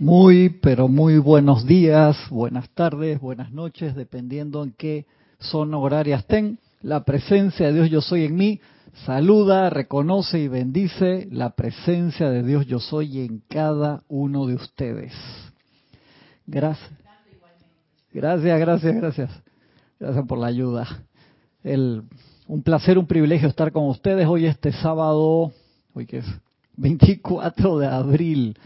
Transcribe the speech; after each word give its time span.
Muy, 0.00 0.50
pero 0.50 0.86
muy 0.86 1.18
buenos 1.18 1.66
días, 1.66 2.16
buenas 2.30 2.70
tardes, 2.70 3.20
buenas 3.20 3.50
noches, 3.50 3.96
dependiendo 3.96 4.62
en 4.62 4.70
qué 4.70 5.06
zona 5.40 5.76
horaria 5.76 6.18
estén. 6.18 6.60
La 6.82 7.02
presencia 7.02 7.66
de 7.66 7.72
Dios 7.72 7.90
yo 7.90 8.00
soy 8.00 8.24
en 8.26 8.36
mí 8.36 8.60
saluda, 9.04 9.70
reconoce 9.70 10.38
y 10.38 10.46
bendice 10.46 11.26
la 11.32 11.50
presencia 11.50 12.30
de 12.30 12.44
Dios 12.44 12.64
yo 12.66 12.78
soy 12.78 13.22
en 13.22 13.42
cada 13.48 14.04
uno 14.06 14.46
de 14.46 14.54
ustedes. 14.54 15.12
Gracias. 16.46 16.90
Gracias, 18.12 18.60
gracias, 18.60 18.94
gracias. 18.94 19.30
Gracias 19.98 20.26
por 20.28 20.38
la 20.38 20.46
ayuda. 20.46 20.86
El, 21.64 22.04
un 22.46 22.62
placer, 22.62 22.98
un 22.98 23.06
privilegio 23.08 23.48
estar 23.48 23.72
con 23.72 23.88
ustedes 23.88 24.28
hoy 24.28 24.46
este 24.46 24.70
sábado, 24.70 25.50
hoy 25.92 26.06
que 26.06 26.18
es 26.18 26.26
24 26.76 27.78
de 27.78 27.86
abril 27.88 28.56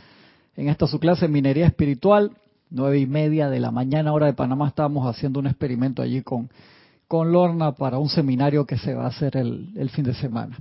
en 0.57 0.69
esta 0.69 0.87
su 0.87 0.98
clase 0.98 1.29
Minería 1.29 1.66
Espiritual, 1.66 2.32
nueve 2.71 2.98
y 2.98 3.06
media 3.06 3.48
de 3.48 3.60
la 3.60 3.70
mañana 3.70 4.12
hora 4.12 4.27
de 4.27 4.34
Panamá, 4.34 4.69
estábamos 4.69 5.06
haciendo 5.06 5.41
un 5.41 5.47
experimento 5.47 6.02
allí 6.02 6.23
con, 6.23 6.51
con 7.09 7.33
Lorna 7.33 7.73
para 7.73 7.98
un 7.98 8.09
seminario 8.09 8.66
que 8.66 8.77
se 8.77 8.95
va 8.95 9.05
a 9.05 9.09
hacer 9.09 9.37
el, 9.37 9.91
fin 9.91 10.05
de 10.05 10.15
semana. 10.15 10.59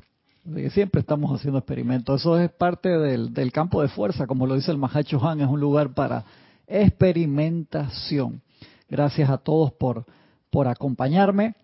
siempre 0.71 1.01
estamos 1.01 1.37
haciendo 1.37 1.59
experimentos. 1.59 2.21
Eso 2.21 2.39
es 2.39 2.51
parte 2.51 2.89
del, 2.89 3.33
del 3.33 3.51
campo 3.51 3.81
de 3.81 3.89
fuerza, 3.89 4.27
como 4.27 4.47
lo 4.47 4.55
dice 4.55 4.71
el 4.71 4.77
Mahacho 4.77 5.25
Han, 5.27 5.41
es 5.41 5.47
un 5.47 5.59
lugar 5.59 5.93
para 5.93 6.23
experimentación. 6.67 8.41
Gracias 8.89 9.29
a 9.29 9.37
todos 9.37 9.71
por, 9.73 10.05
por 10.49 10.67
acompañarme. 10.67 11.55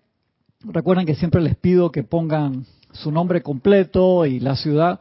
Recuerden 0.62 1.05
que 1.05 1.16
siempre 1.16 1.41
les 1.41 1.55
pido 1.55 1.91
que 1.91 2.04
pongan 2.04 2.66
su 2.91 3.12
nombre 3.12 3.41
completo 3.41 4.26
y 4.26 4.40
la 4.40 4.55
ciudad 4.55 4.99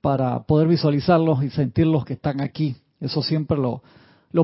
para 0.00 0.40
poder 0.44 0.68
visualizarlos 0.68 1.42
y 1.42 1.50
sentirlos 1.50 2.04
que 2.04 2.14
están 2.14 2.40
aquí. 2.40 2.76
Eso 3.00 3.22
siempre 3.22 3.58
lo, 3.58 3.82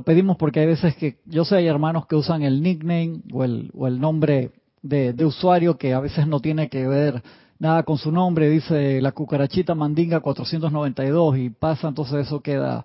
pedimos 0.05 0.37
porque 0.37 0.61
hay 0.61 0.67
veces 0.67 0.97
que 0.97 1.19
yo 1.27 1.45
sé 1.45 1.57
hay 1.57 1.67
hermanos 1.67 2.07
que 2.07 2.17
usan 2.17 2.43
el 2.43 2.63
nickname 2.63 3.21
o 3.33 3.45
el, 3.45 3.71
o 3.77 3.87
el 3.87 4.01
nombre 4.01 4.51
de, 4.83 5.13
de, 5.13 5.25
usuario 5.25 5.77
que 5.77 5.95
a 5.95 6.01
veces 6.01 6.27
no 6.27 6.41
tiene 6.41 6.69
que 6.69 6.87
ver 6.87 7.23
nada 7.59 7.85
con 7.85 7.99
su 7.99 8.13
nombre, 8.13 8.51
dice 8.51 9.01
la 9.01 9.13
cucarachita 9.13 9.75
mandinga 9.75 10.21
492 10.21 11.39
y 11.39 11.51
pasa, 11.51 11.89
entonces 11.89 12.27
eso 12.27 12.41
queda 12.41 12.85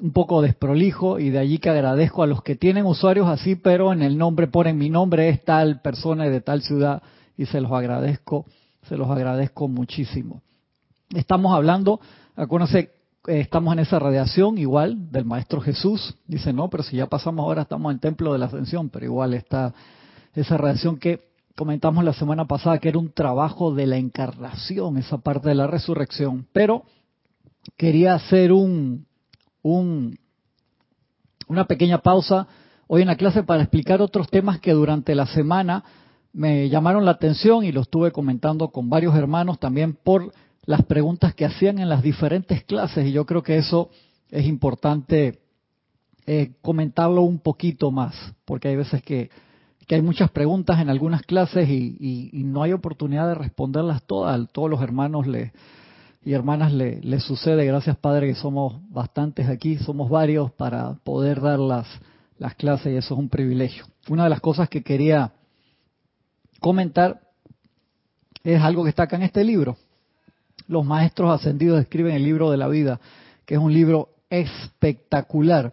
un 0.00 0.12
poco 0.12 0.42
desprolijo 0.42 1.18
y 1.18 1.30
de 1.30 1.38
allí 1.38 1.58
que 1.58 1.70
agradezco 1.70 2.22
a 2.22 2.26
los 2.26 2.42
que 2.42 2.56
tienen 2.56 2.86
usuarios 2.86 3.28
así, 3.28 3.56
pero 3.56 3.92
en 3.92 4.02
el 4.02 4.16
nombre 4.16 4.46
ponen 4.46 4.78
mi 4.78 4.90
nombre 4.90 5.28
es 5.28 5.44
tal 5.44 5.80
persona 5.80 6.24
de 6.24 6.40
tal 6.40 6.62
ciudad 6.62 7.02
y 7.36 7.46
se 7.46 7.60
los 7.60 7.72
agradezco, 7.72 8.46
se 8.88 8.96
los 8.96 9.10
agradezco 9.10 9.68
muchísimo. 9.68 10.42
Estamos 11.14 11.54
hablando, 11.54 12.00
acuérdense, 12.36 12.90
eh, 13.26 13.40
estamos 13.40 13.74
en 13.74 13.80
esa 13.80 13.98
radiación 13.98 14.56
igual 14.56 15.10
del 15.10 15.26
Maestro 15.26 15.60
Jesús. 15.60 16.16
Dice, 16.26 16.54
no, 16.54 16.70
pero 16.70 16.82
si 16.82 16.96
ya 16.96 17.06
pasamos 17.06 17.44
ahora, 17.44 17.62
estamos 17.62 17.90
en 17.90 17.96
el 17.96 18.00
Templo 18.00 18.32
de 18.32 18.38
la 18.38 18.46
Ascensión, 18.46 18.88
pero 18.88 19.04
igual 19.04 19.34
está 19.34 19.74
esa 20.34 20.56
radiación 20.56 20.98
que 20.98 21.28
comentamos 21.54 22.02
la 22.02 22.14
semana 22.14 22.46
pasada, 22.46 22.78
que 22.78 22.88
era 22.88 22.98
un 22.98 23.12
trabajo 23.12 23.74
de 23.74 23.86
la 23.86 23.98
encarnación, 23.98 24.96
esa 24.96 25.18
parte 25.18 25.50
de 25.50 25.54
la 25.54 25.66
resurrección. 25.66 26.46
Pero 26.54 26.84
quería 27.76 28.14
hacer 28.14 28.50
un, 28.50 29.06
un, 29.60 30.18
una 31.46 31.66
pequeña 31.66 31.98
pausa 31.98 32.46
hoy 32.86 33.02
en 33.02 33.08
la 33.08 33.16
clase 33.16 33.42
para 33.42 33.60
explicar 33.60 34.00
otros 34.00 34.30
temas 34.30 34.60
que 34.60 34.72
durante 34.72 35.14
la 35.14 35.26
semana 35.26 35.84
me 36.32 36.70
llamaron 36.70 37.04
la 37.04 37.10
atención 37.10 37.64
y 37.64 37.72
los 37.72 37.82
estuve 37.82 38.12
comentando 38.12 38.68
con 38.68 38.88
varios 38.88 39.14
hermanos 39.14 39.58
también 39.58 39.92
por 39.92 40.32
las 40.64 40.84
preguntas 40.84 41.34
que 41.34 41.44
hacían 41.44 41.78
en 41.78 41.88
las 41.88 42.02
diferentes 42.02 42.64
clases 42.64 43.06
y 43.06 43.12
yo 43.12 43.26
creo 43.26 43.42
que 43.42 43.56
eso 43.56 43.90
es 44.30 44.46
importante 44.46 45.40
eh, 46.26 46.52
comentarlo 46.62 47.22
un 47.22 47.40
poquito 47.40 47.90
más, 47.90 48.14
porque 48.44 48.68
hay 48.68 48.76
veces 48.76 49.02
que, 49.02 49.30
hay 49.90 50.00
muchas 50.00 50.30
preguntas 50.30 50.80
en 50.80 50.88
algunas 50.88 51.20
clases 51.20 51.68
y, 51.68 52.30
y, 52.32 52.44
no 52.44 52.62
hay 52.62 52.72
oportunidad 52.72 53.28
de 53.28 53.34
responderlas 53.34 54.02
todas. 54.04 54.40
Todos 54.50 54.70
los 54.70 54.80
hermanos 54.80 55.26
le, 55.26 55.52
y 56.24 56.32
hermanas 56.32 56.72
le, 56.72 56.98
le, 57.02 57.20
sucede, 57.20 57.66
gracias 57.66 57.98
Padre 57.98 58.28
que 58.28 58.34
somos 58.34 58.80
bastantes 58.88 59.50
aquí, 59.50 59.76
somos 59.76 60.08
varios 60.08 60.50
para 60.52 60.94
poder 61.04 61.42
dar 61.42 61.58
las, 61.58 61.86
las 62.38 62.54
clases 62.54 62.94
y 62.94 62.96
eso 62.96 63.12
es 63.12 63.20
un 63.20 63.28
privilegio. 63.28 63.84
Una 64.08 64.24
de 64.24 64.30
las 64.30 64.40
cosas 64.40 64.70
que 64.70 64.82
quería 64.82 65.32
comentar 66.58 67.20
es 68.44 68.62
algo 68.62 68.84
que 68.84 68.90
está 68.90 69.02
acá 69.02 69.16
en 69.16 69.24
este 69.24 69.44
libro, 69.44 69.76
los 70.68 70.84
maestros 70.84 71.30
ascendidos 71.30 71.80
escriben 71.80 72.14
el 72.14 72.24
libro 72.24 72.50
de 72.50 72.56
la 72.56 72.68
vida, 72.68 73.00
que 73.44 73.54
es 73.54 73.60
un 73.60 73.72
libro 73.72 74.10
espectacular. 74.30 75.72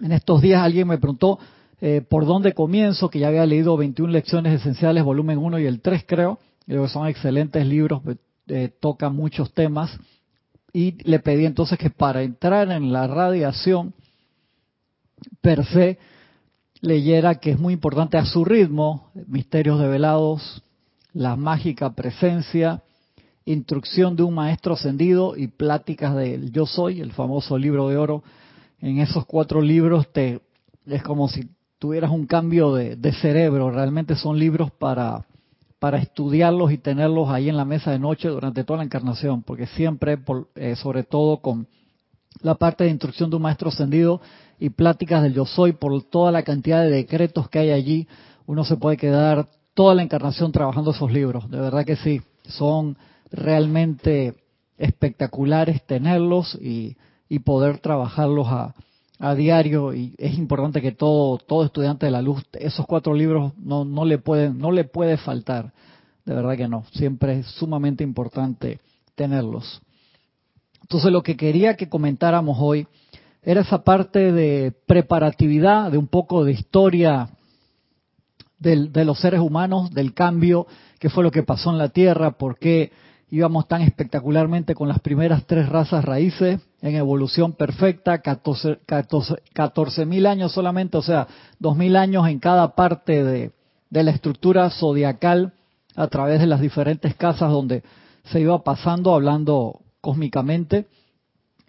En 0.00 0.12
estos 0.12 0.40
días 0.40 0.62
alguien 0.62 0.88
me 0.88 0.98
preguntó 0.98 1.38
eh, 1.80 2.02
por 2.08 2.26
dónde 2.26 2.54
comienzo, 2.54 3.08
que 3.10 3.18
ya 3.18 3.28
había 3.28 3.46
leído 3.46 3.76
21 3.76 4.12
lecciones 4.12 4.60
esenciales, 4.60 5.04
volumen 5.04 5.38
1 5.38 5.58
y 5.60 5.66
el 5.66 5.80
3 5.80 6.04
creo. 6.06 6.38
Creo 6.66 6.82
que 6.82 6.88
son 6.88 7.06
excelentes 7.06 7.66
libros, 7.66 8.02
eh, 8.48 8.70
tocan 8.80 9.14
muchos 9.14 9.52
temas. 9.52 9.96
Y 10.72 11.02
le 11.08 11.18
pedí 11.18 11.46
entonces 11.46 11.78
que 11.78 11.90
para 11.90 12.22
entrar 12.22 12.70
en 12.70 12.92
la 12.92 13.06
radiación 13.06 13.94
per 15.40 15.64
se, 15.64 15.98
leyera 16.80 17.36
que 17.36 17.50
es 17.50 17.58
muy 17.58 17.74
importante 17.74 18.18
a 18.18 18.24
su 18.24 18.44
ritmo, 18.44 19.10
Misterios 19.26 19.80
develados, 19.80 20.62
la 21.12 21.36
mágica 21.36 21.94
presencia, 21.94 22.82
Instrucción 23.52 24.14
de 24.14 24.22
un 24.22 24.34
Maestro 24.34 24.74
Ascendido 24.74 25.34
y 25.34 25.46
Pláticas 25.46 26.14
del 26.14 26.52
Yo 26.52 26.66
Soy, 26.66 27.00
el 27.00 27.12
famoso 27.12 27.56
libro 27.56 27.88
de 27.88 27.96
oro. 27.96 28.22
En 28.78 28.98
esos 28.98 29.24
cuatro 29.24 29.62
libros 29.62 30.06
te 30.12 30.42
es 30.84 31.02
como 31.02 31.28
si 31.28 31.48
tuvieras 31.78 32.10
un 32.10 32.26
cambio 32.26 32.74
de, 32.74 33.12
cerebro. 33.12 33.70
Realmente 33.70 34.16
son 34.16 34.38
libros 34.38 34.70
para, 34.70 35.24
para 35.78 35.96
estudiarlos 35.96 36.72
y 36.72 36.76
tenerlos 36.76 37.30
ahí 37.30 37.48
en 37.48 37.56
la 37.56 37.64
mesa 37.64 37.90
de 37.90 37.98
noche 37.98 38.28
durante 38.28 38.64
toda 38.64 38.78
la 38.80 38.84
encarnación, 38.84 39.42
porque 39.42 39.66
siempre, 39.66 40.18
eh, 40.54 40.76
sobre 40.76 41.04
todo 41.04 41.38
con 41.38 41.68
la 42.42 42.54
parte 42.54 42.84
de 42.84 42.90
instrucción 42.90 43.30
de 43.30 43.36
un 43.36 43.42
maestro 43.42 43.70
ascendido 43.70 44.20
y 44.58 44.68
pláticas 44.68 45.22
del 45.22 45.32
yo 45.32 45.46
soy, 45.46 45.72
por 45.72 46.02
toda 46.02 46.32
la 46.32 46.42
cantidad 46.42 46.82
de 46.82 46.90
decretos 46.90 47.48
que 47.48 47.60
hay 47.60 47.70
allí, 47.70 48.08
uno 48.44 48.62
se 48.64 48.76
puede 48.76 48.98
quedar 48.98 49.48
toda 49.72 49.94
la 49.94 50.02
encarnación 50.02 50.52
trabajando 50.52 50.90
esos 50.90 51.10
libros. 51.10 51.50
De 51.50 51.58
verdad 51.58 51.86
que 51.86 51.96
sí, 51.96 52.20
son 52.46 52.98
realmente 53.30 54.34
espectaculares 54.76 55.84
tenerlos 55.86 56.56
y, 56.60 56.96
poder 57.44 57.78
trabajarlos 57.78 58.48
a, 58.48 58.74
a, 59.18 59.34
diario. 59.34 59.94
Y 59.94 60.14
es 60.18 60.38
importante 60.38 60.80
que 60.80 60.92
todo 60.92 61.38
todo 61.38 61.64
estudiante 61.64 62.06
de 62.06 62.12
la 62.12 62.22
luz 62.22 62.42
esos 62.54 62.86
cuatro 62.86 63.14
libros 63.14 63.52
no 63.58 63.84
no 63.84 64.04
le 64.04 64.18
pueden 64.18 64.58
no 64.58 64.70
le 64.70 64.84
puede 64.84 65.16
faltar. 65.16 65.72
De 66.24 66.34
verdad 66.34 66.56
que 66.56 66.68
no. 66.68 66.84
Siempre 66.92 67.40
es 67.40 67.46
sumamente 67.46 68.04
importante 68.04 68.80
tenerlos. 69.14 69.80
Entonces 70.82 71.12
lo 71.12 71.22
que 71.22 71.36
quería 71.36 71.76
que 71.76 71.88
comentáramos 71.88 72.56
hoy 72.60 72.86
era 73.42 73.60
esa 73.60 73.82
parte 73.82 74.32
de 74.32 74.72
preparatividad 74.86 75.90
de 75.90 75.98
un 75.98 76.06
poco 76.06 76.44
de 76.44 76.52
historia 76.52 77.30
del, 78.58 78.92
de 78.92 79.04
los 79.04 79.20
seres 79.20 79.40
humanos 79.40 79.90
del 79.90 80.14
cambio 80.14 80.66
qué 80.98 81.08
fue 81.08 81.22
lo 81.22 81.30
que 81.30 81.42
pasó 81.42 81.70
en 81.70 81.78
la 81.78 81.90
Tierra 81.90 82.32
por 82.32 82.58
qué 82.58 82.90
íbamos 83.30 83.68
tan 83.68 83.82
espectacularmente 83.82 84.74
con 84.74 84.88
las 84.88 85.00
primeras 85.00 85.44
tres 85.46 85.68
razas 85.68 86.04
raíces 86.04 86.60
en 86.80 86.94
evolución 86.94 87.52
perfecta, 87.52 88.22
14 88.22 90.06
mil 90.06 90.26
años 90.26 90.52
solamente, 90.52 90.96
o 90.96 91.02
sea, 91.02 91.26
dos 91.58 91.76
mil 91.76 91.96
años 91.96 92.28
en 92.28 92.38
cada 92.38 92.74
parte 92.74 93.22
de, 93.24 93.52
de 93.90 94.02
la 94.02 94.10
estructura 94.10 94.70
zodiacal 94.70 95.52
a 95.96 96.06
través 96.06 96.40
de 96.40 96.46
las 96.46 96.60
diferentes 96.60 97.14
casas 97.16 97.50
donde 97.50 97.82
se 98.24 98.40
iba 98.40 98.62
pasando, 98.62 99.14
hablando 99.14 99.80
cósmicamente. 100.00 100.86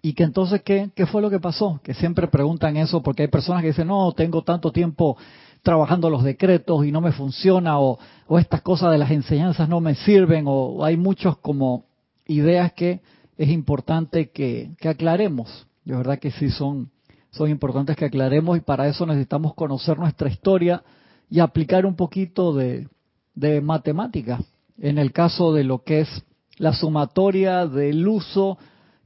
Y 0.02 0.14
que 0.14 0.22
entonces, 0.22 0.62
¿qué, 0.62 0.90
¿qué 0.94 1.04
fue 1.04 1.20
lo 1.20 1.28
que 1.28 1.40
pasó? 1.40 1.78
Que 1.84 1.92
siempre 1.92 2.26
preguntan 2.28 2.76
eso 2.78 3.02
porque 3.02 3.22
hay 3.22 3.28
personas 3.28 3.60
que 3.60 3.68
dicen, 3.68 3.88
no, 3.88 4.12
tengo 4.12 4.42
tanto 4.42 4.72
tiempo 4.72 5.18
trabajando 5.62 6.10
los 6.10 6.24
decretos 6.24 6.84
y 6.86 6.92
no 6.92 7.00
me 7.00 7.12
funciona 7.12 7.78
o, 7.78 7.98
estas 8.38 8.62
cosas 8.62 8.92
de 8.92 8.98
las 8.98 9.10
enseñanzas 9.10 9.68
no 9.68 9.80
me 9.80 9.94
sirven 9.94 10.44
o, 10.46 10.84
hay 10.84 10.96
muchos 10.96 11.38
como 11.38 11.84
ideas 12.26 12.72
que 12.72 13.00
es 13.36 13.48
importante 13.48 14.30
que, 14.30 14.70
aclaremos. 14.84 15.66
De 15.84 15.96
verdad 15.96 16.18
que 16.18 16.30
sí 16.30 16.50
son, 16.50 16.90
son 17.30 17.50
importantes 17.50 17.96
que 17.96 18.04
aclaremos 18.04 18.56
y 18.56 18.60
para 18.60 18.86
eso 18.86 19.06
necesitamos 19.06 19.54
conocer 19.54 19.98
nuestra 19.98 20.28
historia 20.28 20.82
y 21.28 21.40
aplicar 21.40 21.86
un 21.86 21.96
poquito 21.96 22.52
de, 22.54 22.88
de 23.34 23.60
matemática. 23.60 24.40
En 24.78 24.98
el 24.98 25.12
caso 25.12 25.52
de 25.52 25.64
lo 25.64 25.82
que 25.82 26.00
es 26.00 26.24
la 26.56 26.72
sumatoria 26.72 27.66
del 27.66 28.06
uso 28.06 28.58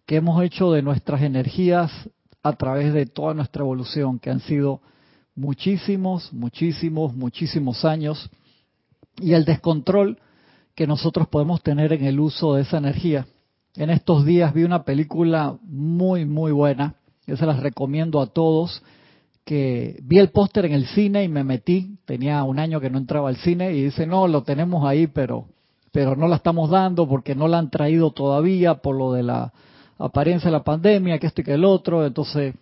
que 0.07 0.17
hemos 0.17 0.43
hecho 0.43 0.73
de 0.73 0.83
nuestras 0.83 1.23
energías 1.23 1.91
a 2.43 2.53
través 2.53 2.93
de 2.93 3.07
toda 3.07 3.33
nuestra 3.33 3.63
evolución, 3.63 4.19
que 4.19 4.31
han 4.31 4.41
sido 4.41 4.83
muchísimos, 5.37 6.33
muchísimos, 6.33 7.15
muchísimos 7.15 7.85
años 7.85 8.31
y 9.19 9.33
el 9.33 9.45
descontrol 9.45 10.19
que 10.75 10.87
nosotros 10.87 11.29
podemos 11.29 11.63
tener 11.63 11.93
en 11.93 12.05
el 12.05 12.21
uso 12.21 12.55
de 12.55 12.63
esa 12.63 12.79
energía. 12.79 13.27
En 13.77 13.91
estos 13.91 14.25
días 14.25 14.55
vi 14.55 14.65
una 14.65 14.85
película 14.85 15.57
muy, 15.63 16.25
muy 16.25 16.53
buena. 16.53 16.95
Yo 17.27 17.37
se 17.37 17.47
las 17.47 17.61
recomiendo 17.61 18.21
a 18.21 18.27
todos 18.27 18.83
que 19.45 19.99
vi 20.03 20.19
el 20.19 20.31
póster 20.31 20.65
en 20.67 20.73
el 20.73 20.87
cine 20.87 21.25
y 21.25 21.29
me 21.29 21.45
metí, 21.45 21.99
tenía 22.07 22.43
un 22.45 22.59
año 22.59 22.81
que 22.81 22.91
no 22.91 22.99
entraba 22.99 23.29
al 23.29 23.37
cine 23.37 23.73
y 23.73 23.83
dice, 23.85 24.07
no, 24.07 24.27
lo 24.27 24.43
tenemos 24.43 24.87
ahí, 24.87 25.07
pero, 25.07 25.47
pero 25.93 26.17
no 26.17 26.29
la 26.29 26.37
estamos 26.37 26.71
dando 26.71 27.07
porque 27.07 27.35
no 27.35 27.47
la 27.47 27.59
han 27.59 27.71
traído 27.71 28.11
todavía 28.11 28.77
por 28.77 28.97
lo 28.97 29.13
de 29.13 29.23
la 29.23 29.53
apariencia 29.99 30.49
de 30.49 30.57
la 30.57 30.65
pandemia, 30.65 31.19
que 31.19 31.27
esto 31.27 31.43
y 31.43 31.45
que 31.45 31.55
el 31.55 31.65
otro, 31.65 32.07
entonces 32.07 32.55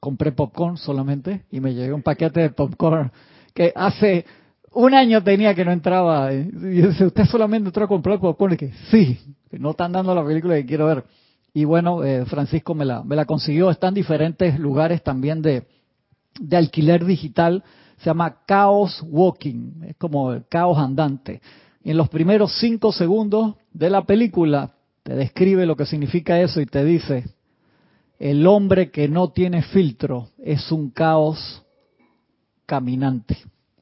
compré 0.00 0.32
popcorn 0.32 0.76
solamente 0.76 1.44
y 1.50 1.60
me 1.60 1.74
llevé 1.74 1.92
un 1.92 2.02
paquete 2.02 2.40
de 2.40 2.50
popcorn 2.50 3.10
que 3.54 3.72
hace 3.74 4.24
un 4.72 4.94
año 4.94 5.22
tenía 5.22 5.54
que 5.54 5.64
no 5.64 5.72
entraba. 5.72 6.32
Y 6.32 6.44
dice, 6.44 7.06
¿usted 7.06 7.24
solamente 7.24 7.68
entró 7.68 7.84
a 7.84 7.88
comprar 7.88 8.20
popcorn? 8.20 8.54
Y 8.54 8.56
que 8.56 8.72
sí, 8.90 9.18
no 9.52 9.70
están 9.70 9.92
dando 9.92 10.14
la 10.14 10.24
película 10.24 10.54
que 10.54 10.66
quiero 10.66 10.86
ver. 10.86 11.04
Y 11.52 11.64
bueno, 11.64 12.04
eh, 12.04 12.24
Francisco 12.26 12.74
me 12.74 12.84
la, 12.84 13.24
consiguió. 13.26 13.70
Está 13.70 13.88
en 13.88 13.94
diferentes 13.94 14.58
lugares 14.58 15.02
también 15.02 15.42
de, 15.42 15.66
de 16.38 16.56
alquiler 16.56 17.04
digital. 17.04 17.64
Se 17.96 18.06
llama 18.06 18.42
Chaos 18.46 19.02
Walking. 19.08 19.82
Es 19.88 19.96
como 19.96 20.32
el 20.32 20.46
caos 20.48 20.78
andante. 20.78 21.40
Y 21.82 21.90
en 21.90 21.96
los 21.96 22.08
primeros 22.08 22.58
cinco 22.60 22.92
segundos 22.92 23.56
de 23.72 23.90
la 23.90 24.02
película 24.02 24.72
te 25.02 25.14
describe 25.14 25.64
lo 25.66 25.74
que 25.74 25.86
significa 25.86 26.38
eso 26.40 26.60
y 26.60 26.66
te 26.66 26.84
dice, 26.84 27.24
el 28.18 28.46
hombre 28.46 28.90
que 28.90 29.08
no 29.08 29.30
tiene 29.30 29.62
filtro 29.62 30.28
es 30.38 30.72
un 30.72 30.90
caos 30.90 31.62
caminante. 32.66 33.38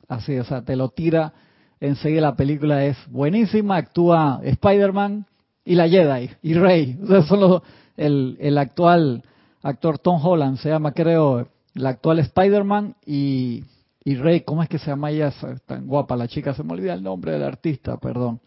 Así, 0.08 0.36
o 0.38 0.44
sea, 0.44 0.62
te 0.62 0.76
lo 0.76 0.90
tira 0.90 1.32
enseguida. 1.80 2.20
La 2.22 2.36
película 2.36 2.84
es 2.84 2.96
buenísima, 3.10 3.76
actúa 3.76 4.40
Spider-Man 4.42 5.26
y 5.64 5.74
la 5.74 5.88
Jedi 5.88 6.30
y 6.42 6.54
Rey. 6.54 6.98
O 7.02 7.06
sea, 7.06 7.22
son 7.22 7.40
los, 7.40 7.62
el, 7.96 8.36
el 8.40 8.58
actual 8.58 9.22
actor 9.62 9.98
Tom 9.98 10.24
Holland, 10.24 10.58
se 10.58 10.68
llama 10.68 10.92
creo, 10.92 11.48
el 11.74 11.86
actual 11.86 12.20
Spider-Man 12.20 12.94
y, 13.04 13.64
y 14.04 14.14
Rey, 14.14 14.42
¿cómo 14.42 14.62
es 14.62 14.68
que 14.68 14.78
se 14.78 14.86
llama 14.86 15.10
ella? 15.10 15.32
Tan 15.66 15.86
guapa 15.86 16.16
la 16.16 16.28
chica, 16.28 16.54
se 16.54 16.62
me 16.62 16.72
olvida 16.72 16.94
el 16.94 17.02
nombre 17.02 17.32
del 17.32 17.42
artista, 17.42 17.96
perdón. 17.96 18.40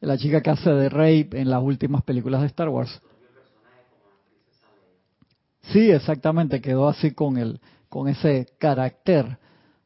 La 0.00 0.18
chica 0.18 0.42
que 0.42 0.50
hace 0.50 0.70
de 0.70 0.88
Rey 0.88 1.28
en 1.32 1.48
las 1.48 1.62
últimas 1.62 2.02
películas 2.02 2.40
de 2.40 2.48
Star 2.48 2.68
Wars. 2.68 3.00
Sí, 5.72 5.90
exactamente, 5.90 6.60
quedó 6.60 6.88
así 6.88 7.10
con 7.10 7.38
el, 7.38 7.60
con 7.88 8.08
ese 8.08 8.46
carácter. 8.58 9.38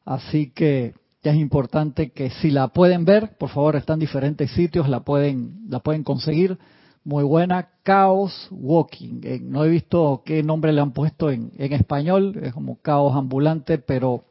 Así 0.05 0.51
que 0.51 0.93
es 1.23 1.35
importante 1.35 2.11
que 2.11 2.29
si 2.29 2.51
la 2.51 2.69
pueden 2.69 3.05
ver, 3.05 3.37
por 3.37 3.49
favor, 3.49 3.75
están 3.75 3.95
en 3.95 4.01
diferentes 4.01 4.51
sitios, 4.51 4.89
la 4.89 5.01
pueden, 5.01 5.61
la 5.69 5.79
pueden 5.79 6.03
conseguir. 6.03 6.57
Muy 7.03 7.23
buena, 7.23 7.69
Chaos 7.83 8.47
Walking. 8.51 9.21
Eh, 9.23 9.39
no 9.41 9.63
he 9.63 9.69
visto 9.69 10.21
qué 10.23 10.43
nombre 10.43 10.71
le 10.71 10.81
han 10.81 10.91
puesto 10.91 11.31
en, 11.31 11.51
en 11.57 11.73
español, 11.73 12.39
es 12.43 12.53
como 12.53 12.79
Caos 12.81 13.15
Ambulante, 13.15 13.79
pero 13.79 14.25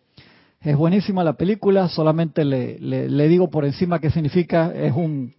es 0.60 0.76
buenísima 0.76 1.24
la 1.24 1.32
película. 1.32 1.88
Solamente 1.88 2.44
le, 2.44 2.78
le, 2.78 3.28
digo 3.28 3.50
por 3.50 3.64
encima 3.64 3.98
qué 3.98 4.10
significa. 4.10 4.72
Es 4.72 4.92
un, 4.94 5.34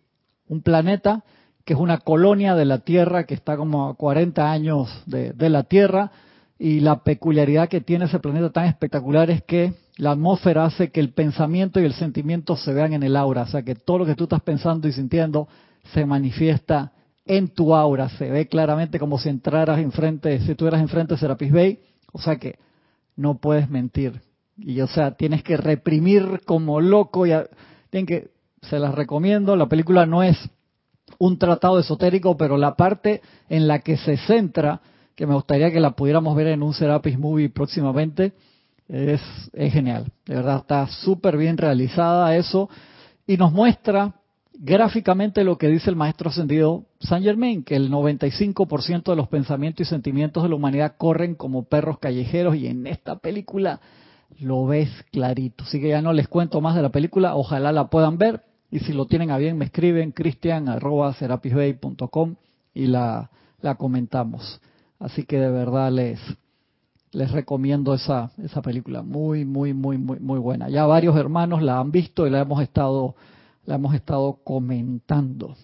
un 0.49 0.61
planeta 0.61 1.23
que 1.65 1.73
es 1.73 1.79
una 1.79 1.99
colonia 1.99 2.55
de 2.55 2.65
la 2.65 2.79
Tierra 2.79 3.25
que 3.25 3.33
está 3.33 3.57
como 3.57 3.89
a 3.89 3.95
40 3.95 4.51
años 4.51 4.89
de, 5.05 5.49
la 5.49 5.63
Tierra 5.63 6.11
y 6.57 6.79
la 6.79 7.03
peculiaridad 7.03 7.69
que 7.69 7.81
tiene 7.81 8.05
ese 8.05 8.19
planeta 8.19 8.49
tan 8.51 8.65
espectacular 8.65 9.29
es 9.29 9.43
que 9.43 9.73
la 9.97 10.11
atmósfera 10.11 10.65
hace 10.65 10.91
que 10.91 10.99
el 10.99 11.13
pensamiento 11.13 11.79
y 11.79 11.85
el 11.85 11.93
sentimiento 11.93 12.55
se 12.55 12.73
vean 12.73 12.93
en 12.93 13.03
el 13.03 13.15
aura, 13.15 13.43
o 13.43 13.47
sea 13.47 13.63
que 13.63 13.75
todo 13.75 13.99
lo 13.99 14.05
que 14.05 14.15
tú 14.15 14.23
estás 14.23 14.41
pensando 14.41 14.87
y 14.87 14.93
sintiendo 14.93 15.47
se 15.93 16.05
manifiesta 16.05 16.93
en 17.25 17.49
tu 17.49 17.75
aura, 17.75 18.09
se 18.09 18.29
ve 18.29 18.47
claramente 18.47 18.99
como 18.99 19.19
si 19.19 19.29
entraras 19.29 19.79
enfrente, 19.79 20.39
si 20.41 20.51
estuvieras 20.51 20.81
enfrente 20.81 21.13
de 21.13 21.19
Serapis 21.19 21.51
Bay, 21.51 21.79
o 22.11 22.19
sea 22.19 22.37
que 22.37 22.57
no 23.15 23.37
puedes 23.37 23.69
mentir. 23.69 24.21
Y 24.57 24.81
o 24.81 24.87
sea, 24.87 25.11
tienes 25.11 25.43
que 25.43 25.57
reprimir 25.57 26.41
como 26.45 26.81
loco 26.81 27.25
y 27.25 27.31
tienen 27.89 28.07
que 28.07 28.31
se 28.63 28.79
las 28.79 28.93
recomiendo, 28.95 29.55
la 29.55 29.67
película 29.67 30.05
no 30.05 30.23
es 30.23 30.37
un 31.21 31.37
tratado 31.37 31.77
esotérico, 31.77 32.35
pero 32.35 32.57
la 32.57 32.75
parte 32.75 33.21
en 33.47 33.67
la 33.67 33.79
que 33.79 33.95
se 33.95 34.17
centra, 34.17 34.81
que 35.15 35.27
me 35.27 35.35
gustaría 35.35 35.71
que 35.71 35.79
la 35.79 35.91
pudiéramos 35.91 36.35
ver 36.35 36.47
en 36.47 36.63
un 36.63 36.73
Serapis 36.73 37.19
Movie 37.19 37.49
próximamente, 37.49 38.33
es, 38.89 39.21
es 39.53 39.71
genial. 39.71 40.11
De 40.25 40.33
verdad, 40.33 40.57
está 40.57 40.87
súper 40.87 41.37
bien 41.37 41.57
realizada 41.57 42.35
eso 42.35 42.69
y 43.27 43.37
nos 43.37 43.53
muestra 43.53 44.15
gráficamente 44.53 45.43
lo 45.43 45.59
que 45.59 45.67
dice 45.67 45.91
el 45.91 45.95
maestro 45.95 46.31
ascendido 46.31 46.85
Saint 46.99 47.23
Germain, 47.23 47.63
que 47.63 47.75
el 47.75 47.91
95% 47.91 49.03
de 49.03 49.15
los 49.15 49.27
pensamientos 49.27 49.85
y 49.85 49.89
sentimientos 49.89 50.41
de 50.41 50.49
la 50.49 50.55
humanidad 50.55 50.95
corren 50.97 51.35
como 51.35 51.65
perros 51.65 51.99
callejeros 51.99 52.55
y 52.55 52.65
en 52.65 52.87
esta 52.87 53.19
película 53.19 53.79
lo 54.39 54.65
ves 54.65 54.89
clarito. 55.11 55.65
Así 55.65 55.79
que 55.79 55.89
ya 55.89 56.01
no 56.01 56.13
les 56.13 56.27
cuento 56.27 56.61
más 56.61 56.75
de 56.75 56.81
la 56.81 56.89
película, 56.89 57.35
ojalá 57.35 57.71
la 57.71 57.91
puedan 57.91 58.17
ver 58.17 58.41
y 58.71 58.79
si 58.79 58.93
lo 58.93 59.05
tienen 59.05 59.29
a 59.31 59.37
bien 59.37 59.57
me 59.57 59.65
escriben 59.65 60.11
cristian.com 60.13 60.65
y 62.73 62.87
la, 62.87 63.29
la 63.61 63.75
comentamos. 63.75 64.61
Así 64.97 65.25
que 65.25 65.37
de 65.39 65.51
verdad 65.51 65.91
les, 65.91 66.19
les 67.11 67.31
recomiendo 67.31 67.93
esa, 67.93 68.31
esa 68.41 68.61
película. 68.61 69.01
Muy, 69.01 69.43
muy, 69.43 69.73
muy, 69.73 69.97
muy, 69.97 70.19
muy 70.19 70.39
buena. 70.39 70.69
Ya 70.69 70.85
varios 70.85 71.17
hermanos 71.17 71.61
la 71.61 71.79
han 71.79 71.91
visto 71.91 72.25
y 72.25 72.29
la 72.29 72.39
hemos 72.39 72.61
estado, 72.63 73.15
la 73.65 73.75
hemos 73.75 73.93
estado 73.93 74.39
comentando. 74.43 75.55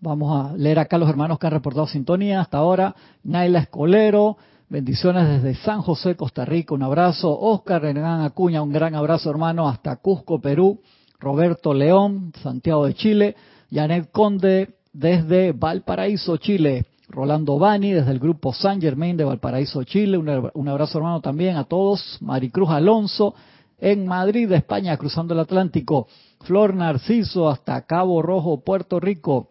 Vamos 0.00 0.52
a 0.52 0.56
leer 0.56 0.78
acá 0.78 0.98
los 0.98 1.08
hermanos 1.08 1.38
que 1.38 1.46
han 1.46 1.54
reportado 1.54 1.86
sintonía 1.86 2.42
hasta 2.42 2.58
ahora. 2.58 2.94
Naila 3.24 3.60
Escolero, 3.60 4.36
bendiciones 4.68 5.26
desde 5.28 5.54
San 5.62 5.80
José, 5.80 6.14
Costa 6.14 6.44
Rica, 6.44 6.74
un 6.74 6.82
abrazo. 6.82 7.38
Oscar 7.38 7.80
Renán 7.80 8.20
Acuña, 8.20 8.60
un 8.60 8.72
gran 8.72 8.94
abrazo 8.94 9.30
hermano 9.30 9.66
hasta 9.66 9.96
Cusco, 9.96 10.38
Perú. 10.38 10.80
Roberto 11.18 11.72
León, 11.74 12.32
Santiago 12.42 12.86
de 12.86 12.94
Chile, 12.94 13.36
Janet 13.70 14.10
Conde 14.10 14.74
desde 14.92 15.52
Valparaíso, 15.52 16.36
Chile, 16.36 16.86
Rolando 17.08 17.58
Bani 17.58 17.92
desde 17.92 18.10
el 18.10 18.18
grupo 18.18 18.52
San 18.52 18.80
Germain 18.80 19.16
de 19.16 19.24
Valparaíso, 19.24 19.84
Chile, 19.84 20.18
un, 20.18 20.68
abrazo 20.68 20.98
hermano 20.98 21.20
también 21.20 21.56
a 21.56 21.64
todos, 21.64 22.18
Maricruz 22.20 22.70
Alonso 22.70 23.34
en 23.78 24.06
Madrid, 24.06 24.50
España, 24.52 24.96
cruzando 24.96 25.34
el 25.34 25.40
Atlántico, 25.40 26.08
Flor 26.40 26.74
Narciso 26.74 27.48
hasta 27.48 27.80
Cabo 27.82 28.22
Rojo, 28.22 28.64
Puerto 28.64 28.98
Rico, 28.98 29.50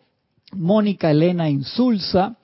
Mónica 0.53 1.11
Elena 1.11 1.50
Insulza 1.50 2.35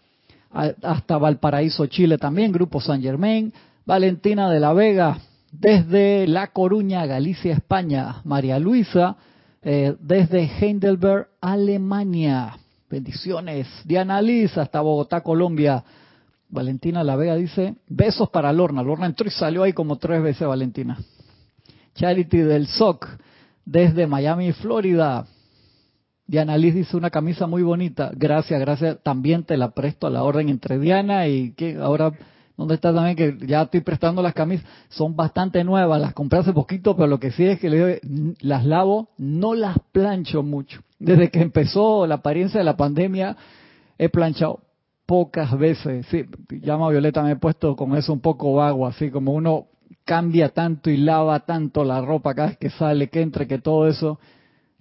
hasta 0.51 1.17
Valparaíso, 1.17 1.85
Chile 1.87 2.17
también, 2.17 2.51
Grupo 2.51 2.81
San 2.81 3.01
Germain, 3.01 3.53
Valentina 3.85 4.49
de 4.49 4.59
la 4.59 4.73
Vega 4.73 5.17
desde 5.51 6.27
La 6.27 6.47
Coruña, 6.47 7.05
Galicia, 7.05 7.53
España. 7.53 8.21
María 8.23 8.57
Luisa, 8.59 9.17
eh, 9.61 9.95
desde 9.99 10.43
Heidelberg, 10.43 11.27
Alemania. 11.41 12.57
Bendiciones. 12.89 13.67
Diana 13.85 14.21
Liz, 14.21 14.57
hasta 14.57 14.81
Bogotá, 14.81 15.21
Colombia. 15.21 15.83
Valentina 16.49 17.03
La 17.03 17.15
Vega 17.15 17.35
dice, 17.35 17.75
besos 17.87 18.29
para 18.29 18.51
Lorna. 18.51 18.83
Lorna 18.83 19.05
entró 19.05 19.27
y 19.27 19.31
salió 19.31 19.63
ahí 19.63 19.73
como 19.73 19.97
tres 19.97 20.21
veces, 20.21 20.47
Valentina. 20.47 20.97
Charity 21.95 22.39
del 22.39 22.67
SOC, 22.67 23.07
desde 23.65 24.07
Miami, 24.07 24.51
Florida. 24.51 25.25
Diana 26.27 26.57
Liz 26.57 26.75
dice 26.75 26.97
una 26.97 27.09
camisa 27.09 27.47
muy 27.47 27.63
bonita. 27.63 28.11
Gracias, 28.13 28.59
gracias. 28.59 28.97
También 29.03 29.43
te 29.43 29.57
la 29.57 29.71
presto 29.71 30.07
a 30.07 30.09
la 30.09 30.23
orden 30.23 30.49
entre 30.49 30.79
Diana 30.79 31.27
y 31.27 31.53
que 31.53 31.75
ahora 31.75 32.13
¿Dónde 32.57 32.75
está 32.75 32.93
también 32.93 33.15
que 33.15 33.47
ya 33.47 33.63
estoy 33.63 33.81
prestando 33.81 34.21
las 34.21 34.33
camisas? 34.33 34.65
Son 34.89 35.15
bastante 35.15 35.63
nuevas, 35.63 35.99
las 35.99 36.13
compré 36.13 36.39
hace 36.39 36.53
poquito, 36.53 36.95
pero 36.95 37.07
lo 37.07 37.19
que 37.19 37.31
sí 37.31 37.45
es 37.45 37.59
que 37.59 37.99
las 38.41 38.65
lavo, 38.65 39.09
no 39.17 39.55
las 39.55 39.77
plancho 39.91 40.43
mucho. 40.43 40.81
Desde 40.99 41.29
que 41.29 41.41
empezó 41.41 42.05
la 42.05 42.15
apariencia 42.15 42.59
de 42.59 42.63
la 42.63 42.77
pandemia, 42.77 43.35
he 43.97 44.09
planchado 44.09 44.59
pocas 45.05 45.57
veces. 45.57 46.05
Sí, 46.07 46.25
llama 46.61 46.89
Violeta, 46.89 47.23
me 47.23 47.31
he 47.31 47.35
puesto 47.35 47.75
con 47.75 47.95
eso 47.95 48.13
un 48.13 48.21
poco 48.21 48.53
vago, 48.53 48.85
así 48.87 49.09
como 49.09 49.33
uno 49.33 49.67
cambia 50.05 50.49
tanto 50.49 50.89
y 50.89 50.97
lava 50.97 51.41
tanto 51.41 51.83
la 51.83 52.01
ropa 52.01 52.33
cada 52.33 52.49
vez 52.49 52.57
que 52.57 52.69
sale, 52.69 53.09
que 53.09 53.21
entre, 53.21 53.47
que 53.47 53.59
todo 53.59 53.87
eso. 53.87 54.19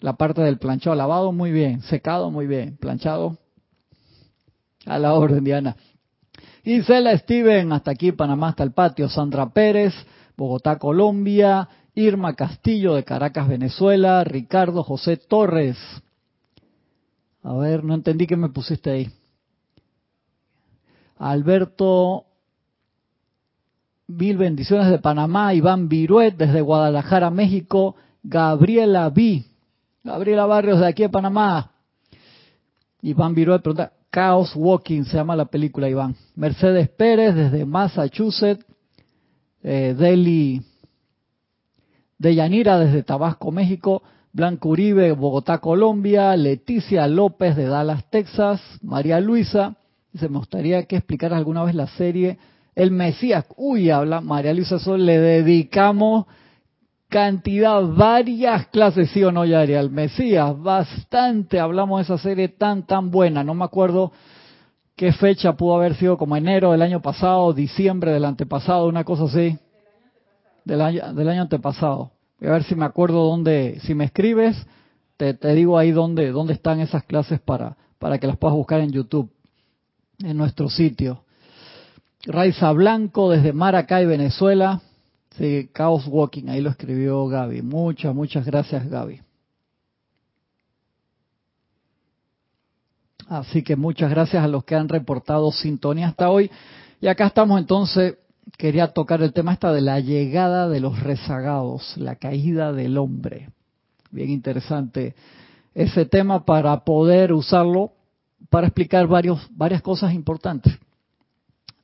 La 0.00 0.14
parte 0.14 0.40
del 0.40 0.58
planchado, 0.58 0.96
lavado 0.96 1.32
muy 1.32 1.50
bien, 1.50 1.82
secado 1.82 2.30
muy 2.30 2.46
bien, 2.46 2.76
planchado 2.78 3.36
a 4.86 4.98
la 4.98 5.12
orden, 5.12 5.44
Diana. 5.44 5.76
Isela 6.64 7.16
Steven, 7.16 7.72
hasta 7.72 7.92
aquí 7.92 8.12
Panamá, 8.12 8.48
hasta 8.48 8.62
el 8.62 8.72
patio. 8.72 9.08
Sandra 9.08 9.48
Pérez, 9.50 9.94
Bogotá, 10.36 10.78
Colombia. 10.78 11.68
Irma 11.94 12.34
Castillo 12.34 12.94
de 12.94 13.04
Caracas, 13.04 13.48
Venezuela. 13.48 14.24
Ricardo 14.24 14.82
José 14.82 15.16
Torres. 15.16 15.76
A 17.42 17.54
ver, 17.54 17.84
no 17.84 17.94
entendí 17.94 18.26
qué 18.26 18.36
me 18.36 18.50
pusiste 18.50 18.90
ahí. 18.90 19.10
Alberto, 21.18 22.26
mil 24.06 24.36
bendiciones 24.36 24.90
de 24.90 24.98
Panamá. 24.98 25.54
Iván 25.54 25.88
Viruet 25.88 26.36
desde 26.36 26.60
Guadalajara, 26.60 27.30
México. 27.30 27.96
Gabriela 28.22 29.08
B. 29.08 29.44
Gabriela 30.04 30.46
Barrios 30.46 30.80
de 30.80 30.86
aquí 30.86 31.02
de 31.02 31.08
Panamá. 31.08 31.72
Iván 33.02 33.34
Viruet 33.34 33.62
pregunta, 33.62 33.92
Chaos 34.10 34.52
Walking 34.56 35.04
se 35.04 35.16
llama 35.16 35.36
la 35.36 35.44
película, 35.44 35.88
Iván. 35.88 36.16
Mercedes 36.34 36.88
Pérez 36.88 37.34
desde 37.34 37.64
Massachusetts. 37.64 38.64
Eh, 39.62 39.94
Deli 39.96 40.62
de 42.18 42.34
Yanira 42.34 42.78
desde 42.78 43.02
Tabasco, 43.02 43.52
México. 43.52 44.02
Blanco 44.32 44.70
Uribe, 44.70 45.12
Bogotá, 45.12 45.58
Colombia. 45.58 46.36
Leticia 46.36 47.06
López 47.06 47.54
de 47.54 47.66
Dallas, 47.66 48.04
Texas. 48.10 48.60
María 48.82 49.20
Luisa. 49.20 49.76
Dice, 50.12 50.28
me 50.28 50.38
gustaría 50.38 50.84
que 50.86 50.96
explicaras 50.96 51.38
alguna 51.38 51.62
vez 51.62 51.76
la 51.76 51.86
serie 51.86 52.38
El 52.74 52.90
Mesías. 52.90 53.44
Uy, 53.56 53.90
habla 53.90 54.20
María 54.20 54.52
Luisa 54.52 54.80
Sol. 54.80 55.06
Le 55.06 55.18
dedicamos 55.18 56.26
cantidad, 57.10 57.82
varias 57.82 58.68
clases, 58.68 59.10
sí 59.10 59.22
o 59.22 59.32
no, 59.32 59.44
Yari, 59.44 59.74
al 59.74 59.90
Mesías, 59.90 60.58
bastante 60.58 61.60
hablamos 61.60 61.98
de 61.98 62.04
esa 62.04 62.22
serie 62.22 62.48
tan, 62.48 62.86
tan 62.86 63.10
buena, 63.10 63.44
no 63.44 63.52
me 63.54 63.64
acuerdo 63.64 64.12
qué 64.96 65.12
fecha 65.12 65.54
pudo 65.54 65.74
haber 65.74 65.96
sido, 65.96 66.16
como 66.16 66.36
enero 66.36 66.72
del 66.72 66.82
año 66.82 67.02
pasado, 67.02 67.52
diciembre 67.52 68.12
del 68.12 68.24
antepasado, 68.24 68.86
una 68.86 69.04
cosa 69.04 69.24
así, 69.24 69.58
del 70.64 70.80
año, 70.80 71.12
del 71.12 71.28
año 71.28 71.42
antepasado. 71.42 72.12
Voy 72.38 72.48
a 72.48 72.52
ver 72.52 72.64
si 72.64 72.74
me 72.74 72.86
acuerdo 72.86 73.24
dónde, 73.24 73.80
si 73.82 73.94
me 73.94 74.04
escribes, 74.04 74.56
te, 75.16 75.34
te 75.34 75.54
digo 75.54 75.76
ahí 75.76 75.90
dónde, 75.90 76.30
dónde 76.30 76.54
están 76.54 76.80
esas 76.80 77.04
clases 77.04 77.40
para, 77.40 77.76
para 77.98 78.18
que 78.18 78.26
las 78.26 78.36
puedas 78.38 78.56
buscar 78.56 78.80
en 78.80 78.92
YouTube, 78.92 79.30
en 80.22 80.36
nuestro 80.36 80.70
sitio. 80.70 81.24
Raiza 82.24 82.70
Blanco 82.72 83.30
desde 83.30 83.52
Maracay, 83.52 84.06
Venezuela. 84.06 84.80
Sí, 85.40 85.70
Chaos 85.72 86.06
Walking, 86.06 86.50
ahí 86.50 86.60
lo 86.60 86.68
escribió 86.68 87.26
Gaby. 87.26 87.62
Muchas, 87.62 88.14
muchas 88.14 88.44
gracias 88.44 88.86
Gaby. 88.86 89.22
Así 93.26 93.62
que 93.62 93.74
muchas 93.74 94.10
gracias 94.10 94.44
a 94.44 94.48
los 94.48 94.64
que 94.64 94.74
han 94.74 94.90
reportado 94.90 95.50
sintonía 95.50 96.08
hasta 96.08 96.28
hoy. 96.28 96.50
Y 97.00 97.06
acá 97.06 97.28
estamos 97.28 97.58
entonces, 97.58 98.18
quería 98.58 98.88
tocar 98.88 99.22
el 99.22 99.32
tema 99.32 99.54
esta 99.54 99.72
de 99.72 99.80
la 99.80 99.98
llegada 100.00 100.68
de 100.68 100.80
los 100.80 101.00
rezagados, 101.00 101.96
la 101.96 102.16
caída 102.16 102.74
del 102.74 102.98
hombre. 102.98 103.48
Bien 104.10 104.28
interesante 104.28 105.14
ese 105.74 106.04
tema 106.04 106.44
para 106.44 106.84
poder 106.84 107.32
usarlo 107.32 107.92
para 108.50 108.66
explicar 108.66 109.06
varios, 109.06 109.48
varias 109.52 109.80
cosas 109.80 110.12
importantes 110.12 110.78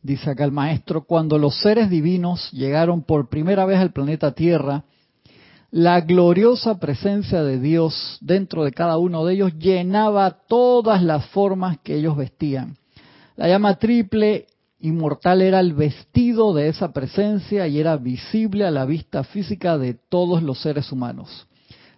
dice 0.06 0.30
acá 0.30 0.44
el 0.44 0.52
maestro, 0.52 1.04
cuando 1.04 1.36
los 1.36 1.60
seres 1.60 1.90
divinos 1.90 2.50
llegaron 2.52 3.02
por 3.02 3.28
primera 3.28 3.66
vez 3.66 3.78
al 3.78 3.92
planeta 3.92 4.32
Tierra, 4.32 4.84
la 5.72 6.00
gloriosa 6.00 6.78
presencia 6.78 7.42
de 7.42 7.58
Dios 7.58 8.18
dentro 8.20 8.64
de 8.64 8.70
cada 8.70 8.98
uno 8.98 9.24
de 9.24 9.34
ellos 9.34 9.58
llenaba 9.58 10.38
todas 10.48 11.02
las 11.02 11.26
formas 11.26 11.78
que 11.82 11.96
ellos 11.96 12.16
vestían. 12.16 12.76
La 13.34 13.48
llama 13.48 13.74
triple 13.74 14.46
inmortal 14.78 15.42
era 15.42 15.58
el 15.58 15.74
vestido 15.74 16.54
de 16.54 16.68
esa 16.68 16.92
presencia 16.92 17.66
y 17.66 17.80
era 17.80 17.96
visible 17.96 18.64
a 18.64 18.70
la 18.70 18.84
vista 18.84 19.24
física 19.24 19.76
de 19.76 19.94
todos 19.94 20.42
los 20.42 20.60
seres 20.62 20.92
humanos. 20.92 21.48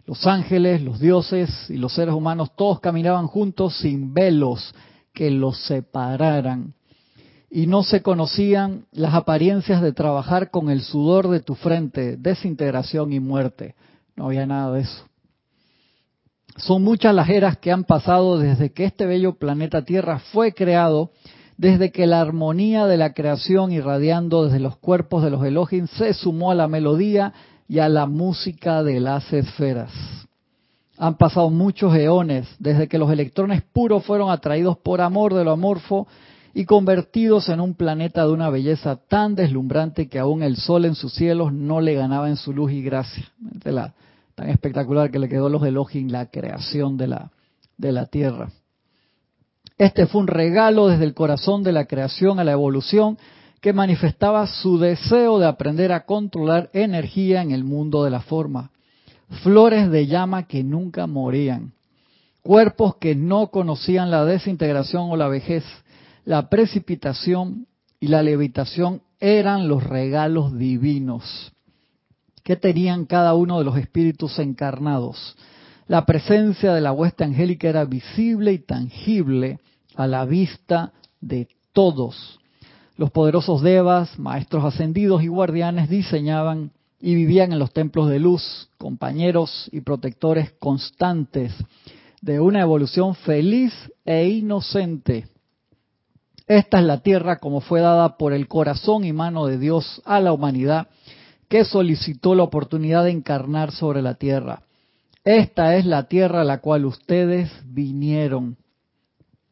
Los 0.06 0.26
ángeles, 0.26 0.82
los 0.82 0.98
dioses 0.98 1.50
y 1.68 1.76
los 1.76 1.92
seres 1.92 2.14
humanos 2.14 2.56
todos 2.56 2.80
caminaban 2.80 3.26
juntos 3.26 3.76
sin 3.78 4.14
velos 4.14 4.74
que 5.12 5.30
los 5.30 5.58
separaran 5.66 6.74
y 7.50 7.66
no 7.66 7.82
se 7.82 8.02
conocían 8.02 8.86
las 8.92 9.14
apariencias 9.14 9.80
de 9.80 9.92
trabajar 9.92 10.50
con 10.50 10.70
el 10.70 10.82
sudor 10.82 11.28
de 11.28 11.40
tu 11.40 11.54
frente, 11.54 12.16
desintegración 12.16 13.12
y 13.12 13.20
muerte. 13.20 13.74
No 14.16 14.26
había 14.26 14.46
nada 14.46 14.72
de 14.72 14.82
eso. 14.82 15.04
Son 16.56 16.82
muchas 16.82 17.14
las 17.14 17.28
eras 17.28 17.56
que 17.56 17.70
han 17.70 17.84
pasado 17.84 18.38
desde 18.38 18.72
que 18.72 18.84
este 18.84 19.06
bello 19.06 19.34
planeta 19.34 19.84
Tierra 19.84 20.18
fue 20.18 20.52
creado, 20.52 21.10
desde 21.56 21.90
que 21.90 22.06
la 22.06 22.20
armonía 22.20 22.86
de 22.86 22.96
la 22.96 23.14
creación 23.14 23.72
irradiando 23.72 24.44
desde 24.44 24.60
los 24.60 24.76
cuerpos 24.76 25.22
de 25.22 25.30
los 25.30 25.44
Elohim 25.44 25.86
se 25.86 26.12
sumó 26.14 26.50
a 26.50 26.54
la 26.54 26.68
melodía 26.68 27.32
y 27.68 27.78
a 27.78 27.88
la 27.88 28.06
música 28.06 28.82
de 28.82 29.00
las 29.00 29.32
esferas. 29.32 29.92
Han 30.98 31.16
pasado 31.16 31.48
muchos 31.50 31.94
eones 31.94 32.48
desde 32.58 32.88
que 32.88 32.98
los 32.98 33.10
electrones 33.10 33.62
puros 33.62 34.04
fueron 34.04 34.30
atraídos 34.30 34.78
por 34.78 35.00
amor 35.00 35.34
de 35.34 35.44
lo 35.44 35.52
amorfo 35.52 36.08
y 36.54 36.64
convertidos 36.64 37.48
en 37.48 37.60
un 37.60 37.74
planeta 37.74 38.24
de 38.24 38.32
una 38.32 38.50
belleza 38.50 38.96
tan 38.96 39.34
deslumbrante 39.34 40.08
que 40.08 40.18
aún 40.18 40.42
el 40.42 40.56
sol 40.56 40.84
en 40.84 40.94
sus 40.94 41.14
cielos 41.14 41.52
no 41.52 41.80
le 41.80 41.94
ganaba 41.94 42.28
en 42.28 42.36
su 42.36 42.52
luz 42.52 42.72
y 42.72 42.82
gracia. 42.82 43.30
la, 43.64 43.94
tan 44.34 44.48
espectacular 44.48 45.10
que 45.10 45.18
le 45.18 45.28
quedó 45.28 45.48
los 45.48 45.62
Elohim 45.64 46.08
la 46.08 46.26
creación 46.26 46.96
de 46.96 47.08
la, 47.08 47.30
de 47.76 47.92
la 47.92 48.06
tierra. 48.06 48.50
Este 49.76 50.06
fue 50.06 50.20
un 50.20 50.26
regalo 50.26 50.88
desde 50.88 51.04
el 51.04 51.14
corazón 51.14 51.62
de 51.62 51.72
la 51.72 51.86
creación 51.86 52.40
a 52.40 52.44
la 52.44 52.52
evolución 52.52 53.18
que 53.60 53.72
manifestaba 53.72 54.46
su 54.46 54.78
deseo 54.78 55.38
de 55.38 55.46
aprender 55.46 55.92
a 55.92 56.04
controlar 56.04 56.70
energía 56.72 57.42
en 57.42 57.50
el 57.50 57.64
mundo 57.64 58.04
de 58.04 58.10
la 58.10 58.20
forma. 58.20 58.70
Flores 59.42 59.90
de 59.90 60.06
llama 60.06 60.46
que 60.46 60.64
nunca 60.64 61.06
morían. 61.06 61.72
Cuerpos 62.42 62.96
que 62.96 63.14
no 63.14 63.48
conocían 63.48 64.10
la 64.10 64.24
desintegración 64.24 65.10
o 65.10 65.16
la 65.16 65.28
vejez 65.28 65.64
la 66.28 66.50
precipitación 66.50 67.66
y 67.98 68.08
la 68.08 68.22
levitación 68.22 69.00
eran 69.18 69.66
los 69.66 69.82
regalos 69.82 70.58
divinos 70.58 71.54
que 72.44 72.54
tenían 72.54 73.06
cada 73.06 73.32
uno 73.32 73.56
de 73.56 73.64
los 73.64 73.78
espíritus 73.78 74.38
encarnados. 74.38 75.38
La 75.86 76.04
presencia 76.04 76.74
de 76.74 76.82
la 76.82 76.92
hueste 76.92 77.24
angélica 77.24 77.70
era 77.70 77.86
visible 77.86 78.52
y 78.52 78.58
tangible 78.58 79.58
a 79.94 80.06
la 80.06 80.26
vista 80.26 80.92
de 81.22 81.48
todos. 81.72 82.38
Los 82.98 83.10
poderosos 83.10 83.62
devas, 83.62 84.18
maestros 84.18 84.66
ascendidos 84.66 85.22
y 85.22 85.28
guardianes 85.28 85.88
diseñaban 85.88 86.72
y 87.00 87.14
vivían 87.14 87.54
en 87.54 87.58
los 87.58 87.72
templos 87.72 88.10
de 88.10 88.18
luz, 88.18 88.68
compañeros 88.76 89.70
y 89.72 89.80
protectores 89.80 90.52
constantes 90.58 91.54
de 92.20 92.38
una 92.38 92.60
evolución 92.60 93.14
feliz 93.14 93.72
e 94.04 94.28
inocente 94.28 95.26
esta 96.48 96.80
es 96.80 96.84
la 96.84 97.02
tierra 97.02 97.38
como 97.38 97.60
fue 97.60 97.80
dada 97.80 98.16
por 98.16 98.32
el 98.32 98.48
corazón 98.48 99.04
y 99.04 99.12
mano 99.12 99.46
de 99.46 99.58
Dios 99.58 100.00
a 100.04 100.18
la 100.18 100.32
humanidad 100.32 100.88
que 101.48 101.64
solicitó 101.64 102.34
la 102.34 102.42
oportunidad 102.42 103.04
de 103.04 103.10
encarnar 103.10 103.72
sobre 103.72 104.02
la 104.02 104.14
tierra. 104.14 104.62
Esta 105.24 105.76
es 105.76 105.84
la 105.84 106.08
tierra 106.08 106.40
a 106.40 106.44
la 106.44 106.60
cual 106.60 106.86
ustedes 106.86 107.50
vinieron. 107.64 108.56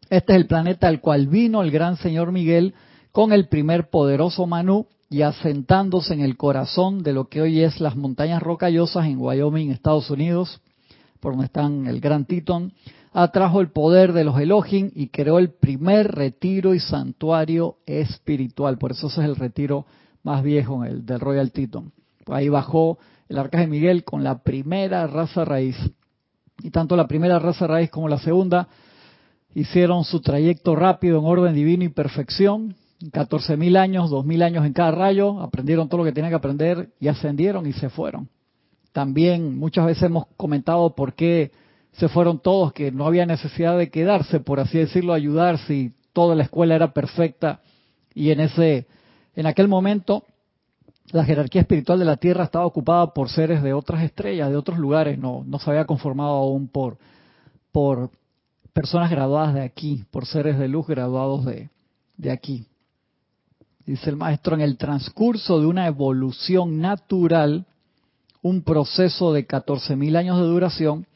Este 0.08 0.32
es 0.32 0.36
el 0.36 0.46
planeta 0.46 0.88
al 0.88 1.00
cual 1.00 1.26
vino 1.26 1.62
el 1.62 1.70
gran 1.70 1.96
señor 1.96 2.32
Miguel 2.32 2.74
con 3.12 3.32
el 3.32 3.48
primer 3.48 3.90
poderoso 3.90 4.46
Manú 4.46 4.86
y 5.10 5.22
asentándose 5.22 6.14
en 6.14 6.20
el 6.20 6.36
corazón 6.36 7.02
de 7.02 7.12
lo 7.12 7.28
que 7.28 7.40
hoy 7.40 7.62
es 7.62 7.80
las 7.80 7.96
montañas 7.96 8.42
rocallosas 8.42 9.06
en 9.06 9.18
Wyoming, 9.18 9.70
Estados 9.70 10.10
Unidos, 10.10 10.60
por 11.20 11.32
donde 11.32 11.46
están 11.46 11.86
el 11.86 12.00
Gran 12.00 12.24
Teton, 12.24 12.72
atrajo 13.18 13.62
el 13.62 13.70
poder 13.70 14.12
de 14.12 14.24
los 14.24 14.38
Elohim 14.38 14.90
y 14.94 15.08
creó 15.08 15.38
el 15.38 15.48
primer 15.48 16.12
retiro 16.12 16.74
y 16.74 16.80
santuario 16.80 17.78
espiritual. 17.86 18.76
Por 18.76 18.92
eso 18.92 19.06
ese 19.06 19.22
es 19.22 19.26
el 19.26 19.36
retiro 19.36 19.86
más 20.22 20.42
viejo, 20.42 20.84
el 20.84 21.06
del 21.06 21.20
Royal 21.20 21.50
Teton. 21.50 21.92
Ahí 22.26 22.50
bajó 22.50 22.98
el 23.30 23.38
arcángel 23.38 23.70
Miguel 23.70 24.04
con 24.04 24.22
la 24.22 24.42
primera 24.42 25.06
raza 25.06 25.46
raíz. 25.46 25.78
Y 26.62 26.70
tanto 26.70 26.94
la 26.94 27.08
primera 27.08 27.38
raza 27.38 27.66
raíz 27.66 27.88
como 27.88 28.06
la 28.06 28.18
segunda 28.18 28.68
hicieron 29.54 30.04
su 30.04 30.20
trayecto 30.20 30.76
rápido 30.76 31.18
en 31.18 31.24
orden 31.24 31.54
divino 31.54 31.84
y 31.84 31.88
perfección. 31.88 32.76
14.000 33.00 33.78
años, 33.78 34.10
2.000 34.10 34.42
años 34.42 34.66
en 34.66 34.74
cada 34.74 34.90
rayo, 34.90 35.40
aprendieron 35.40 35.88
todo 35.88 35.98
lo 35.98 36.04
que 36.04 36.12
tenían 36.12 36.32
que 36.32 36.36
aprender 36.36 36.90
y 37.00 37.08
ascendieron 37.08 37.66
y 37.66 37.72
se 37.72 37.88
fueron. 37.88 38.28
También 38.92 39.56
muchas 39.58 39.86
veces 39.86 40.02
hemos 40.02 40.26
comentado 40.36 40.94
por 40.94 41.14
qué 41.14 41.50
se 41.98 42.08
fueron 42.08 42.40
todos, 42.40 42.72
que 42.72 42.92
no 42.92 43.06
había 43.06 43.26
necesidad 43.26 43.76
de 43.78 43.90
quedarse, 43.90 44.40
por 44.40 44.60
así 44.60 44.78
decirlo, 44.78 45.14
ayudar 45.14 45.58
si 45.58 45.92
toda 46.12 46.34
la 46.34 46.42
escuela 46.44 46.74
era 46.74 46.92
perfecta 46.92 47.60
y 48.14 48.30
en 48.30 48.40
ese, 48.40 48.86
en 49.34 49.46
aquel 49.46 49.68
momento, 49.68 50.24
la 51.12 51.24
jerarquía 51.24 51.62
espiritual 51.62 51.98
de 51.98 52.04
la 52.04 52.16
Tierra 52.16 52.44
estaba 52.44 52.66
ocupada 52.66 53.12
por 53.12 53.28
seres 53.28 53.62
de 53.62 53.72
otras 53.72 54.02
estrellas, 54.02 54.50
de 54.50 54.56
otros 54.56 54.78
lugares, 54.78 55.18
no, 55.18 55.42
no 55.46 55.58
se 55.58 55.70
había 55.70 55.84
conformado 55.84 56.30
aún 56.30 56.68
por, 56.68 56.98
por 57.72 58.10
personas 58.72 59.10
graduadas 59.10 59.54
de 59.54 59.62
aquí, 59.62 60.04
por 60.10 60.26
seres 60.26 60.58
de 60.58 60.68
luz 60.68 60.86
graduados 60.86 61.44
de, 61.44 61.70
de 62.16 62.30
aquí. 62.30 62.66
Dice 63.86 64.10
el 64.10 64.16
maestro, 64.16 64.54
en 64.54 64.62
el 64.62 64.76
transcurso 64.76 65.60
de 65.60 65.66
una 65.66 65.86
evolución 65.86 66.80
natural, 66.80 67.66
un 68.42 68.62
proceso 68.62 69.32
de 69.32 69.46
14.000 69.46 70.16
años 70.16 70.38
de 70.38 70.44
duración, 70.44 71.06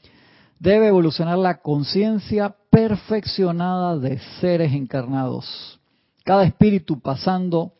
debe 0.61 0.88
evolucionar 0.88 1.38
la 1.38 1.62
conciencia 1.62 2.55
perfeccionada 2.71 3.99
de 3.99 4.21
seres 4.40 4.73
encarnados. 4.73 5.81
Cada 6.23 6.45
espíritu 6.45 7.00
pasando 7.00 7.73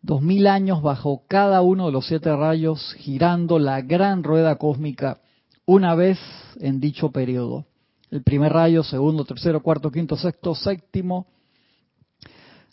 dos 0.00 0.22
mil 0.22 0.46
años 0.46 0.82
bajo 0.82 1.22
cada 1.28 1.60
uno 1.60 1.86
de 1.86 1.92
los 1.92 2.06
siete 2.06 2.34
rayos, 2.34 2.94
girando 2.98 3.58
la 3.58 3.82
gran 3.82 4.24
rueda 4.24 4.56
cósmica 4.56 5.20
una 5.66 5.94
vez 5.94 6.18
en 6.58 6.80
dicho 6.80 7.12
periodo. 7.12 7.66
El 8.10 8.22
primer 8.22 8.52
rayo, 8.52 8.82
segundo, 8.82 9.24
tercero, 9.24 9.62
cuarto, 9.62 9.90
quinto, 9.90 10.16
sexto, 10.16 10.54
séptimo. 10.54 11.26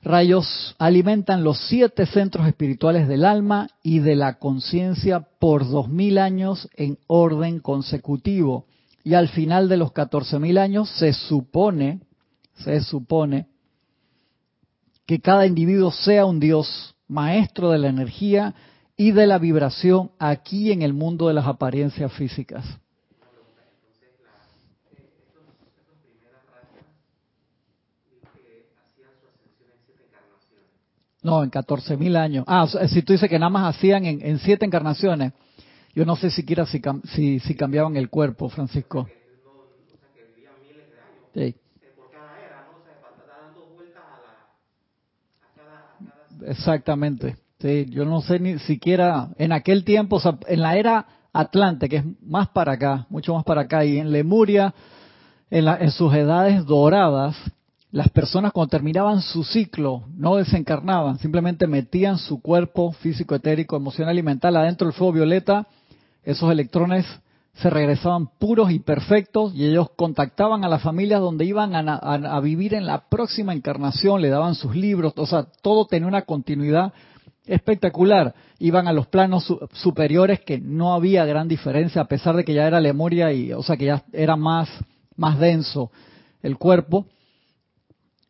Rayos 0.02 0.76
alimentan 0.80 1.44
los 1.44 1.60
siete 1.68 2.06
centros 2.06 2.48
espirituales 2.48 3.10
del 3.10 3.26
alma 3.26 3.70
y 3.84 4.00
de 4.00 4.16
la 4.16 4.40
conciencia 4.40 5.28
por 5.40 5.70
dos 5.70 5.90
mil 5.90 6.18
años 6.18 6.70
en 6.78 6.98
orden 7.08 7.60
consecutivo. 7.60 8.66
Y 9.10 9.16
al 9.16 9.28
final 9.28 9.68
de 9.68 9.78
los 9.78 9.92
catorce 9.92 10.38
mil 10.38 10.60
años 10.60 10.88
se 10.88 11.14
supone, 11.14 12.00
se 12.64 12.80
supone, 12.82 13.48
que 15.08 15.20
cada 15.20 15.48
individuo 15.48 15.92
sea 15.92 16.28
un 16.28 16.40
Dios, 16.40 16.96
maestro 17.08 17.72
de 17.72 17.80
la 17.80 17.88
energía 17.88 18.54
y 18.96 19.10
de 19.10 19.26
la 19.26 19.40
vibración 19.40 20.12
aquí 20.20 20.72
en 20.72 20.84
el 20.84 20.94
mundo 20.94 21.28
de 21.28 21.34
las 21.34 21.48
apariencias 21.48 22.14
físicas. 22.14 22.64
No, 31.24 31.44
en 31.44 31.50
14.000 31.50 32.16
años. 32.16 32.46
Ah, 32.48 32.68
si 32.88 33.02
tú 33.02 33.14
dices 33.14 33.28
que 33.28 33.40
nada 33.40 33.50
más 33.50 33.76
hacían 33.76 34.06
en, 34.06 34.38
siete 34.38 34.68
encarnaciones, 34.68 35.34
yo 35.94 36.06
no 36.06 36.16
sé 36.16 36.30
siquiera 36.30 36.66
si, 36.66 36.82
si, 37.14 37.40
si 37.40 37.56
cambiaban 37.56 37.98
el 37.98 38.10
cuerpo, 38.10 38.50
Francisco. 38.50 39.08
Sí. 41.34 41.56
Exactamente. 46.46 47.38
Sí, 47.60 47.88
yo 47.90 48.06
no 48.06 48.22
sé 48.22 48.40
ni 48.40 48.58
siquiera 48.60 49.30
en 49.38 49.52
aquel 49.52 49.84
tiempo, 49.84 50.16
o 50.16 50.20
sea, 50.20 50.38
en 50.48 50.62
la 50.62 50.78
era 50.78 51.06
Atlante, 51.34 51.90
que 51.90 51.98
es 51.98 52.06
más 52.22 52.48
para 52.50 52.74
acá, 52.74 53.06
mucho 53.10 53.34
más 53.34 53.44
para 53.44 53.62
acá, 53.62 53.84
y 53.84 53.98
en 53.98 54.12
Lemuria, 54.12 54.74
en, 55.52 55.68
en 55.68 55.92
sus 55.92 56.14
edades 56.14 56.66
doradas, 56.66 57.36
las 57.92 58.10
personas 58.10 58.52
cuando 58.54 58.70
terminaban 58.70 59.22
su 59.22 59.44
ciclo 59.44 60.04
no 60.16 60.36
desencarnaban, 60.36 61.20
simplemente 61.20 61.68
metían 61.68 62.18
su 62.18 62.42
cuerpo 62.42 62.92
físico, 62.94 63.36
etérico, 63.36 63.76
emocional 63.76 64.18
y 64.18 64.24
mental 64.24 64.56
adentro 64.56 64.88
del 64.88 64.94
fuego 64.94 65.14
violeta, 65.14 65.68
esos 66.24 66.52
electrones 66.52 67.06
se 67.54 67.70
regresaban 67.70 68.28
puros 68.40 68.72
y 68.72 68.80
perfectos 68.80 69.54
y 69.54 69.66
ellos 69.66 69.90
contactaban 69.96 70.64
a 70.64 70.70
las 70.70 70.82
familias 70.82 71.20
donde 71.20 71.46
iban 71.46 71.74
a, 71.76 72.40
vivir 72.40 72.74
en 72.74 72.86
la 72.86 73.10
próxima 73.10 73.54
encarnación, 73.54 74.22
le 74.22 74.30
daban 74.30 74.56
sus 74.56 74.76
libros, 74.76 75.14
o 75.18 75.26
sea, 75.26 75.48
todo 75.62 75.86
tenía 75.86 76.08
una 76.08 76.22
continuidad 76.22 76.94
espectacular. 77.46 78.34
Iban 78.60 78.88
a 78.88 78.94
los 78.94 79.08
planos 79.08 79.54
superiores 79.74 80.40
que 80.42 80.60
no 80.60 80.94
había 80.94 81.26
gran 81.26 81.48
diferencia 81.48 82.02
a 82.02 82.08
pesar 82.08 82.36
de 82.36 82.46
que 82.46 82.54
ya 82.54 82.68
era 82.68 82.80
Lemuria 82.80 83.34
y, 83.34 83.52
o 83.52 83.64
sea, 83.64 83.76
que 83.76 83.86
ya 83.86 84.04
era 84.14 84.36
más, 84.36 84.70
más 85.16 85.40
denso 85.40 85.92
el 86.42 86.58
cuerpo 86.58 87.08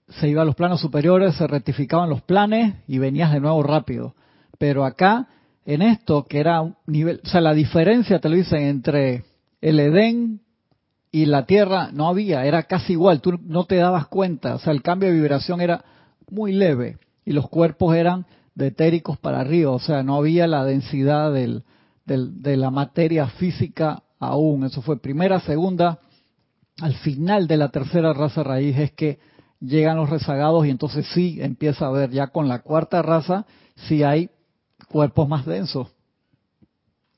se 0.10 0.28
iba 0.28 0.42
a 0.42 0.46
los 0.46 0.56
planos 0.56 0.82
superiores, 0.82 1.36
se 1.36 1.48
rectificaban 1.48 2.10
los 2.10 2.22
planes 2.22 2.76
y 2.88 2.98
venías 2.98 3.32
de 3.32 3.40
nuevo 3.40 3.62
rápido. 3.64 4.16
Pero 4.58 4.84
acá, 4.84 5.28
en 5.70 5.84
esto, 5.84 6.26
que 6.26 6.40
era 6.40 6.62
un 6.62 6.76
nivel, 6.88 7.22
o 7.24 7.28
sea, 7.28 7.42
la 7.42 7.54
diferencia, 7.54 8.18
te 8.18 8.28
lo 8.28 8.36
dicen, 8.36 8.64
entre 8.64 9.24
el 9.62 9.80
Edén 9.80 10.42
y 11.12 11.28
la 11.28 11.46
Tierra 11.46 11.92
no 11.94 12.08
había, 12.08 12.44
era 12.44 12.64
casi 12.64 12.94
igual, 12.94 13.22
tú 13.22 13.40
no 13.44 13.66
te 13.66 13.76
dabas 13.76 14.08
cuenta, 14.08 14.56
o 14.56 14.60
sea, 14.60 14.74
el 14.74 14.82
cambio 14.82 15.10
de 15.10 15.16
vibración 15.16 15.62
era 15.62 15.86
muy 16.32 16.54
leve 16.54 16.98
y 17.24 17.34
los 17.34 17.48
cuerpos 17.50 17.96
eran 17.96 18.26
de 18.56 18.68
etéricos 18.68 19.20
para 19.20 19.42
arriba, 19.42 19.70
o 19.70 19.78
sea, 19.78 20.02
no 20.02 20.16
había 20.16 20.48
la 20.48 20.66
densidad 20.66 21.32
del, 21.32 21.64
del, 22.04 22.42
de 22.42 22.58
la 22.58 22.72
materia 22.72 23.28
física 23.28 24.02
aún. 24.18 24.64
Eso 24.64 24.82
fue 24.82 25.00
primera, 25.00 25.40
segunda, 25.40 26.00
al 26.82 26.96
final 26.96 27.46
de 27.46 27.58
la 27.58 27.70
tercera 27.70 28.12
raza 28.14 28.42
raíz 28.42 28.76
es 28.76 28.92
que 28.94 29.20
llegan 29.60 29.98
los 29.98 30.10
rezagados 30.10 30.66
y 30.66 30.72
entonces 30.72 31.06
sí 31.14 31.38
empieza 31.40 31.86
a 31.86 31.92
ver 31.92 32.10
ya 32.10 32.28
con 32.28 32.48
la 32.48 32.64
cuarta 32.64 33.04
raza 33.04 33.46
si 33.76 34.02
hay 34.02 34.32
cuerpos 34.90 35.28
más 35.30 35.46
densos, 35.46 35.88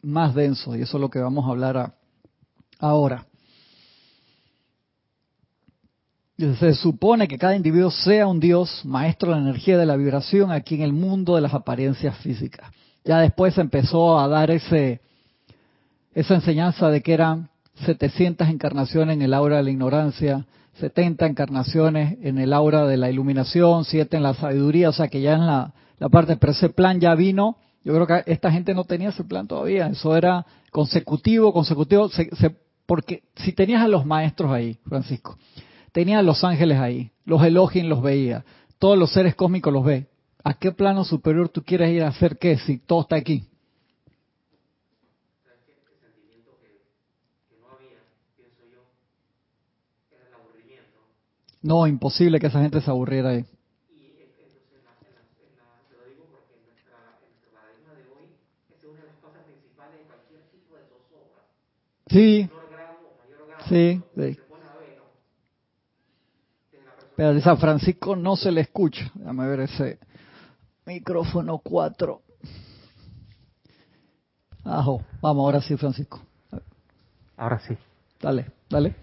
más 0.01 0.35
densos, 0.35 0.77
y 0.77 0.81
eso 0.81 0.97
es 0.97 1.01
lo 1.01 1.09
que 1.09 1.19
vamos 1.19 1.45
a 1.45 1.49
hablar 1.49 1.95
ahora. 2.79 3.25
Se 6.37 6.73
supone 6.73 7.27
que 7.27 7.37
cada 7.37 7.55
individuo 7.55 7.91
sea 7.91 8.25
un 8.25 8.39
Dios, 8.39 8.83
maestro 8.83 9.29
de 9.29 9.35
la 9.35 9.43
energía 9.43 9.77
de 9.77 9.85
la 9.85 9.95
vibración 9.95 10.51
aquí 10.51 10.75
en 10.75 10.81
el 10.81 10.93
mundo 10.93 11.35
de 11.35 11.41
las 11.41 11.53
apariencias 11.53 12.17
físicas. 12.17 12.71
Ya 13.05 13.19
después 13.19 13.57
empezó 13.57 14.19
a 14.19 14.27
dar 14.27 14.49
ese, 14.49 15.01
esa 16.13 16.35
enseñanza 16.35 16.89
de 16.89 17.01
que 17.01 17.13
eran 17.13 17.49
700 17.85 18.49
encarnaciones 18.49 19.15
en 19.15 19.21
el 19.21 19.33
aura 19.33 19.57
de 19.57 19.63
la 19.63 19.69
ignorancia, 19.69 20.45
70 20.79 21.27
encarnaciones 21.27 22.17
en 22.21 22.39
el 22.39 22.53
aura 22.53 22.85
de 22.85 22.97
la 22.97 23.11
iluminación, 23.11 23.85
7 23.85 24.17
en 24.17 24.23
la 24.23 24.33
sabiduría, 24.33 24.89
o 24.89 24.93
sea 24.93 25.09
que 25.09 25.21
ya 25.21 25.33
en 25.33 25.45
la, 25.45 25.73
parte, 26.09 26.37
pero 26.37 26.51
ese 26.51 26.69
plan 26.69 26.99
ya 26.99 27.15
vino, 27.15 27.57
yo 27.83 27.93
creo 27.93 28.07
que 28.07 28.31
esta 28.31 28.51
gente 28.51 28.73
no 28.73 28.83
tenía 28.83 29.09
ese 29.09 29.23
plan 29.23 29.47
todavía, 29.47 29.87
eso 29.87 30.15
era 30.15 30.45
consecutivo, 30.71 31.53
consecutivo, 31.53 32.09
porque 32.85 33.23
si 33.35 33.53
tenías 33.53 33.81
a 33.83 33.87
los 33.87 34.05
maestros 34.05 34.51
ahí, 34.51 34.77
Francisco, 34.87 35.37
tenías 35.91 36.19
a 36.19 36.23
los 36.23 36.43
ángeles 36.43 36.79
ahí, 36.79 37.11
los 37.25 37.43
Elohim 37.43 37.87
los 37.87 38.01
veía, 38.01 38.43
todos 38.79 38.97
los 38.97 39.11
seres 39.11 39.35
cósmicos 39.35 39.71
los 39.71 39.85
ve, 39.85 40.07
¿a 40.43 40.53
qué 40.53 40.71
plano 40.71 41.03
superior 41.03 41.49
tú 41.49 41.63
quieres 41.63 41.91
ir 41.91 42.03
a 42.03 42.09
hacer 42.09 42.37
qué 42.37 42.57
si 42.57 42.77
todo 42.77 43.01
está 43.01 43.15
aquí? 43.15 43.47
No, 51.61 51.85
imposible 51.85 52.39
que 52.39 52.47
esa 52.47 52.61
gente 52.61 52.81
se 52.81 52.89
aburriera 52.89 53.29
ahí. 53.29 53.45
Y 53.93 54.17
entonces, 54.23 54.65
en 54.73 54.83
la, 54.83 54.97
en 54.97 55.57
la, 55.57 55.87
te 55.87 55.95
lo 55.95 56.09
digo 56.09 56.25
porque 56.31 56.57
en, 56.57 56.65
nuestra, 56.65 57.21
en 57.21 57.29
nuestro 57.29 57.51
paradigma 57.53 57.93
de 57.93 58.09
hoy, 58.09 58.33
es 58.81 58.87
una 58.87 58.99
de 58.99 59.07
las 59.07 59.15
cosas 59.17 59.43
principales 59.43 59.99
de 59.99 60.05
cualquier 60.05 60.41
tipo 60.49 60.75
de 60.75 60.83
zozobra. 60.85 61.43
Sí. 62.07 62.49
Grado, 62.71 63.13
mayor 63.19 63.47
grado, 63.47 63.63
sí, 63.69 64.01
sí. 64.15 64.39
Pero 67.15 67.33
de 67.35 67.41
San 67.41 67.57
Francisco 67.57 68.15
no 68.15 68.35
se 68.35 68.51
le 68.51 68.61
escucha. 68.61 69.11
Déjame 69.13 69.47
ver 69.47 69.59
ese 69.61 69.99
micrófono 70.85 71.59
4. 71.59 72.21
Ajo. 74.63 75.03
Vamos, 75.21 75.43
ahora 75.43 75.61
sí, 75.61 75.77
Francisco. 75.77 76.21
Ahora 77.37 77.59
sí. 77.59 77.77
Dale, 78.19 78.47
dale. 78.69 78.95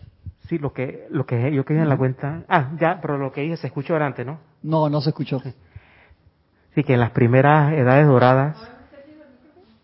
Sí, 0.49 0.59
lo 0.59 0.73
que, 0.73 1.07
lo 1.11 1.27
que 1.27 1.53
yo 1.53 1.65
quedé 1.65 1.83
en 1.83 1.89
la 1.89 1.97
cuenta. 1.97 2.45
Ah, 2.49 2.73
ya, 2.81 3.01
pero 3.01 3.19
lo 3.19 3.31
que 3.31 3.43
dije 3.43 3.57
se 3.57 3.69
escuchó 3.69 3.95
antes, 3.97 4.27
¿no? 4.27 4.41
No, 4.63 4.89
no 4.89 5.01
se 5.01 5.11
escuchó. 5.11 5.41
Sí, 6.75 6.83
que 6.83 6.95
en 6.95 7.01
las 7.01 7.11
primeras 7.11 7.73
edades 7.75 8.07
doradas 8.07 8.57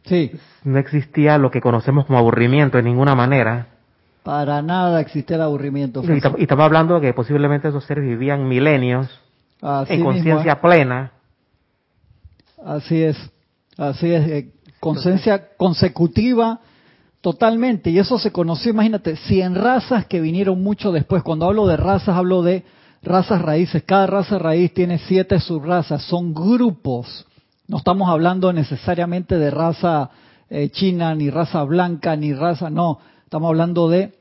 sí. 0.05 0.33
no 0.65 0.79
existía 0.79 1.39
lo 1.39 1.51
que 1.51 1.61
conocemos 1.61 2.07
como 2.07 2.19
aburrimiento 2.19 2.77
de 2.77 2.83
ninguna 2.83 3.15
manera. 3.15 3.69
Para 4.23 4.63
nada 4.63 5.01
existía 5.01 5.37
el 5.37 5.43
aburrimiento. 5.43 6.03
Y, 6.03 6.43
estamos 6.43 6.65
hablando 6.65 6.95
de 6.95 7.01
que 7.03 7.15
posiblemente 7.15 7.69
esos 7.69 7.85
seres 7.85 8.05
vivían 8.05 8.49
milenios 8.49 9.09
en 9.89 10.03
conciencia 10.03 10.53
¿eh? 10.53 10.59
plena. 10.61 11.13
Así 12.65 13.03
es, 13.03 13.19
así 13.77 14.11
es, 14.13 14.29
eh, 14.29 14.53
conciencia 14.81 15.49
consecutiva 15.57 16.61
Totalmente, 17.25 17.89
y 17.89 17.99
eso 17.99 18.19
se 18.19 18.31
conoció, 18.31 18.73
imagínate, 18.73 19.17
100 19.17 19.55
razas 19.55 20.05
que 20.05 20.21
vinieron 20.21 20.63
mucho 20.63 20.93
después. 20.93 21.23
Cuando 21.23 21.47
hablo 21.47 21.67
de 21.67 21.79
razas, 21.79 22.15
hablo 22.15 22.43
de 22.43 22.65
razas 23.03 23.41
raíces. 23.41 23.83
Cada 23.85 24.07
raza 24.07 24.39
raíz 24.39 24.75
tiene 24.75 24.99
siete 24.99 25.41
subrazas, 25.41 26.03
son 26.03 26.35
grupos. 26.35 27.27
No 27.67 27.79
estamos 27.79 28.11
hablando 28.11 28.53
necesariamente 28.53 29.39
de 29.39 29.51
raza 29.51 30.11
eh, 30.51 30.69
china, 30.69 31.15
ni 31.15 31.31
raza 31.31 31.63
blanca, 31.65 32.15
ni 32.15 32.35
raza, 32.35 32.69
no. 32.69 32.99
Estamos 33.25 33.49
hablando 33.49 33.89
de 33.89 34.13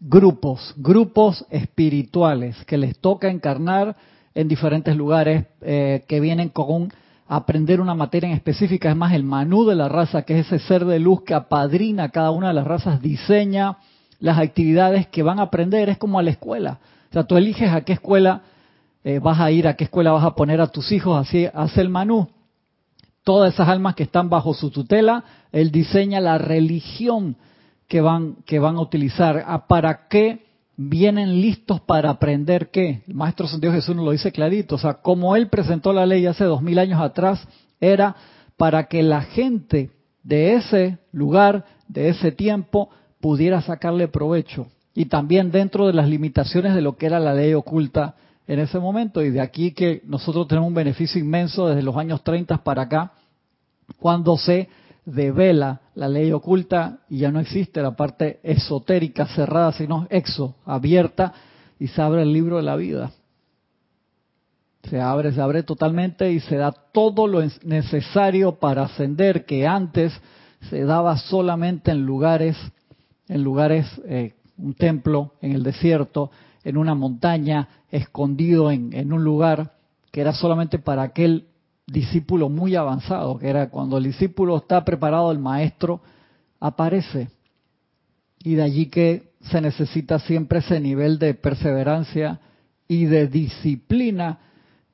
grupos, 0.00 0.74
grupos 0.76 1.46
espirituales 1.50 2.56
que 2.64 2.76
les 2.76 2.98
toca 2.98 3.30
encarnar 3.30 3.94
en 4.34 4.48
diferentes 4.48 4.96
lugares, 4.96 5.46
eh, 5.60 6.04
que 6.08 6.18
vienen 6.18 6.48
con 6.48 6.72
un 6.72 6.92
aprender 7.28 7.80
una 7.80 7.94
materia 7.94 8.28
en 8.28 8.34
específica, 8.34 8.90
es 8.90 8.96
más 8.96 9.12
el 9.12 9.22
manú 9.22 9.64
de 9.64 9.76
la 9.76 9.88
raza, 9.88 10.22
que 10.22 10.40
es 10.40 10.46
ese 10.46 10.58
ser 10.58 10.84
de 10.84 10.98
luz 10.98 11.22
que 11.22 11.34
apadrina 11.34 12.08
cada 12.08 12.32
una 12.32 12.48
de 12.48 12.54
las 12.54 12.66
razas, 12.66 13.00
diseña 13.00 13.78
las 14.18 14.38
actividades 14.38 15.06
que 15.06 15.22
van 15.22 15.38
a 15.38 15.42
aprender, 15.42 15.88
es 15.88 15.98
como 15.98 16.18
a 16.18 16.22
la 16.24 16.30
escuela. 16.30 16.80
O 17.10 17.12
sea, 17.12 17.22
tú 17.22 17.36
eliges 17.36 17.70
a 17.70 17.82
qué 17.82 17.92
escuela 17.92 18.42
eh, 19.04 19.20
vas 19.20 19.38
a 19.38 19.52
ir, 19.52 19.68
a 19.68 19.76
qué 19.76 19.84
escuela 19.84 20.10
vas 20.10 20.24
a 20.24 20.34
poner 20.34 20.60
a 20.60 20.66
tus 20.66 20.90
hijos, 20.90 21.16
así 21.16 21.46
hace 21.54 21.80
el 21.80 21.88
manú. 21.88 22.28
Todas 23.24 23.54
esas 23.54 23.68
almas 23.68 23.94
que 23.94 24.02
están 24.02 24.28
bajo 24.28 24.54
su 24.54 24.70
tutela, 24.70 25.24
él 25.52 25.70
diseña 25.70 26.20
la 26.20 26.38
religión 26.38 27.36
que 27.88 28.00
van, 28.00 28.36
que 28.46 28.58
van 28.58 28.76
a 28.76 28.80
utilizar. 28.80 29.44
Ah, 29.46 29.66
¿Para 29.66 30.08
qué? 30.08 30.46
vienen 30.76 31.40
listos 31.40 31.80
para 31.80 32.10
aprender 32.10 32.70
qué. 32.70 33.02
El 33.06 33.14
Maestro 33.14 33.46
Santiago 33.46 33.74
Jesús 33.74 33.94
nos 33.94 34.04
lo 34.04 34.10
dice 34.10 34.32
clarito. 34.32 34.76
O 34.76 34.78
sea, 34.78 34.94
como 34.94 35.36
Él 35.36 35.48
presentó 35.48 35.92
la 35.92 36.06
ley 36.06 36.26
hace 36.26 36.44
dos 36.44 36.62
mil 36.62 36.78
años 36.78 37.00
atrás, 37.00 37.46
era 37.80 38.16
para 38.56 38.84
que 38.84 39.02
la 39.02 39.22
gente 39.22 39.90
de 40.22 40.54
ese 40.54 40.98
lugar, 41.12 41.64
de 41.88 42.08
ese 42.08 42.32
tiempo, 42.32 42.90
pudiera 43.20 43.60
sacarle 43.60 44.08
provecho 44.08 44.66
y 44.94 45.06
también 45.06 45.50
dentro 45.50 45.86
de 45.86 45.92
las 45.92 46.08
limitaciones 46.08 46.74
de 46.74 46.82
lo 46.82 46.96
que 46.96 47.06
era 47.06 47.18
la 47.18 47.34
ley 47.34 47.54
oculta 47.54 48.14
en 48.46 48.58
ese 48.58 48.78
momento. 48.78 49.22
Y 49.22 49.30
de 49.30 49.40
aquí 49.40 49.72
que 49.72 50.02
nosotros 50.06 50.48
tenemos 50.48 50.68
un 50.68 50.74
beneficio 50.74 51.20
inmenso 51.20 51.68
desde 51.68 51.82
los 51.82 51.96
años 51.96 52.22
30 52.22 52.62
para 52.64 52.82
acá, 52.82 53.12
cuando 53.98 54.36
se 54.36 54.68
devela 55.04 55.80
la 55.94 56.08
ley 56.08 56.30
oculta 56.32 57.00
y 57.08 57.18
ya 57.18 57.30
no 57.30 57.40
existe 57.40 57.82
la 57.82 57.96
parte 57.96 58.40
esotérica 58.42 59.26
cerrada, 59.26 59.72
sino 59.72 60.06
exo, 60.10 60.56
abierta, 60.64 61.32
y 61.78 61.88
se 61.88 62.00
abre 62.00 62.22
el 62.22 62.32
libro 62.32 62.56
de 62.56 62.62
la 62.62 62.76
vida. 62.76 63.10
Se 64.88 65.00
abre, 65.00 65.32
se 65.32 65.40
abre 65.40 65.62
totalmente 65.62 66.32
y 66.32 66.40
se 66.40 66.56
da 66.56 66.72
todo 66.72 67.26
lo 67.26 67.40
necesario 67.64 68.56
para 68.56 68.82
ascender 68.82 69.44
que 69.44 69.66
antes 69.66 70.12
se 70.70 70.84
daba 70.84 71.16
solamente 71.16 71.90
en 71.90 72.04
lugares, 72.04 72.56
en 73.28 73.42
lugares, 73.42 73.86
eh, 74.06 74.34
un 74.58 74.74
templo 74.74 75.34
en 75.40 75.52
el 75.52 75.62
desierto, 75.62 76.30
en 76.64 76.76
una 76.76 76.94
montaña, 76.94 77.68
escondido 77.90 78.70
en, 78.70 79.12
un 79.12 79.24
lugar 79.24 79.72
que 80.10 80.20
era 80.20 80.32
solamente 80.32 80.78
para 80.78 81.02
aquel 81.02 81.46
discípulo 81.86 82.48
muy 82.48 82.76
avanzado, 82.76 83.38
que 83.38 83.48
era 83.48 83.68
cuando 83.70 83.98
el 83.98 84.04
discípulo 84.04 84.58
está 84.58 84.84
preparado, 84.84 85.32
el 85.32 85.38
maestro 85.38 86.00
aparece. 86.60 87.28
Y 88.38 88.54
de 88.54 88.62
allí 88.62 88.86
que 88.86 89.32
se 89.50 89.60
necesita 89.60 90.18
siempre 90.18 90.60
ese 90.60 90.80
nivel 90.80 91.18
de 91.18 91.34
perseverancia 91.34 92.40
y 92.86 93.06
de 93.06 93.26
disciplina 93.26 94.38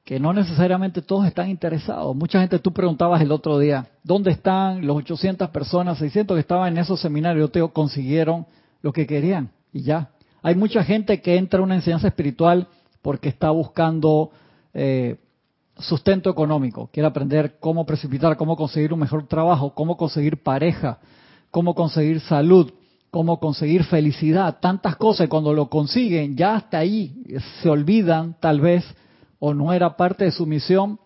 que 0.05 0.19
no 0.19 0.33
necesariamente 0.33 1.03
todos 1.03 1.27
están 1.27 1.51
interesados. 1.51 2.17
Mucha 2.17 2.41
gente, 2.41 2.59
tú 2.59 2.73
preguntabas 2.73 3.21
el 3.21 3.31
otro 3.31 3.59
día, 3.59 3.89
¿dónde 4.03 4.31
están 4.31 4.87
los 4.87 4.97
800 4.97 5.51
personas, 5.51 5.99
600 5.99 6.35
que 6.35 6.41
estaban 6.41 6.73
en 6.73 6.79
esos 6.79 6.99
seminarios? 6.99 7.53
Te 7.53 7.61
consiguieron 7.69 8.47
lo 8.81 8.91
que 8.91 9.07
querían 9.07 9.51
y 9.71 9.83
ya. 9.83 10.09
Hay 10.43 10.55
mucha 10.55 10.85
gente 10.85 11.21
que 11.21 11.37
entra 11.37 11.61
a 11.61 11.63
una 11.63 11.75
enseñanza 11.75 12.09
espiritual 12.09 12.69
porque 13.03 13.29
está 13.29 13.51
buscando 13.51 14.31
eh, 14.75 15.17
sustento 15.79 16.31
económico, 16.31 16.89
quiere 16.93 17.07
aprender 17.07 17.59
cómo 17.61 17.87
precipitar, 17.87 18.37
cómo 18.37 18.57
conseguir 18.57 18.93
un 18.93 19.01
mejor 19.01 19.27
trabajo, 19.27 19.75
cómo 19.75 19.97
conseguir 19.97 20.43
pareja, 20.43 20.99
cómo 21.51 21.75
conseguir 21.75 22.21
salud, 22.21 22.73
cómo 23.11 23.41
conseguir 23.41 23.85
felicidad, 23.85 24.59
tantas 24.61 24.97
cosas. 24.97 25.29
Cuando 25.29 25.53
lo 25.55 25.69
consiguen, 25.69 26.37
ya 26.37 26.57
hasta 26.57 26.79
ahí 26.79 27.25
se 27.63 27.69
olvidan, 27.69 28.37
tal 28.41 28.61
vez, 28.61 28.85
o 29.39 29.55
no 29.55 29.73
era 29.73 29.97
parte 29.97 30.25
de 30.25 30.33
su 30.33 30.47
misión, 30.47 30.99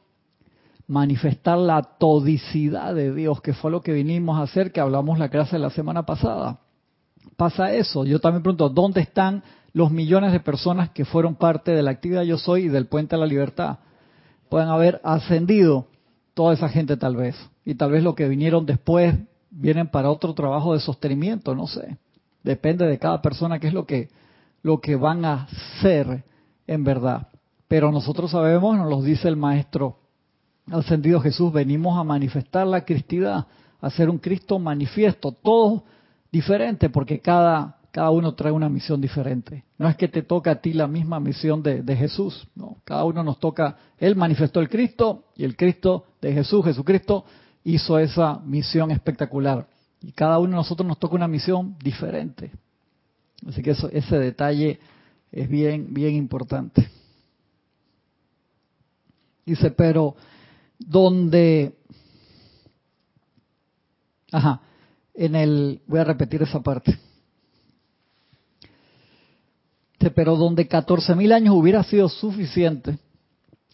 manifestar 0.87 1.59
la 1.59 1.83
todicidad 1.83 2.95
de 2.95 3.14
Dios, 3.14 3.40
que 3.40 3.53
fue 3.53 3.71
lo 3.71 3.83
que 3.83 3.92
vinimos 3.92 4.38
a 4.38 4.42
hacer, 4.42 4.73
que 4.73 4.81
hablamos 4.81 5.18
la 5.18 5.29
clase 5.29 5.59
la 5.59 5.71
semana 5.71 6.05
pasada. 6.05 6.61
Pasa 7.43 7.73
eso. 7.75 8.05
Yo 8.05 8.21
también 8.21 8.45
pregunto, 8.45 8.69
¿dónde 8.69 9.01
están 9.01 9.43
los 9.73 9.91
millones 9.91 10.31
de 10.31 10.39
personas 10.39 10.91
que 10.91 11.05
fueron 11.05 11.35
parte 11.35 11.73
de 11.73 11.83
la 11.83 11.91
actividad 11.91 12.23
Yo 12.23 12.39
Soy 12.39 12.67
y 12.67 12.69
del 12.69 12.87
Puente 12.87 13.17
a 13.17 13.19
la 13.19 13.27
Libertad? 13.27 13.79
pueden 14.49 14.69
haber 14.69 15.01
ascendido 15.03 15.89
toda 16.35 16.55
esa 16.55 16.69
gente 16.69 16.97
tal 16.97 17.17
vez. 17.17 17.35
Y 17.65 17.75
tal 17.75 17.91
vez 17.91 18.05
lo 18.05 18.15
que 18.15 18.29
vinieron 18.29 18.65
después 18.65 19.17
vienen 19.51 19.89
para 19.89 20.09
otro 20.09 20.35
trabajo 20.35 20.73
de 20.73 20.79
sostenimiento, 20.79 21.57
no 21.57 21.67
sé. 21.67 21.99
Depende 22.45 22.87
de 22.87 23.01
cada 23.01 23.21
persona 23.21 23.59
qué 23.59 23.67
es 23.67 23.75
lo 23.75 23.87
que, 23.87 24.09
lo 24.63 24.81
que 24.81 24.95
van 24.95 25.25
a 25.25 25.49
hacer 25.49 26.23
en 26.69 26.85
verdad. 26.85 27.27
Pero 27.67 27.91
nosotros 27.91 28.31
sabemos, 28.31 28.77
nos 28.77 28.89
lo 28.89 29.03
dice 29.03 29.27
el 29.27 29.37
Maestro 29.37 29.97
ascendido 30.71 31.21
Jesús, 31.21 31.53
venimos 31.53 31.99
a 31.99 32.05
manifestar 32.05 32.69
la 32.69 32.85
cristidad, 32.85 33.49
a 33.81 33.91
ser 33.91 34.09
un 34.09 34.19
Cristo 34.19 34.61
manifiesto, 34.61 35.33
todo 35.33 35.83
diferente, 36.33 36.90
porque 36.90 37.21
cada 37.21 37.77
cada 37.92 38.11
uno 38.11 38.35
trae 38.35 38.51
una 38.51 38.71
misión 38.71 39.01
diferente. 39.03 39.64
No 39.77 39.87
es 39.87 39.97
que 39.97 40.09
te 40.09 40.23
toca 40.23 40.53
a 40.53 40.61
ti 40.61 40.73
la 40.73 40.88
misma 40.88 41.21
misión 41.21 41.62
de, 41.62 41.95
Jesús, 41.95 42.49
no. 42.55 42.79
Cada 42.85 43.05
uno 43.05 43.23
nos 43.23 43.38
toca, 43.38 43.77
Él 43.99 44.16
manifestó 44.16 44.61
el 44.61 44.71
Cristo 44.71 45.27
y 45.37 45.45
el 45.45 45.57
Cristo 45.57 46.07
de 46.21 46.33
Jesús, 46.33 46.64
Jesucristo, 46.64 47.27
hizo 47.64 47.99
esa 47.99 48.40
misión 48.40 48.90
espectacular. 48.90 49.68
Y 50.01 50.12
cada 50.12 50.38
uno 50.38 50.49
de 50.49 50.57
nosotros 50.57 50.88
nos 50.88 50.99
toca 50.99 51.16
una 51.16 51.29
misión 51.29 51.77
diferente. 51.79 52.51
Así 53.47 53.62
que 53.62 53.73
eso, 53.73 53.90
ese 53.90 54.18
detalle 54.18 54.81
es 55.31 55.49
bien, 55.49 55.92
bien 55.92 56.14
importante. 56.14 56.88
Dice, 59.45 59.71
pero 59.71 60.16
donde, 60.79 61.77
ajá, 64.33 64.62
en 65.14 65.35
el, 65.35 65.81
voy 65.87 66.01
a 66.01 66.05
repetir 66.05 66.42
esa 66.42 66.61
parte 66.61 66.98
pero 70.11 70.37
donde 70.37 70.68
14.000 70.68 71.33
años 71.33 71.55
hubiera 71.55 71.83
sido 71.85 72.09
suficiente, 72.09 72.98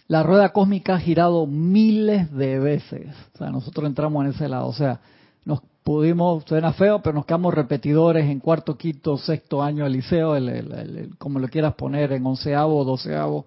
la 0.07 0.23
rueda 0.23 0.53
cósmica 0.53 0.95
ha 0.95 1.01
girado 1.01 1.47
miles 1.47 2.33
de 2.33 2.59
veces. 2.59 3.09
O 3.35 3.39
sea, 3.39 3.51
nosotros 3.51 3.87
entramos 3.87 4.25
en 4.25 4.31
ese 4.33 4.49
lado. 4.49 4.67
O 4.67 4.73
sea, 4.73 5.01
nos 5.45 5.61
pudimos, 5.83 6.45
suena 6.45 6.73
feo, 6.73 7.01
pero 7.03 7.15
nos 7.15 7.27
quedamos 7.27 7.55
repetidores 7.55 8.27
en 8.29 8.41
cuarto, 8.41 8.77
quinto, 8.77 9.17
sexto 9.19 9.63
año 9.63 9.85
del 9.85 9.95
liceo, 9.95 10.35
como 11.19 11.39
lo 11.39 11.49
quieras 11.49 11.75
poner, 11.75 12.13
en 12.13 12.25
onceavo 12.25 12.85
doceavo. 12.85 13.47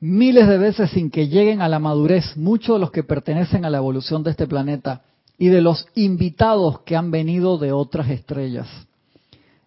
Miles 0.00 0.48
de 0.48 0.58
veces 0.58 0.90
sin 0.90 1.10
que 1.10 1.28
lleguen 1.28 1.62
a 1.62 1.68
la 1.68 1.78
madurez 1.78 2.36
muchos 2.36 2.76
de 2.76 2.80
los 2.80 2.90
que 2.90 3.04
pertenecen 3.04 3.64
a 3.64 3.70
la 3.70 3.78
evolución 3.78 4.22
de 4.22 4.30
este 4.30 4.46
planeta 4.46 5.02
y 5.38 5.48
de 5.48 5.60
los 5.60 5.86
invitados 5.94 6.80
que 6.80 6.96
han 6.96 7.10
venido 7.10 7.58
de 7.58 7.72
otras 7.72 8.10
estrellas. 8.10 8.68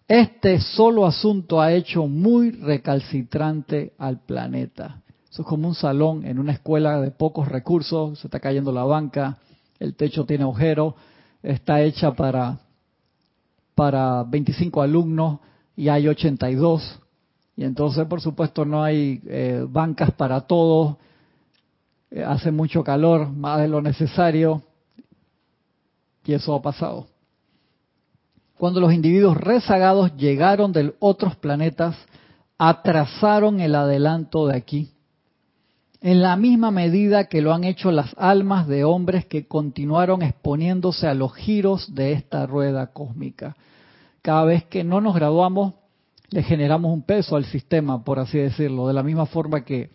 Este 0.06 0.58
solo 0.60 1.04
asunto 1.04 1.60
ha 1.60 1.72
hecho 1.72 2.06
muy 2.06 2.50
recalcitrante 2.50 3.92
al 3.98 4.20
planeta. 4.20 5.02
Eso 5.30 5.42
es 5.42 5.48
como 5.48 5.68
un 5.68 5.74
salón 5.74 6.24
en 6.24 6.38
una 6.38 6.52
escuela 6.52 7.00
de 7.00 7.10
pocos 7.10 7.48
recursos, 7.48 8.18
se 8.18 8.26
está 8.26 8.40
cayendo 8.40 8.72
la 8.72 8.84
banca, 8.84 9.36
el 9.78 9.94
techo 9.94 10.24
tiene 10.24 10.44
agujero, 10.44 10.96
está 11.42 11.82
hecha 11.82 12.12
para, 12.12 12.58
para 13.74 14.24
25 14.24 14.80
alumnos 14.80 15.40
y 15.76 15.88
hay 15.88 16.08
82. 16.08 17.00
Y 17.56 17.64
entonces, 17.64 18.06
por 18.06 18.20
supuesto, 18.22 18.64
no 18.64 18.82
hay 18.82 19.20
eh, 19.26 19.66
bancas 19.68 20.12
para 20.12 20.40
todos, 20.40 20.96
eh, 22.10 22.24
hace 22.24 22.50
mucho 22.50 22.82
calor, 22.82 23.30
más 23.30 23.60
de 23.60 23.68
lo 23.68 23.82
necesario, 23.82 24.62
y 26.28 26.34
eso 26.34 26.54
ha 26.54 26.62
pasado 26.62 27.08
cuando 28.58 28.80
los 28.80 28.92
individuos 28.92 29.36
rezagados 29.36 30.16
llegaron 30.16 30.72
de 30.72 30.92
otros 30.98 31.36
planetas, 31.36 31.96
atrasaron 32.58 33.60
el 33.60 33.74
adelanto 33.76 34.48
de 34.48 34.56
aquí, 34.56 34.90
en 36.00 36.22
la 36.22 36.36
misma 36.36 36.70
medida 36.70 37.28
que 37.28 37.40
lo 37.40 37.54
han 37.54 37.64
hecho 37.64 37.90
las 37.90 38.14
almas 38.18 38.66
de 38.68 38.84
hombres 38.84 39.26
que 39.26 39.46
continuaron 39.46 40.22
exponiéndose 40.22 41.06
a 41.06 41.14
los 41.14 41.34
giros 41.34 41.94
de 41.94 42.12
esta 42.12 42.46
rueda 42.46 42.88
cósmica. 42.88 43.56
Cada 44.22 44.44
vez 44.44 44.64
que 44.64 44.84
no 44.84 45.00
nos 45.00 45.14
graduamos, 45.14 45.74
le 46.30 46.42
generamos 46.42 46.92
un 46.92 47.02
peso 47.02 47.36
al 47.36 47.44
sistema, 47.46 48.04
por 48.04 48.18
así 48.18 48.38
decirlo, 48.38 48.86
de 48.86 48.94
la 48.94 49.02
misma 49.02 49.26
forma 49.26 49.64
que 49.64 49.90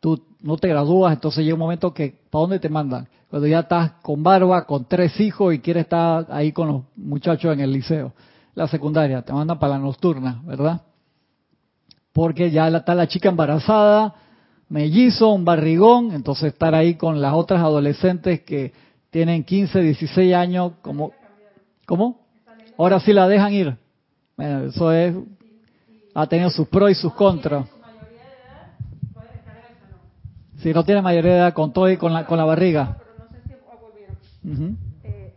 tú 0.00 0.22
no 0.46 0.56
te 0.56 0.68
gradúas, 0.68 1.12
entonces 1.12 1.44
llega 1.44 1.54
un 1.54 1.60
momento 1.60 1.92
que, 1.92 2.14
¿para 2.30 2.42
dónde 2.42 2.60
te 2.60 2.68
mandan? 2.68 3.08
Cuando 3.28 3.48
ya 3.48 3.60
estás 3.60 3.92
con 4.02 4.22
barba, 4.22 4.64
con 4.64 4.84
tres 4.84 5.18
hijos 5.20 5.52
y 5.52 5.58
quieres 5.58 5.84
estar 5.84 6.26
ahí 6.30 6.52
con 6.52 6.68
los 6.68 6.82
muchachos 6.94 7.52
en 7.52 7.60
el 7.60 7.72
liceo, 7.72 8.12
la 8.54 8.68
secundaria, 8.68 9.22
te 9.22 9.32
mandan 9.32 9.58
para 9.58 9.74
la 9.74 9.80
nocturna, 9.80 10.40
¿verdad? 10.44 10.82
Porque 12.12 12.50
ya 12.50 12.68
está 12.68 12.94
la 12.94 13.08
chica 13.08 13.28
embarazada, 13.28 14.14
mellizo, 14.68 15.32
un 15.32 15.44
barrigón, 15.44 16.12
entonces 16.12 16.52
estar 16.52 16.74
ahí 16.74 16.94
con 16.94 17.20
las 17.20 17.34
otras 17.34 17.60
adolescentes 17.60 18.42
que 18.42 18.72
tienen 19.10 19.44
15, 19.44 19.80
16 19.82 20.34
años, 20.34 20.72
como, 20.80 21.12
¿cómo? 21.86 22.20
Ahora 22.78 23.00
sí 23.00 23.12
la 23.12 23.26
dejan 23.26 23.52
ir. 23.52 23.76
Bueno, 24.36 24.66
eso 24.66 24.92
es, 24.92 25.14
ha 26.14 26.26
tenido 26.26 26.50
sus 26.50 26.68
pros 26.68 26.92
y 26.92 26.94
sus 26.94 27.12
contras. 27.14 27.66
Si 30.66 30.74
no 30.74 30.84
tiene 30.84 31.00
mayoría 31.00 31.30
de 31.30 31.38
edad 31.38 31.54
con 31.54 31.72
todo 31.72 31.88
y 31.88 31.96
con 31.96 32.12
la, 32.12 32.26
con 32.26 32.38
la 32.38 32.44
barriga. 32.44 32.96
Eh, 35.04 35.32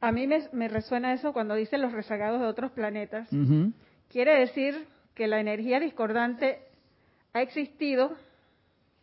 a 0.00 0.12
mí 0.12 0.26
me, 0.26 0.68
resuena 0.68 1.12
eso 1.12 1.34
cuando 1.34 1.54
dicen 1.54 1.82
los 1.82 1.92
rezagados 1.92 2.40
de 2.40 2.46
otros 2.46 2.70
planetas. 2.70 3.28
Quiere 4.08 4.40
decir 4.40 4.86
que 5.14 5.26
la 5.26 5.40
energía 5.40 5.78
discordante 5.78 6.60
ha 7.34 7.42
existido 7.42 8.12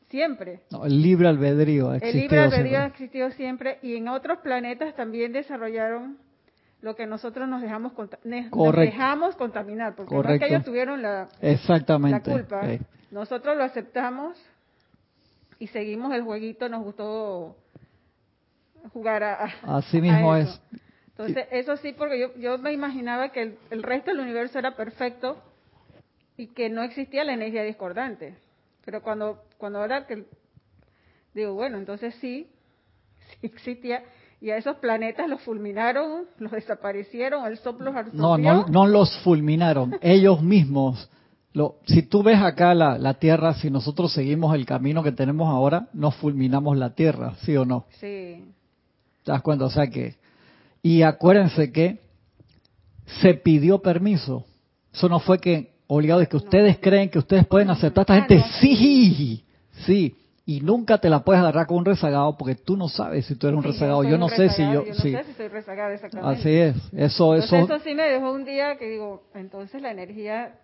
siempre. 0.10 0.62
No, 0.72 0.88
el 0.88 1.04
libre 1.04 1.28
albedrío 1.28 1.92
ha 1.92 1.98
existido 1.98 2.18
El 2.18 2.22
libre 2.24 2.40
albedrío 2.40 2.80
ha 2.80 2.86
existido 2.88 3.30
siempre 3.30 3.78
y 3.84 3.96
en 3.96 4.08
otros 4.08 4.40
planetas 4.40 4.96
también 4.96 5.34
desarrollaron 5.34 6.18
lo 6.82 6.96
que 6.96 7.06
nosotros 7.06 7.48
nos 7.48 7.62
dejamos, 7.62 7.94
dejamos 8.24 9.36
contaminar, 9.36 9.94
porque 9.96 10.16
no 10.16 10.28
es 10.28 10.40
que 10.40 10.48
ellos 10.48 10.66
tuvieron 10.66 11.04
la, 11.04 11.30
Exactamente. 11.42 12.32
la 12.32 12.38
culpa. 12.38 12.62
Nosotros 13.12 13.56
lo 13.56 13.64
aceptamos 13.64 14.36
y 15.60 15.68
seguimos 15.68 16.14
el 16.14 16.24
jueguito, 16.24 16.70
nos 16.70 16.84
gustó 16.84 17.56
jugar 18.92 19.24
a, 19.24 19.54
así 19.64 20.02
mismo 20.02 20.36
es 20.36 20.62
Entonces, 21.10 21.48
eso 21.52 21.78
sí, 21.78 21.94
porque 21.94 22.20
yo, 22.20 22.36
yo 22.38 22.58
me 22.58 22.74
imaginaba 22.74 23.30
que 23.30 23.58
el, 23.70 23.84
resto 23.84 24.12
del 24.12 24.20
universo 24.20 24.60
era 24.60 24.76
perfecto 24.76 25.38
y 26.38 26.48
que 26.48 26.70
no 26.70 26.84
existía 26.84 27.24
la 27.24 27.34
energía 27.34 27.64
discordante. 27.64 28.36
Pero 28.84 29.02
cuando, 29.02 29.44
cuando 29.58 29.80
ahora 29.80 30.06
que 30.08 30.26
digo, 31.34 31.54
bueno, 31.54 31.78
entonces 31.78 32.16
sí, 32.16 32.50
sí 33.42 33.48
existía, 33.48 34.04
y 34.42 34.50
a 34.50 34.58
esos 34.58 34.76
planetas 34.78 35.30
los 35.30 35.42
fulminaron, 35.42 36.26
los 36.38 36.52
desaparecieron, 36.52 37.46
el 37.46 37.58
soplo 37.60 37.86
los 37.86 37.96
absorbió. 37.96 38.22
No, 38.22 38.38
no, 38.38 38.68
no 38.68 38.88
los 38.88 39.18
fulminaron, 39.24 39.98
ellos 40.02 40.42
mismos. 40.42 41.10
Lo, 41.54 41.76
si 41.86 42.02
tú 42.04 42.24
ves 42.24 42.42
acá 42.42 42.74
la, 42.74 42.98
la, 42.98 43.14
Tierra, 43.16 43.54
si 43.54 43.70
nosotros 43.70 44.12
seguimos 44.12 44.56
el 44.56 44.66
camino 44.66 45.04
que 45.04 45.12
tenemos 45.12 45.48
ahora, 45.48 45.88
nos 45.94 46.16
fulminamos 46.16 46.78
la 46.78 46.96
Tierra, 46.96 47.36
¿sí 47.44 47.56
o 47.56 47.64
no? 47.64 47.86
Sí. 48.00 48.44
¿Te 49.24 49.32
das 49.32 49.42
cuenta? 49.42 49.66
O 49.66 49.70
sea 49.70 49.88
que 49.88 50.16
y 50.84 51.02
acuérdense 51.02 51.72
que 51.72 52.02
se 53.22 53.34
pidió 53.36 53.82
permiso. 53.82 54.46
Eso 54.94 55.08
no 55.08 55.20
fue 55.20 55.40
que 55.40 55.72
obligado, 55.88 56.22
es 56.22 56.28
que 56.28 56.38
ustedes 56.38 56.78
creen 56.80 57.10
que 57.10 57.20
ustedes 57.20 57.48
pueden 57.48 57.70
aceptar 57.70 58.06
a 58.10 58.18
esta 58.18 58.36
gente. 58.36 58.46
Sí, 58.60 59.46
sí. 59.86 60.16
Y 60.46 60.60
nunca 60.60 60.98
te 60.98 61.10
la 61.10 61.24
puedes 61.24 61.40
agarrar 61.40 61.68
con 61.68 61.78
un 61.78 61.86
rezagado 61.86 62.38
porque 62.38 62.56
tú 62.56 62.76
no 62.76 62.90
sabes 62.90 63.26
si 63.26 63.36
tú 63.36 63.48
eres 63.48 63.58
un 63.58 63.64
rezagado. 63.64 64.04
Yo, 64.04 64.18
no 64.18 64.28
sé 64.28 64.50
si 64.50 64.62
yo. 64.62 64.84
yo 64.84 64.90
no 64.90 64.94
sé 64.94 65.24
si 65.24 65.34
soy 65.34 65.48
rezagado 65.48 65.94
exactamente. 65.94 66.42
Así 66.42 66.50
es. 66.50 66.76
Eso, 66.92 67.34
eso. 67.36 67.56
eso 67.56 67.80
sí 67.80 67.96
me 67.96 68.04
dejó 68.04 68.34
un 68.34 68.44
día 68.44 68.76
que 68.78 68.90
digo, 68.90 69.24
entonces 69.34 69.82
la 69.82 69.92
energía 69.92 70.60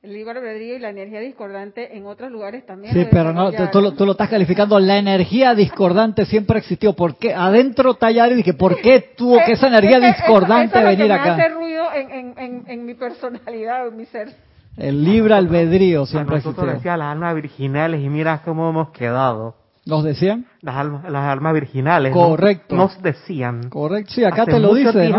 el 0.00 0.12
libre 0.12 0.38
albedrío 0.38 0.76
y 0.76 0.78
la 0.78 0.90
energía 0.90 1.18
discordante 1.18 1.96
en 1.96 2.06
otros 2.06 2.30
lugares 2.30 2.64
también. 2.64 2.94
Sí, 2.94 3.06
pero 3.10 3.32
no, 3.32 3.50
tú, 3.50 3.80
lo, 3.80 3.94
tú, 3.94 4.06
lo, 4.06 4.12
estás 4.12 4.28
calificando, 4.28 4.78
la 4.78 4.96
energía 4.96 5.54
discordante 5.54 6.24
siempre 6.24 6.58
existió. 6.58 6.92
¿Por 6.92 7.16
qué? 7.16 7.34
Adentro 7.34 7.94
tallar 7.94 8.30
y 8.30 8.36
dije, 8.36 8.54
¿por 8.54 8.80
qué 8.80 9.00
tuvo 9.16 9.38
que 9.44 9.52
esa 9.52 9.66
energía 9.66 9.98
discordante 9.98 10.82
venir 10.82 11.10
acá? 11.10 11.36
Me 11.36 11.42
hace 11.42 11.54
ruido 11.54 11.92
en, 11.92 12.38
en, 12.38 12.64
en, 12.68 12.86
mi 12.86 12.94
personalidad, 12.94 13.88
en 13.88 13.96
mi 13.96 14.06
ser. 14.06 14.28
El 14.76 15.04
libre 15.04 15.34
albedrío 15.34 16.06
siempre 16.06 16.36
existió. 16.36 16.64
decía 16.64 16.96
las 16.96 17.12
almas 17.12 17.34
virginales 17.34 18.00
y 18.00 18.08
mira 18.08 18.42
cómo 18.44 18.70
hemos 18.70 18.90
quedado. 18.90 19.56
¿Nos 19.84 20.04
decían? 20.04 20.46
Las 20.60 20.76
almas, 20.76 21.10
las 21.10 21.24
almas 21.24 21.54
virginales. 21.54 22.12
Correcto. 22.12 22.76
Nos 22.76 23.02
decían. 23.02 23.68
Correcto. 23.70 24.12
Sí, 24.12 24.22
acá 24.22 24.44
te 24.44 24.60
lo 24.60 24.74
dice. 24.74 25.10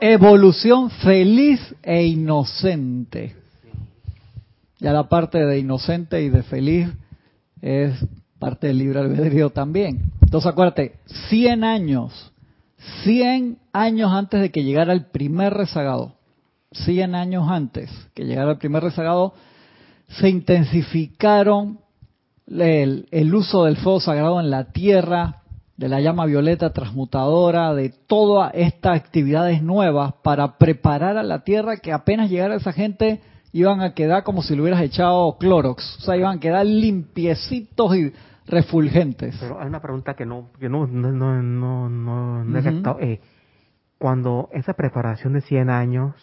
evolución 0.00 0.88
feliz 0.90 1.74
e 1.82 2.04
inocente. 2.04 3.34
Ya 4.80 4.92
la 4.92 5.08
parte 5.08 5.44
de 5.44 5.58
inocente 5.58 6.22
y 6.22 6.28
de 6.28 6.42
feliz 6.42 6.88
es 7.60 7.94
parte 8.38 8.68
del 8.68 8.78
libre 8.78 9.00
albedrío 9.00 9.50
también. 9.50 10.12
Entonces 10.22 10.50
acuérdate, 10.50 10.96
100 11.28 11.64
años, 11.64 12.32
100 13.02 13.58
años 13.72 14.12
antes 14.12 14.40
de 14.40 14.50
que 14.50 14.62
llegara 14.62 14.92
el 14.92 15.06
primer 15.06 15.54
rezagado, 15.54 16.14
100 16.72 17.14
años 17.14 17.50
antes 17.50 17.90
que 18.14 18.24
llegara 18.24 18.52
el 18.52 18.58
primer 18.58 18.84
rezagado, 18.84 19.34
se 20.08 20.28
intensificaron 20.28 21.80
el, 22.46 23.08
el 23.10 23.34
uso 23.34 23.64
del 23.64 23.76
fuego 23.76 24.00
sagrado 24.00 24.40
en 24.40 24.50
la 24.50 24.70
tierra, 24.72 25.42
de 25.76 25.88
la 25.88 26.00
llama 26.00 26.26
violeta 26.26 26.72
transmutadora, 26.72 27.74
de 27.74 27.90
todas 27.90 28.52
estas 28.54 28.96
actividades 28.96 29.62
nuevas 29.62 30.14
para 30.22 30.58
preparar 30.58 31.16
a 31.16 31.22
la 31.22 31.44
tierra 31.44 31.76
que 31.76 31.92
apenas 31.92 32.30
llegara 32.30 32.56
esa 32.56 32.72
gente 32.72 33.20
iban 33.52 33.80
a 33.80 33.94
quedar 33.94 34.22
como 34.22 34.42
si 34.42 34.54
le 34.54 34.62
hubieras 34.62 34.82
echado 34.82 35.36
Clorox, 35.38 35.98
o 35.98 36.00
sea, 36.02 36.16
iban 36.16 36.38
a 36.38 36.40
quedar 36.40 36.66
limpiecitos 36.66 37.96
y 37.96 38.12
refulgentes. 38.46 39.36
Pero 39.40 39.60
hay 39.60 39.66
una 39.66 39.80
pregunta 39.80 40.14
que 40.14 40.26
no, 40.26 40.50
que 40.58 40.68
no, 40.68 40.86
no, 40.86 41.12
no, 41.12 41.88
no, 41.88 42.44
no 42.44 42.58
he 42.98 43.12
eh, 43.12 43.20
cuando 43.98 44.48
esa 44.52 44.74
preparación 44.74 45.32
de 45.32 45.40
100 45.40 45.70
años, 45.70 46.14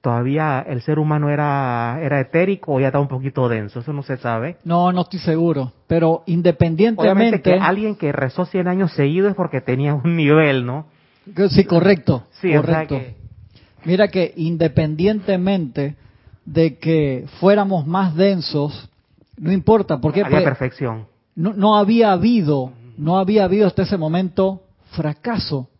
todavía 0.00 0.64
el 0.66 0.80
ser 0.82 0.98
humano 0.98 1.28
era, 1.28 1.98
era 2.02 2.20
etérico 2.20 2.74
o 2.74 2.80
ya 2.80 2.86
estaba 2.86 3.02
un 3.02 3.08
poquito 3.08 3.48
denso, 3.48 3.80
eso 3.80 3.92
no 3.92 4.02
se 4.02 4.16
sabe. 4.16 4.56
No, 4.64 4.92
no 4.92 5.02
estoy 5.02 5.20
seguro, 5.20 5.72
pero 5.86 6.22
independientemente... 6.26 7.42
que 7.42 7.54
alguien 7.54 7.96
que 7.96 8.12
rezó 8.12 8.44
100 8.46 8.68
años 8.68 8.92
seguidos 8.92 9.30
es 9.30 9.36
porque 9.36 9.60
tenía 9.60 9.94
un 9.94 10.16
nivel, 10.16 10.64
¿no? 10.64 10.86
Sí, 11.50 11.64
correcto. 11.64 12.24
Sí, 12.40 12.54
correcto. 12.54 12.94
O 12.94 12.98
sea 12.98 13.06
que 13.06 13.17
Mira 13.88 14.08
que 14.08 14.34
independientemente 14.36 15.96
de 16.44 16.76
que 16.76 17.24
fuéramos 17.40 17.86
más 17.86 18.14
densos, 18.14 18.86
no 19.38 19.50
importa, 19.50 19.98
porque 19.98 20.22
había 20.22 20.44
perfección. 20.44 21.06
No, 21.34 21.54
no, 21.54 21.74
había 21.74 22.12
habido, 22.12 22.72
no 22.98 23.16
había 23.16 23.44
habido 23.44 23.66
hasta 23.66 23.84
ese 23.84 23.96
momento 23.96 24.60
fracaso. 24.90 25.70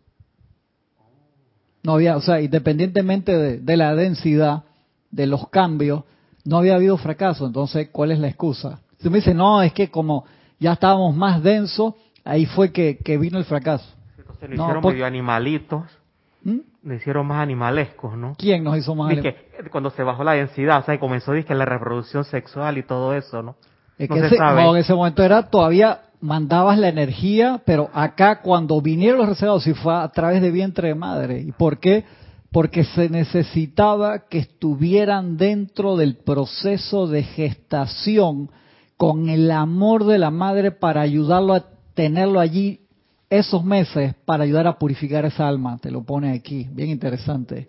No 1.83 1.93
había, 1.93 2.17
o 2.17 2.21
sea, 2.21 2.41
independientemente 2.41 3.59
de, 3.59 3.77
la 3.77 3.93
densidad, 3.93 4.63
de 5.11 5.27
los 5.27 5.47
cambios, 5.49 6.03
no 6.45 6.57
había 6.57 6.73
habido 6.73 6.97
fracaso. 6.97 7.45
Entonces, 7.45 7.89
¿cuál 7.91 8.11
es 8.11 8.17
la 8.17 8.29
excusa? 8.29 8.79
Si 8.97 9.07
me 9.11 9.17
dice, 9.17 9.35
no, 9.35 9.61
es 9.61 9.71
que 9.71 9.91
como 9.91 10.25
ya 10.57 10.73
estábamos 10.73 11.15
más 11.15 11.43
densos, 11.43 11.93
ahí 12.23 12.47
fue 12.47 12.71
que, 12.71 13.17
vino 13.19 13.37
el 13.37 13.45
fracaso. 13.45 13.85
Entonces 14.17 14.49
lo 14.49 14.55
hicieron 14.55 14.83
medio 14.83 15.05
animalitos. 15.05 15.98
¿Mm? 16.43 16.59
le 16.83 16.95
hicieron 16.95 17.27
más 17.27 17.41
animalescos, 17.41 18.17
¿no? 18.17 18.33
¿Quién 18.37 18.63
nos 18.63 18.77
hizo 18.77 18.95
más 18.95 19.11
animalescos? 19.11 19.69
Cuando 19.71 19.89
se 19.89 20.03
bajó 20.03 20.23
la 20.23 20.33
densidad, 20.33 20.79
o 20.79 20.83
sea, 20.83 20.95
y 20.95 20.97
comenzó 20.97 21.33
que 21.33 21.55
la 21.55 21.65
reproducción 21.65 22.23
sexual 22.23 22.77
y 22.77 22.83
todo 22.83 23.13
eso, 23.13 23.43
¿no? 23.43 23.55
Es 23.97 24.07
que 24.07 24.19
ese, 24.19 24.37
en 24.37 24.77
ese 24.77 24.93
momento 24.93 25.23
era 25.23 25.49
todavía 25.49 26.03
mandabas 26.21 26.77
la 26.77 26.87
energía, 26.87 27.61
pero 27.65 27.89
acá 27.93 28.41
cuando 28.41 28.81
vinieron 28.81 29.19
los 29.19 29.29
rezagados, 29.29 29.63
si 29.63 29.73
fue 29.73 29.93
a 29.93 30.07
través 30.09 30.41
de 30.41 30.51
vientre 30.51 30.89
de 30.89 30.95
madre. 30.95 31.41
¿Y 31.41 31.51
por 31.51 31.79
qué? 31.79 32.05
Porque 32.51 32.83
se 32.83 33.09
necesitaba 33.09 34.27
que 34.27 34.39
estuvieran 34.39 35.37
dentro 35.37 35.97
del 35.97 36.15
proceso 36.15 37.07
de 37.07 37.23
gestación 37.23 38.49
con 38.97 39.29
el 39.29 39.51
amor 39.51 40.05
de 40.05 40.17
la 40.17 40.31
madre 40.31 40.71
para 40.71 41.01
ayudarlo 41.01 41.53
a 41.53 41.65
tenerlo 41.93 42.39
allí 42.39 42.81
esos 43.29 43.63
meses 43.63 44.15
para 44.25 44.43
ayudar 44.43 44.67
a 44.67 44.77
purificar 44.77 45.25
esa 45.25 45.47
alma. 45.47 45.77
Te 45.77 45.91
lo 45.91 46.03
pone 46.03 46.33
aquí, 46.33 46.67
bien 46.71 46.89
interesante. 46.89 47.67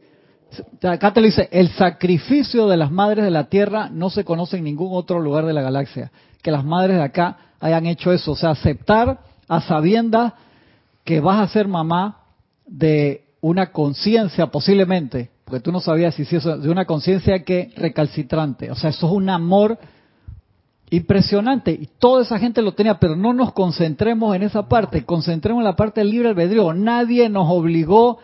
Acá 0.83 1.13
te 1.13 1.21
lo 1.21 1.27
dice, 1.27 1.49
el 1.53 1.69
sacrificio 1.71 2.67
de 2.67 2.77
las 2.77 2.91
madres 2.91 3.25
de 3.25 3.31
la 3.31 3.45
tierra 3.45 3.89
no 3.91 4.11
se 4.11 4.25
conoce 4.25 4.57
en 4.57 4.65
ningún 4.65 4.89
otro 4.93 5.21
lugar 5.21 5.47
de 5.47 5.53
la 5.53 5.63
galaxia. 5.63 6.11
Que 6.43 6.51
las 6.51 6.65
madres 6.65 6.97
de 6.97 7.03
acá 7.03 7.37
hayan 7.61 7.87
hecho 7.87 8.13
eso, 8.13 8.33
o 8.33 8.37
sea, 8.37 8.51
aceptar 8.51 9.21
a 9.49 9.61
sabiendas 9.61 10.33
que 11.05 11.21
vas 11.21 11.41
a 11.41 11.53
ser 11.53 11.69
mamá 11.69 12.19
de 12.67 13.25
una 13.41 13.73
conciencia 13.73 14.47
posiblemente, 14.47 15.31
porque 15.45 15.61
tú 15.61 15.73
no 15.73 15.81
sabías 15.81 16.15
si 16.15 16.23
eso, 16.23 16.59
de 16.59 16.71
una 16.71 16.85
conciencia 16.85 17.43
que 17.43 17.73
recalcitrante. 17.77 18.71
O 18.71 18.75
sea, 18.75 18.91
eso 18.91 19.07
es 19.07 19.13
un 19.13 19.29
amor 19.29 19.79
Impresionante. 20.91 21.71
Y 21.71 21.89
toda 21.99 22.23
esa 22.23 22.39
gente 22.39 22.63
lo 22.63 22.73
tenía, 22.73 22.99
pero 22.99 23.17
no 23.17 23.33
nos 23.33 23.53
concentremos 23.53 24.35
en 24.35 24.43
esa 24.43 24.69
parte, 24.69 25.05
concentremos 25.05 25.61
en 25.61 25.65
la 25.65 25.77
parte 25.77 26.01
del 26.01 26.11
libre 26.11 26.31
albedrío. 26.31 26.73
Nadie 26.75 27.29
nos 27.29 27.47
obligó 27.49 28.19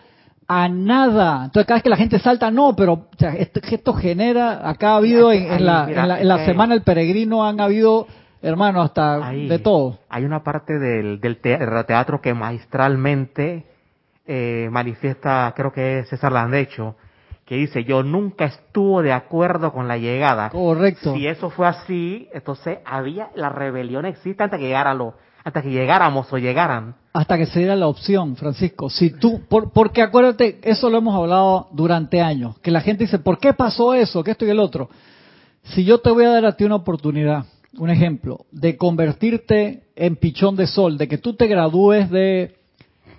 a 0.47 0.67
nada. 0.69 1.45
Entonces 1.45 1.65
cada 1.65 1.77
vez 1.77 1.83
que 1.83 1.89
la 1.89 1.97
gente 1.97 2.19
salta, 2.19 2.51
no, 2.51 2.75
pero 2.75 3.07
esto, 3.19 3.93
genera, 3.93 4.69
acá 4.69 4.91
ha 4.91 4.97
habido 4.97 5.31
en, 5.31 5.65
la, 5.65 6.19
en, 6.19 6.27
la, 6.27 6.45
semana 6.45 6.73
el 6.73 6.83
peregrino 6.83 7.45
han 7.45 7.59
habido, 7.59 8.07
hermano, 8.41 8.81
hasta 8.81 9.31
de 9.31 9.59
todo. 9.59 9.99
Hay 10.09 10.23
una 10.23 10.43
parte 10.43 10.79
del, 10.79 11.19
del 11.19 11.37
teatro 11.37 12.21
que 12.21 12.33
maestralmente 12.33 13.65
eh, 14.25 14.67
manifiesta, 14.71 15.53
creo 15.55 15.71
que 15.71 15.99
es 15.99 16.09
César 16.09 16.31
Landecho, 16.31 16.95
que 17.47 17.55
dice, 17.55 17.85
yo 17.85 18.03
nunca 18.03 18.45
estuvo 18.45 19.01
de 19.01 19.13
acuerdo 19.13 19.71
con 19.71 19.87
la 19.87 19.97
llegada. 19.97 20.49
Correcto. 20.49 21.13
Si 21.13 21.25
eso 21.25 21.49
fue 21.49 21.65
así, 21.65 22.27
entonces 22.33 22.79
había, 22.83 23.29
la 23.35 23.47
rebelión 23.47 24.05
existe 24.05 24.43
hasta 24.43 24.57
que 24.57 24.65
llegara 24.65 24.93
lo, 24.93 25.13
hasta 25.45 25.61
que 25.61 25.71
llegáramos 25.71 26.31
o 26.33 26.37
llegaran. 26.37 26.95
Hasta 27.13 27.37
que 27.37 27.45
se 27.45 27.59
diera 27.59 27.77
la 27.77 27.87
opción, 27.87 28.35
Francisco. 28.35 28.89
Si 28.89 29.11
tú, 29.11 29.43
por, 29.47 29.71
porque 29.71 30.01
acuérdate, 30.01 30.59
eso 30.61 30.89
lo 30.89 30.97
hemos 30.97 31.15
hablado 31.15 31.69
durante 31.71 32.19
años, 32.19 32.59
que 32.59 32.69
la 32.69 32.81
gente 32.81 33.05
dice, 33.05 33.17
¿por 33.17 33.39
qué 33.39 33.53
pasó 33.53 33.93
eso? 33.93 34.25
¿Qué 34.25 34.31
esto 34.31 34.45
y 34.45 34.49
el 34.49 34.59
otro? 34.59 34.89
Si 35.63 35.85
yo 35.85 35.99
te 35.99 36.11
voy 36.11 36.25
a 36.25 36.31
dar 36.31 36.45
a 36.45 36.57
ti 36.57 36.65
una 36.65 36.75
oportunidad, 36.75 37.45
un 37.77 37.89
ejemplo, 37.89 38.45
de 38.51 38.75
convertirte 38.75 39.83
en 39.95 40.17
pichón 40.17 40.57
de 40.57 40.67
sol, 40.67 40.97
de 40.97 41.07
que 41.07 41.17
tú 41.17 41.33
te 41.33 41.47
gradúes 41.47 42.09
de 42.09 42.56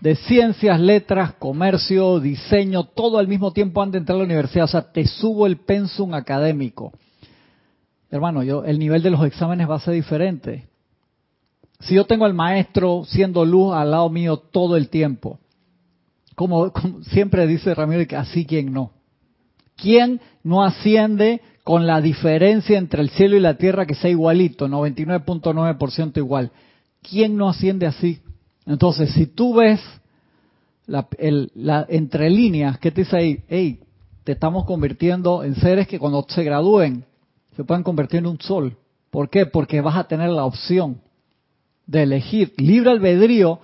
de 0.00 0.14
ciencias, 0.14 0.80
letras, 0.80 1.34
comercio, 1.34 2.20
diseño, 2.20 2.84
todo 2.84 3.18
al 3.18 3.28
mismo 3.28 3.52
tiempo 3.52 3.82
antes 3.82 3.94
de 3.94 3.98
entrar 3.98 4.16
a 4.16 4.18
la 4.18 4.24
universidad. 4.24 4.64
O 4.64 4.68
sea, 4.68 4.92
te 4.92 5.06
subo 5.06 5.46
el 5.46 5.56
pensum 5.56 6.14
académico. 6.14 6.92
Hermano, 8.10 8.42
yo, 8.42 8.64
el 8.64 8.78
nivel 8.78 9.02
de 9.02 9.10
los 9.10 9.24
exámenes 9.24 9.68
va 9.68 9.76
a 9.76 9.80
ser 9.80 9.94
diferente. 9.94 10.68
Si 11.80 11.94
yo 11.94 12.04
tengo 12.06 12.24
al 12.24 12.34
maestro 12.34 13.04
siendo 13.06 13.44
luz 13.44 13.74
al 13.74 13.90
lado 13.90 14.08
mío 14.10 14.36
todo 14.36 14.76
el 14.76 14.88
tiempo, 14.88 15.38
como, 16.34 16.72
siempre 17.10 17.46
dice 17.46 17.74
Ramiro, 17.74 18.04
así 18.16 18.46
quien 18.46 18.72
no. 18.72 18.92
¿Quién 19.76 20.20
no 20.42 20.64
asciende 20.64 21.40
con 21.62 21.86
la 21.86 22.00
diferencia 22.00 22.78
entre 22.78 23.02
el 23.02 23.10
cielo 23.10 23.36
y 23.36 23.40
la 23.40 23.54
tierra 23.54 23.86
que 23.86 23.94
sea 23.94 24.10
igualito, 24.10 24.66
99.9% 24.66 26.16
igual? 26.16 26.50
¿Quién 27.02 27.36
no 27.36 27.48
asciende 27.48 27.86
así? 27.86 28.20
Entonces, 28.68 29.10
si 29.14 29.26
tú 29.26 29.54
ves 29.54 29.80
la, 30.86 31.08
entre 31.88 32.28
líneas, 32.28 32.78
¿qué 32.78 32.90
te 32.90 33.00
dice 33.00 33.16
ahí? 33.16 33.40
Hey, 33.48 33.80
te 34.24 34.32
estamos 34.32 34.66
convirtiendo 34.66 35.42
en 35.42 35.54
seres 35.54 35.88
que 35.88 35.98
cuando 35.98 36.24
se 36.28 36.44
gradúen 36.44 37.04
se 37.56 37.64
puedan 37.64 37.82
convertir 37.82 38.18
en 38.18 38.26
un 38.26 38.40
sol. 38.40 38.76
¿Por 39.10 39.30
qué? 39.30 39.46
Porque 39.46 39.80
vas 39.80 39.96
a 39.96 40.04
tener 40.04 40.28
la 40.28 40.44
opción 40.44 41.00
de 41.86 42.02
elegir 42.02 42.52
libre 42.58 42.90
albedrío 42.90 43.58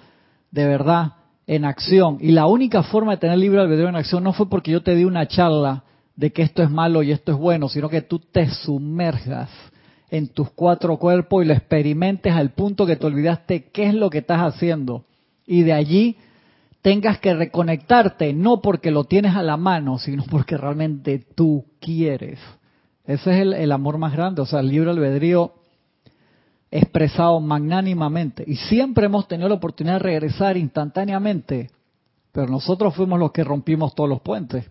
de 0.50 0.66
verdad 0.66 1.12
en 1.46 1.66
acción. 1.66 2.16
Y 2.20 2.32
la 2.32 2.46
única 2.46 2.82
forma 2.82 3.12
de 3.12 3.18
tener 3.18 3.36
libre 3.36 3.60
albedrío 3.60 3.90
en 3.90 3.96
acción 3.96 4.24
no 4.24 4.32
fue 4.32 4.48
porque 4.48 4.70
yo 4.70 4.82
te 4.82 4.94
di 4.94 5.04
una 5.04 5.28
charla 5.28 5.84
de 6.16 6.32
que 6.32 6.40
esto 6.40 6.62
es 6.62 6.70
malo 6.70 7.02
y 7.02 7.12
esto 7.12 7.32
es 7.32 7.38
bueno, 7.38 7.68
sino 7.68 7.90
que 7.90 8.00
tú 8.00 8.20
te 8.20 8.48
sumergas 8.48 9.50
en 10.14 10.28
tus 10.28 10.50
cuatro 10.50 10.96
cuerpos 10.96 11.44
y 11.44 11.48
lo 11.48 11.54
experimentes 11.54 12.32
al 12.32 12.50
punto 12.50 12.86
que 12.86 12.94
te 12.94 13.04
olvidaste 13.04 13.64
qué 13.72 13.88
es 13.88 13.94
lo 13.94 14.10
que 14.10 14.18
estás 14.18 14.42
haciendo. 14.42 15.04
Y 15.44 15.62
de 15.62 15.72
allí 15.72 16.16
tengas 16.82 17.18
que 17.18 17.34
reconectarte, 17.34 18.32
no 18.32 18.60
porque 18.60 18.92
lo 18.92 19.04
tienes 19.04 19.34
a 19.34 19.42
la 19.42 19.56
mano, 19.56 19.98
sino 19.98 20.22
porque 20.30 20.56
realmente 20.56 21.18
tú 21.18 21.64
quieres. 21.80 22.38
Ese 23.04 23.32
es 23.32 23.56
el, 23.56 23.72
amor 23.72 23.98
más 23.98 24.12
grande, 24.12 24.42
o 24.42 24.46
sea, 24.46 24.60
el 24.60 24.68
libre 24.68 24.90
albedrío 24.90 25.52
expresado 26.70 27.40
magnánimamente. 27.40 28.44
Y 28.46 28.54
siempre 28.54 29.06
hemos 29.06 29.26
tenido 29.26 29.48
la 29.48 29.56
oportunidad 29.56 29.94
de 29.94 29.98
regresar 30.10 30.56
instantáneamente, 30.56 31.70
pero 32.30 32.46
nosotros 32.46 32.94
fuimos 32.94 33.18
los 33.18 33.32
que 33.32 33.42
rompimos 33.42 33.96
todos 33.96 34.08
los 34.08 34.20
puentes. 34.20 34.64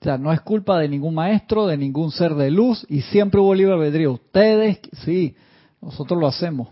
O 0.00 0.04
sea, 0.04 0.16
no 0.16 0.32
es 0.32 0.40
culpa 0.40 0.78
de 0.78 0.88
ningún 0.88 1.14
maestro, 1.14 1.66
de 1.66 1.76
ningún 1.76 2.10
ser 2.10 2.34
de 2.34 2.50
luz, 2.50 2.86
y 2.88 3.02
siempre 3.02 3.38
hubo 3.38 3.54
libre 3.54 3.74
albedrío. 3.74 4.12
Ustedes, 4.12 4.80
sí, 5.04 5.36
nosotros 5.82 6.18
lo 6.18 6.26
hacemos. 6.26 6.68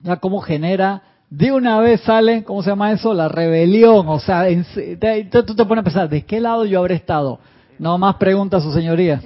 Ya 0.00 0.16
cómo 0.16 0.40
genera, 0.40 1.02
de 1.30 1.52
una 1.52 1.80
vez 1.80 2.02
sale, 2.02 2.44
¿cómo 2.44 2.62
se 2.62 2.68
llama 2.68 2.92
eso? 2.92 3.14
La 3.14 3.28
rebelión. 3.28 4.06
O 4.08 4.18
sea, 4.18 4.46
tú 5.30 5.54
te 5.54 5.64
pones 5.64 5.80
a 5.80 5.84
pensar, 5.84 6.08
¿de 6.10 6.26
qué 6.26 6.38
lado 6.38 6.66
yo 6.66 6.80
habré 6.80 6.96
estado? 6.96 7.40
No 7.78 7.96
más 7.96 8.16
preguntas, 8.16 8.62
su 8.62 8.72
señoría. 8.72 9.22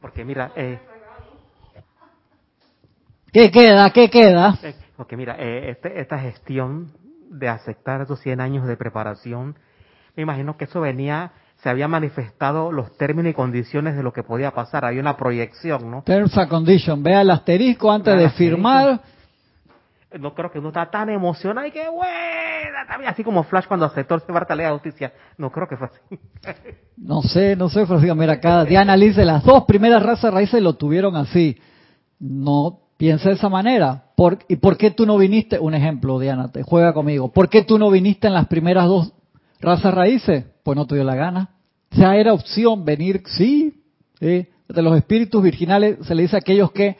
Porque 0.00 0.24
mira, 0.24 0.52
eh, 0.54 0.78
¿qué 3.32 3.50
queda? 3.50 3.90
¿Qué 3.90 4.08
queda? 4.08 4.56
Eh, 4.62 4.74
porque 4.96 5.16
mira, 5.16 5.34
eh, 5.38 5.70
este, 5.70 6.00
esta 6.00 6.18
gestión 6.20 6.92
de 7.30 7.48
aceptar 7.48 8.02
esos 8.02 8.20
100 8.20 8.40
años 8.40 8.68
de 8.68 8.76
preparación, 8.76 9.56
me 10.14 10.22
imagino 10.22 10.56
que 10.56 10.66
eso 10.66 10.80
venía 10.80 11.32
se 11.64 11.70
había 11.70 11.88
manifestado 11.88 12.70
los 12.70 12.94
términos 12.98 13.30
y 13.30 13.34
condiciones 13.34 13.96
de 13.96 14.02
lo 14.02 14.12
que 14.12 14.22
podía 14.22 14.50
pasar. 14.50 14.84
Hay 14.84 14.98
una 14.98 15.16
proyección, 15.16 15.90
¿no? 15.90 16.02
Terms 16.02 16.36
and 16.36 16.50
condition. 16.50 17.02
Vea 17.02 17.22
el 17.22 17.30
asterisco 17.30 17.90
antes 17.90 18.18
de 18.18 18.28
firmar. 18.28 19.00
No 20.20 20.34
creo 20.34 20.52
que 20.52 20.58
uno 20.58 20.68
está 20.68 20.90
tan 20.90 21.08
emocionado 21.08 21.66
y 21.66 21.70
que 21.70 21.86
también 22.86 23.10
así 23.10 23.24
como 23.24 23.44
Flash 23.44 23.64
cuando 23.66 23.86
aceptó 23.86 24.14
el 24.14 24.20
Bartalea 24.28 24.66
de 24.66 24.72
Justicia. 24.74 25.14
No 25.38 25.50
creo 25.50 25.66
que 25.66 25.78
fue 25.78 25.86
así. 25.86 26.20
no 26.98 27.22
sé, 27.22 27.56
no 27.56 27.70
sé, 27.70 27.86
Francisco. 27.86 28.14
Mira, 28.14 28.34
acá 28.34 28.66
Diana 28.66 28.94
dice, 28.94 29.24
las 29.24 29.42
dos 29.42 29.64
primeras 29.64 30.02
razas 30.02 30.34
raíces 30.34 30.60
lo 30.60 30.74
tuvieron 30.74 31.16
así. 31.16 31.56
No 32.18 32.80
piensa 32.98 33.30
de 33.30 33.36
esa 33.36 33.48
manera. 33.48 34.10
¿Por, 34.18 34.36
¿Y 34.48 34.56
por 34.56 34.76
qué 34.76 34.90
tú 34.90 35.06
no 35.06 35.16
viniste? 35.16 35.58
Un 35.58 35.72
ejemplo, 35.72 36.18
Diana, 36.18 36.52
te 36.52 36.62
juega 36.62 36.92
conmigo. 36.92 37.32
¿Por 37.32 37.48
qué 37.48 37.64
tú 37.64 37.78
no 37.78 37.90
viniste 37.90 38.26
en 38.26 38.34
las 38.34 38.48
primeras 38.48 38.84
dos 38.84 39.14
razas 39.62 39.94
raíces? 39.94 40.44
Pues 40.62 40.76
no 40.76 40.86
te 40.86 40.94
dio 40.96 41.04
la 41.04 41.14
gana. 41.14 41.53
Ya 41.96 42.16
era 42.16 42.32
opción 42.32 42.84
venir, 42.84 43.22
sí, 43.26 43.74
de 44.20 44.82
los 44.82 44.96
espíritus 44.96 45.42
virginales 45.42 45.98
se 46.06 46.14
le 46.14 46.22
dice 46.22 46.36
a 46.36 46.38
aquellos 46.38 46.72
que 46.72 46.96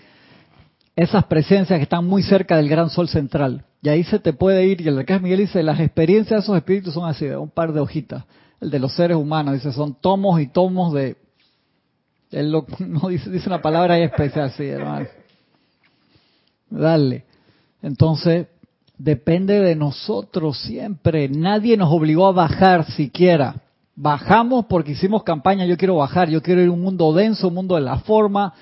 esas 0.97 1.25
presencias 1.25 1.79
que 1.79 1.85
están 1.85 2.07
muy 2.07 2.23
cerca 2.23 2.57
del 2.57 2.69
gran 2.69 2.91
sol 2.91 3.09
central. 3.09 3.65
Y 3.83 3.89
ahí 3.89 4.05
se 4.05 4.19
te 4.19 4.33
puede 4.33 4.67
ir, 4.67 4.81
y 4.81 4.89
el 4.89 4.97
de 4.97 5.19
Miguel 5.21 5.41
dice, 5.41 5.63
las 5.63 5.81
experiencias 5.81 6.41
de 6.41 6.45
esos 6.45 6.57
espíritus 6.57 6.95
son 6.95 7.09
así, 7.09 7.27
de 7.27 7.37
un 7.37 7.51
par 7.51 7.73
de 7.73 7.81
hojitas. 7.81 8.25
El 8.61 8.71
de 8.71 8.79
los 8.79 8.95
seres 8.95 9.17
humanos, 9.17 9.55
dice, 9.55 9.73
son 9.73 9.95
tomos 9.95 10.41
y 10.41 10.47
tomos 10.47 10.95
de... 10.95 11.17
Él 12.31 12.51
no 12.79 13.09
dice, 13.09 13.31
dice 13.31 13.49
una 13.49 13.61
palabra 13.61 13.95
ahí 13.95 14.03
especial, 14.03 14.51
sí, 14.53 14.65
hermano. 14.65 15.07
Dale. 16.71 17.25
Entonces, 17.83 18.47
depende 18.97 19.61
de 19.61 19.77
nosotros 19.77 20.59
siempre. 20.59 21.29
Nadie 21.29 21.77
nos 21.77 21.93
obligó 21.93 22.29
a 22.29 22.33
bajar 22.33 22.87
siquiera. 22.93 23.57
Bajamos 23.97 24.67
porque 24.67 24.93
hicimos 24.93 25.23
campaña, 25.23 25.67
yo 25.67 25.77
quiero 25.77 25.97
bajar, 25.97 26.29
yo 26.29 26.43
quiero 26.43 26.61
ir 26.61 26.69
a 26.69 26.73
un 26.73 26.83
mundo 26.83 27.13
denso, 27.13 27.49
un 27.49 27.55
mundo 27.55 27.77
de 27.77 27.83
la 27.83 27.99
forma, 27.99 28.53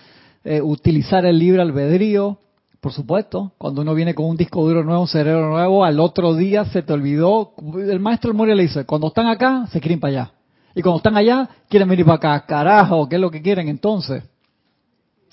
eh, 0.45 0.61
utilizar 0.61 1.25
el 1.25 1.39
libre 1.39 1.63
albedrío. 1.63 2.39
Por 2.81 2.93
supuesto, 2.93 3.53
cuando 3.59 3.81
uno 3.81 3.95
viene 3.95 4.15
con 4.15 4.27
un 4.27 4.37
disco 4.37 4.67
duro 4.67 4.85
nuevo, 4.85 5.03
un 5.03 5.09
cerebro 5.09 5.51
nuevo, 5.51 5.85
al 5.85 6.01
otro 6.01 6.35
día 6.35 6.65
se 6.67 6.83
te 6.83 6.93
olvidó. 6.93 7.53
El 7.77 8.01
maestro 8.01 8.35
Moria 8.35 8.55
le 8.55 8.65
dice, 8.65 8.85
cuando 8.85 9.07
están 9.07 9.27
acá, 9.29 9.67
se 9.71 9.81
quieren 9.81 10.01
para 10.01 10.11
allá. 10.11 10.33
Y 10.75 10.83
cuando 10.83 10.99
están 10.99 11.17
allá, 11.17 11.49
quieren 11.69 11.89
venir 11.89 12.05
para 12.05 12.17
acá. 12.35 12.47
Carajo, 12.47 13.09
¿qué 13.09 13.17
es 13.17 13.21
lo 13.21 13.31
que 13.31 13.41
quieren 13.41 13.69
entonces? 13.69 14.25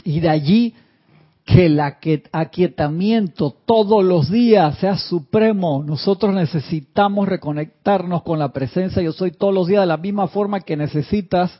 Y 0.03 0.19
de 0.19 0.29
allí 0.29 0.75
que 1.49 1.65
el 1.65 1.79
aquietamiento 1.79 3.55
todos 3.65 4.03
los 4.03 4.29
días 4.29 4.77
sea 4.77 4.97
supremo. 4.97 5.83
Nosotros 5.83 6.31
necesitamos 6.33 7.27
reconectarnos 7.27 8.21
con 8.21 8.37
la 8.37 8.53
presencia. 8.53 9.01
Yo 9.01 9.13
soy 9.13 9.31
todos 9.31 9.51
los 9.51 9.67
días 9.67 9.81
de 9.81 9.87
la 9.87 9.97
misma 9.97 10.27
forma 10.27 10.59
que 10.59 10.77
necesitas 10.77 11.51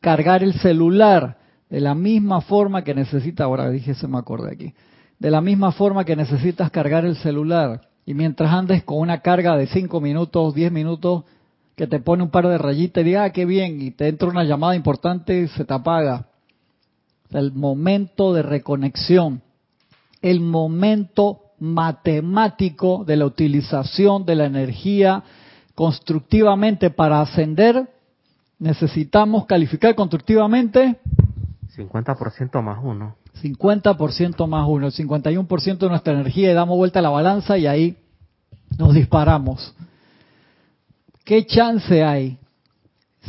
cargar 0.00 0.42
el 0.42 0.52
celular, 0.60 1.38
de 1.70 1.80
la 1.80 1.94
misma 1.94 2.42
forma 2.42 2.84
que 2.84 2.94
necesitas, 2.94 3.46
ahora 3.46 3.70
dije, 3.70 3.94
se 3.94 4.06
me 4.06 4.18
acordé 4.18 4.52
aquí, 4.52 4.74
de 5.18 5.30
la 5.30 5.40
misma 5.40 5.72
forma 5.72 6.04
que 6.04 6.14
necesitas 6.14 6.70
cargar 6.70 7.06
el 7.06 7.16
celular. 7.16 7.88
Y 8.04 8.12
mientras 8.12 8.52
andes 8.52 8.84
con 8.84 8.98
una 8.98 9.20
carga 9.20 9.56
de 9.56 9.68
5 9.68 10.02
minutos, 10.02 10.54
10 10.54 10.70
minutos, 10.70 11.24
que 11.76 11.86
te 11.86 11.98
pone 11.98 12.24
un 12.24 12.30
par 12.30 12.46
de 12.46 12.58
rayitas 12.58 13.00
y 13.00 13.06
diga, 13.06 13.24
ah, 13.24 13.30
qué 13.30 13.46
bien, 13.46 13.80
y 13.80 13.90
te 13.90 14.08
entra 14.08 14.28
una 14.28 14.44
llamada 14.44 14.76
importante 14.76 15.40
y 15.40 15.48
se 15.48 15.64
te 15.64 15.72
apaga 15.72 16.26
el 17.30 17.52
momento 17.52 18.32
de 18.32 18.42
reconexión, 18.42 19.42
el 20.22 20.40
momento 20.40 21.40
matemático 21.58 23.04
de 23.04 23.16
la 23.16 23.26
utilización 23.26 24.24
de 24.24 24.34
la 24.36 24.46
energía 24.46 25.22
constructivamente 25.74 26.90
para 26.90 27.20
ascender, 27.20 27.88
necesitamos 28.58 29.46
calificar 29.46 29.94
constructivamente 29.94 30.98
50% 31.76 32.62
más 32.62 32.78
uno. 32.82 33.16
50% 33.40 34.48
más 34.48 34.68
uno, 34.68 34.86
el 34.88 34.92
51% 34.92 35.78
de 35.78 35.88
nuestra 35.88 36.12
energía 36.12 36.50
y 36.50 36.54
damos 36.54 36.76
vuelta 36.76 36.98
a 36.98 37.02
la 37.02 37.10
balanza 37.10 37.56
y 37.56 37.66
ahí 37.66 37.96
nos 38.76 38.94
disparamos. 38.94 39.74
¿Qué 41.24 41.46
chance 41.46 42.02
hay 42.02 42.38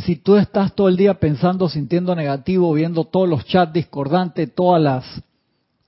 si 0.05 0.15
tú 0.15 0.35
estás 0.35 0.73
todo 0.73 0.87
el 0.87 0.97
día 0.97 1.15
pensando, 1.15 1.67
sintiendo 1.67 2.15
negativo, 2.15 2.73
viendo 2.73 3.03
todos 3.03 3.27
los 3.27 3.45
chats 3.45 3.73
discordantes, 3.73 4.53
todas 4.53 4.81
las, 4.81 5.23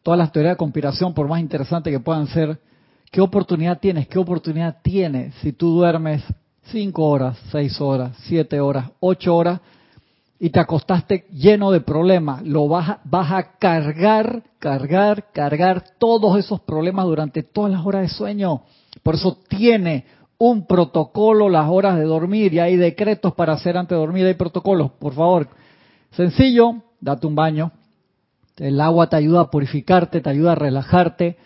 todas 0.03 0.17
las 0.17 0.31
teorías 0.31 0.53
de 0.53 0.57
conspiración, 0.57 1.13
por 1.13 1.27
más 1.27 1.39
interesantes 1.39 1.91
que 1.91 1.99
puedan 1.99 2.27
ser, 2.27 2.59
¿qué 3.11 3.21
oportunidad 3.21 3.79
tienes? 3.79 4.07
¿Qué 4.07 4.19
oportunidad 4.19 4.77
tienes 4.81 5.33
si 5.35 5.53
tú 5.53 5.75
duermes 5.75 6.23
cinco 6.63 7.07
horas, 7.07 7.37
seis 7.51 7.79
horas, 7.79 8.17
siete 8.23 8.59
horas, 8.59 8.89
ocho 8.99 9.35
horas 9.35 9.59
y 10.39 10.49
te 10.49 10.59
acostaste 10.59 11.25
lleno 11.31 11.71
de 11.71 11.81
problemas? 11.81 12.43
Lo 12.43 12.67
vas 12.67 12.97
vas 13.03 13.31
a 13.31 13.57
cargar, 13.57 14.43
cargar, 14.59 15.31
cargar 15.31 15.83
todos 15.99 16.37
esos 16.37 16.59
problemas 16.61 17.05
durante 17.05 17.43
todas 17.43 17.71
las 17.71 17.85
horas 17.85 18.01
de 18.03 18.09
sueño. 18.09 18.63
Por 19.03 19.15
eso 19.15 19.37
tiene 19.47 20.05
un 20.43 20.65
protocolo 20.65 21.49
las 21.49 21.69
horas 21.69 21.99
de 21.99 22.03
dormir 22.03 22.51
y 22.55 22.57
hay 22.57 22.75
decretos 22.75 23.35
para 23.35 23.53
hacer 23.53 23.77
antes 23.77 23.95
de 23.95 23.99
dormir, 23.99 24.25
hay 24.25 24.33
protocolos, 24.33 24.89
por 24.93 25.13
favor. 25.13 25.47
Sencillo, 26.09 26.77
date 26.99 27.27
un 27.27 27.35
baño. 27.35 27.71
El 28.57 28.81
agua 28.81 29.07
te 29.07 29.17
ayuda 29.17 29.41
a 29.41 29.51
purificarte, 29.51 30.19
te 30.19 30.29
ayuda 30.31 30.53
a 30.53 30.55
relajarte. 30.55 31.37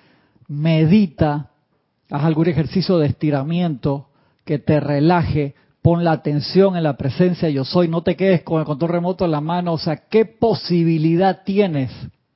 Medita, 0.48 1.50
haz 2.10 2.24
algún 2.24 2.48
ejercicio 2.48 2.98
de 2.98 3.08
estiramiento 3.08 4.08
que 4.46 4.60
te 4.60 4.80
relaje. 4.80 5.56
Pon 5.82 6.06
la 6.06 6.14
atención 6.14 6.78
en 6.78 6.84
la 6.84 6.96
presencia 6.96 7.50
yo 7.50 7.66
soy. 7.66 7.90
No 7.90 8.02
te 8.02 8.16
quedes 8.16 8.44
con 8.44 8.62
el 8.62 8.66
control 8.66 8.92
remoto 8.92 9.26
en 9.26 9.32
la 9.32 9.42
mano. 9.42 9.74
O 9.74 9.78
sea, 9.78 9.98
¿qué 10.10 10.24
posibilidad 10.24 11.44
tienes 11.44 11.92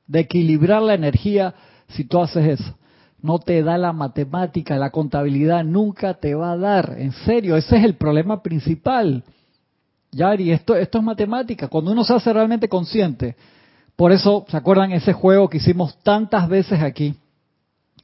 de 0.07 0.19
equilibrar 0.19 0.81
la 0.81 0.95
energía 0.95 1.55
si 1.87 2.03
tú 2.03 2.19
haces 2.19 2.59
eso? 2.59 2.75
No 3.21 3.39
te 3.39 3.61
da 3.63 3.77
la 3.77 3.93
matemática, 3.93 4.77
la 4.77 4.91
contabilidad 4.91 5.63
nunca 5.63 6.13
te 6.15 6.35
va 6.35 6.53
a 6.53 6.57
dar. 6.57 6.95
En 6.97 7.11
serio, 7.11 7.57
ese 7.57 7.77
es 7.77 7.83
el 7.83 7.95
problema 7.95 8.41
principal. 8.41 9.23
Yari, 10.11 10.51
esto, 10.51 10.75
es 10.75 10.89
matemática. 11.01 11.67
Cuando 11.67 11.91
uno 11.91 12.03
se 12.03 12.13
hace 12.13 12.33
realmente 12.33 12.67
consciente, 12.67 13.35
por 13.95 14.11
eso, 14.11 14.45
¿se 14.47 14.57
acuerdan 14.57 14.91
ese 14.91 15.13
juego 15.13 15.49
que 15.49 15.57
hicimos 15.57 15.97
tantas 16.03 16.47
veces 16.47 16.81
aquí? 16.81 17.15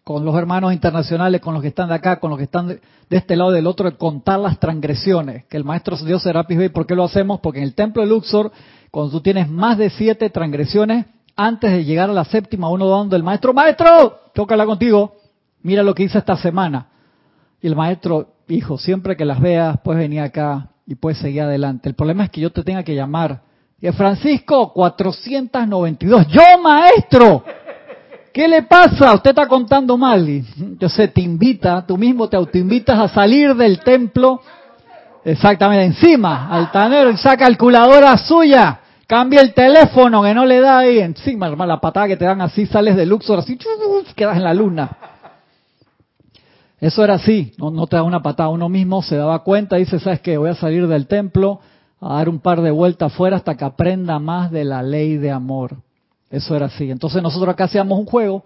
Con 0.03 0.23
los 0.23 0.35
hermanos 0.35 0.73
internacionales, 0.73 1.41
con 1.41 1.53
los 1.53 1.63
que 1.63 1.69
están 1.69 1.89
de 1.89 1.95
acá, 1.95 2.19
con 2.19 2.29
los 2.29 2.37
que 2.37 2.43
están 2.43 2.67
de, 2.67 2.79
este 3.09 3.35
lado 3.35 3.51
del 3.51 3.65
otro, 3.65 3.97
contar 3.97 4.39
las 4.39 4.59
transgresiones. 4.59 5.45
Que 5.45 5.57
el 5.57 5.63
maestro 5.63 5.95
Dios 5.97 6.21
Serapis 6.21 6.57
ve, 6.57 6.69
¿por 6.69 6.85
qué 6.85 6.93
lo 6.93 7.05
hacemos? 7.05 7.39
Porque 7.39 7.59
en 7.59 7.65
el 7.65 7.73
templo 7.73 8.03
de 8.03 8.09
Luxor, 8.09 8.51
cuando 8.91 9.11
tú 9.11 9.21
tienes 9.21 9.49
más 9.49 9.77
de 9.77 9.89
siete 9.89 10.29
transgresiones, 10.29 11.05
antes 11.35 11.71
de 11.71 11.83
llegar 11.83 12.09
a 12.09 12.13
la 12.13 12.25
séptima, 12.25 12.69
uno 12.69 12.87
dando 12.87 13.15
el 13.15 13.23
maestro, 13.23 13.53
maestro, 13.53 14.19
tócala 14.33 14.65
contigo, 14.65 15.15
mira 15.61 15.83
lo 15.83 15.93
que 15.93 16.03
hice 16.03 16.17
esta 16.17 16.37
semana. 16.37 16.87
Y 17.61 17.67
el 17.67 17.75
maestro, 17.75 18.27
hijo, 18.47 18.77
siempre 18.77 19.17
que 19.17 19.25
las 19.25 19.39
veas, 19.39 19.79
puedes 19.83 20.01
venir 20.01 20.21
acá 20.21 20.69
y 20.87 20.95
puedes 20.95 21.17
seguir 21.19 21.41
adelante. 21.41 21.89
El 21.89 21.95
problema 21.95 22.23
es 22.25 22.29
que 22.29 22.41
yo 22.41 22.51
te 22.51 22.63
tenga 22.63 22.83
que 22.83 22.95
llamar. 22.95 23.41
Y 23.81 23.91
Francisco, 23.91 24.71
492. 24.73 26.27
Yo, 26.27 26.41
maestro. 26.61 27.43
¿Qué 28.33 28.47
le 28.47 28.63
pasa? 28.63 29.13
Usted 29.13 29.31
está 29.31 29.47
contando 29.47 29.97
mal. 29.97 30.27
Y 30.27 30.45
yo 30.79 30.89
sé, 30.89 31.07
te 31.07 31.21
invita, 31.21 31.85
tú 31.85 31.97
mismo 31.97 32.27
te 32.27 32.37
autoinvitas 32.37 32.97
a 32.99 33.07
salir 33.07 33.55
del 33.55 33.79
templo. 33.79 34.41
Exactamente, 35.23 35.85
encima, 35.85 36.49
altanero, 36.49 37.09
esa 37.09 37.35
calculadora 37.35 38.17
suya. 38.17 38.81
Cambia 39.07 39.41
el 39.41 39.53
teléfono 39.53 40.23
que 40.23 40.33
no 40.33 40.45
le 40.45 40.59
da 40.59 40.79
ahí 40.79 40.99
encima, 40.99 41.47
hermano, 41.47 41.73
la 41.73 41.79
patada 41.79 42.07
que 42.07 42.17
te 42.17 42.25
dan 42.25 42.41
así, 42.41 42.65
sales 42.65 42.95
de 42.95 43.05
Luxor, 43.05 43.39
así, 43.39 43.57
quedas 44.15 44.37
en 44.37 44.43
la 44.43 44.53
luna. 44.53 44.97
Eso 46.79 47.03
era 47.03 47.15
así, 47.15 47.53
no, 47.57 47.87
te 47.87 47.95
da 47.95 48.03
una 48.03 48.21
patada, 48.21 48.49
uno 48.49 48.67
mismo 48.67 49.01
se 49.01 49.15
daba 49.15 49.43
cuenta, 49.43 49.75
dice, 49.75 49.99
¿sabes 49.99 50.21
qué? 50.21 50.37
Voy 50.37 50.49
a 50.49 50.55
salir 50.55 50.87
del 50.87 51.07
templo, 51.07 51.59
a 52.01 52.15
dar 52.15 52.29
un 52.29 52.39
par 52.39 52.61
de 52.61 52.71
vueltas 52.71 53.13
afuera 53.13 53.37
hasta 53.37 53.55
que 53.55 53.63
aprenda 53.63 54.19
más 54.19 54.51
de 54.51 54.65
la 54.65 54.81
ley 54.81 55.17
de 55.17 55.31
amor. 55.31 55.77
Eso 56.29 56.55
era 56.55 56.65
así. 56.65 56.89
Entonces 56.91 57.21
nosotros 57.21 57.53
acá 57.53 57.65
hacíamos 57.65 57.97
un 57.97 58.05
juego 58.05 58.43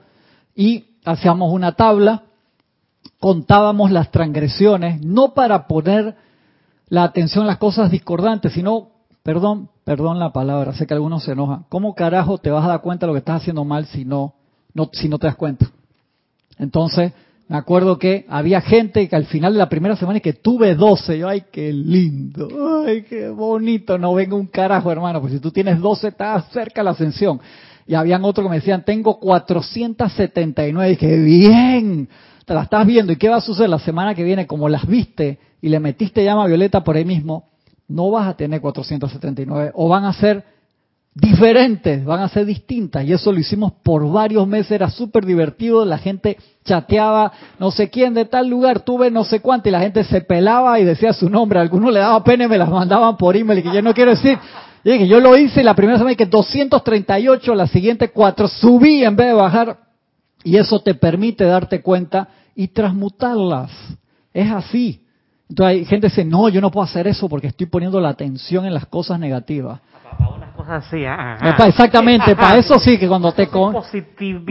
y 0.56 0.86
hacíamos 1.06 1.52
una 1.52 1.72
tabla, 1.74 2.24
contábamos 3.20 3.92
las 3.92 4.12
transgresiones, 4.12 5.02
no 5.04 5.34
para 5.34 5.68
poner 5.68 6.16
la 6.88 7.04
atención 7.04 7.46
a 7.46 7.48
las 7.48 7.58
cosas 7.58 7.90
discordantes, 7.90 8.54
sino, 8.54 8.90
perdón, 9.24 9.70
perdón 9.90 10.20
la 10.20 10.32
palabra, 10.32 10.72
sé 10.74 10.86
que 10.86 10.94
algunos 10.94 11.24
se 11.24 11.32
enojan. 11.32 11.66
¿Cómo 11.68 11.96
carajo 11.96 12.38
te 12.38 12.52
vas 12.52 12.64
a 12.64 12.68
dar 12.68 12.82
cuenta 12.82 13.08
de 13.08 13.08
lo 13.08 13.14
que 13.14 13.22
estás 13.22 13.42
haciendo 13.42 13.66
mal 13.66 13.88
si 13.88 14.06
no, 14.06 14.36
no, 14.76 14.88
si 14.94 15.10
no 15.10 15.18
te 15.18 15.26
das 15.26 15.36
cuenta? 15.36 15.66
Entonces, 16.60 17.12
me 17.48 17.58
acuerdo 17.58 17.98
que 17.98 18.24
había 18.30 18.62
gente 18.62 19.10
que 19.10 19.16
al 19.16 19.26
final 19.26 19.54
de 19.54 19.58
la 19.58 19.68
primera 19.68 19.96
semana 19.96 20.20
y 20.20 20.22
que 20.22 20.34
tuve 20.34 20.76
12. 20.76 21.18
Yo, 21.18 21.28
ay, 21.28 21.46
qué 21.52 21.74
lindo, 21.74 22.48
ay, 22.86 23.02
qué 23.02 23.30
bonito. 23.30 23.98
No 23.98 24.14
venga 24.14 24.36
un 24.36 24.46
carajo, 24.46 24.92
hermano, 24.92 25.22
pues 25.22 25.34
si 25.34 25.40
tú 25.40 25.50
tienes 25.50 25.80
12, 25.80 26.10
estás 26.10 26.52
cerca 26.52 26.82
de 26.82 26.86
la 26.86 26.92
ascensión 26.92 27.42
y 27.88 27.96
habían 27.96 28.24
otros 28.26 28.46
que 28.46 28.50
me 28.52 28.58
decían, 28.58 28.86
tengo 28.86 29.20
479. 29.20 30.88
Y 30.88 30.92
dije, 30.92 31.18
bien, 31.18 32.10
te 32.46 32.54
la 32.54 32.62
estás 32.62 32.86
viendo. 32.86 33.12
¿Y 33.12 33.16
qué 33.16 33.28
va 33.28 33.38
a 33.38 33.42
suceder 33.42 33.72
la 33.72 33.80
semana 33.80 34.14
que 34.14 34.24
viene? 34.24 34.46
Como 34.46 34.70
las 34.70 34.86
viste 34.86 35.40
y 35.64 35.70
le 35.70 35.80
metiste 35.80 36.24
llama 36.24 36.46
violeta 36.46 36.84
por 36.84 36.96
ahí 36.96 37.06
mismo, 37.06 37.49
no 37.90 38.12
vas 38.12 38.28
a 38.28 38.38
tener 38.38 38.62
479. 38.62 39.72
O 39.74 39.90
van 39.90 40.06
a 40.06 40.14
ser 40.14 40.46
diferentes, 41.14 42.06
van 42.06 42.22
a 42.22 42.30
ser 42.30 42.46
distintas. 42.46 43.04
Y 43.04 43.12
eso 43.12 43.32
lo 43.32 43.40
hicimos 43.40 43.74
por 43.84 44.10
varios 44.10 44.48
meses, 44.48 44.72
era 44.72 44.90
súper 44.90 45.26
divertido. 45.26 45.84
La 45.84 45.98
gente 45.98 46.38
chateaba, 46.64 47.32
no 47.60 47.72
sé 47.72 47.90
quién 47.90 48.14
de 48.14 48.26
tal 48.26 48.48
lugar, 48.48 48.82
tuve 48.82 49.12
no 49.12 49.24
sé 49.24 49.42
cuánto, 49.42 49.68
y 49.70 49.72
la 49.72 49.82
gente 49.82 50.04
se 50.04 50.22
pelaba 50.22 50.80
y 50.80 50.86
decía 50.86 51.12
su 51.12 51.30
nombre. 51.30 51.60
algunos 51.60 51.92
le 51.92 52.00
daba 52.00 52.24
pena 52.24 52.46
y 52.46 52.48
me 52.48 52.58
las 52.58 52.70
mandaban 52.70 53.18
por 53.18 53.36
email, 53.36 53.60
y 53.60 53.64
que 53.64 53.74
yo 53.74 53.82
no 53.82 53.94
quiero 53.94 54.12
decir. 54.12 54.38
Y 54.84 54.92
dije, 54.92 55.08
yo 55.08 55.20
lo 55.20 55.36
hice 55.36 55.64
la 55.64 55.74
primera 55.74 55.98
semana 55.98 56.16
que 56.16 56.26
238, 56.26 57.54
la 57.56 57.68
siguiente 57.68 58.12
4, 58.12 58.48
subí 58.48 59.04
en 59.04 59.16
vez 59.16 59.28
de 59.28 59.34
bajar. 59.34 59.78
Y 60.44 60.56
eso 60.56 60.80
te 60.80 60.94
permite 60.94 61.44
darte 61.44 61.82
cuenta 61.82 62.30
y 62.56 62.70
transmutarlas. 62.70 63.72
Es 64.34 64.50
así. 64.50 65.02
Entonces 65.50 65.78
hay 65.78 65.86
gente 65.86 66.08
que 66.08 66.16
dice, 66.16 66.26
no, 66.26 66.48
yo 66.50 66.62
no 66.62 66.70
puedo 66.70 66.86
hacer 66.86 67.08
eso 67.08 67.28
porque 67.28 67.48
estoy 67.48 67.66
poniendo 67.66 68.00
la 68.00 68.10
atención 68.10 68.66
en 68.66 68.74
las 68.74 68.86
cosas 68.86 69.20
negativas. 69.20 69.80
Ah, 70.62 71.66
exactamente, 71.68 72.36
para 72.36 72.58
eso 72.58 72.78
sí 72.78 73.00
que 73.00 73.08
cuando 73.08 73.32
te 73.32 73.48
con... 73.48 73.76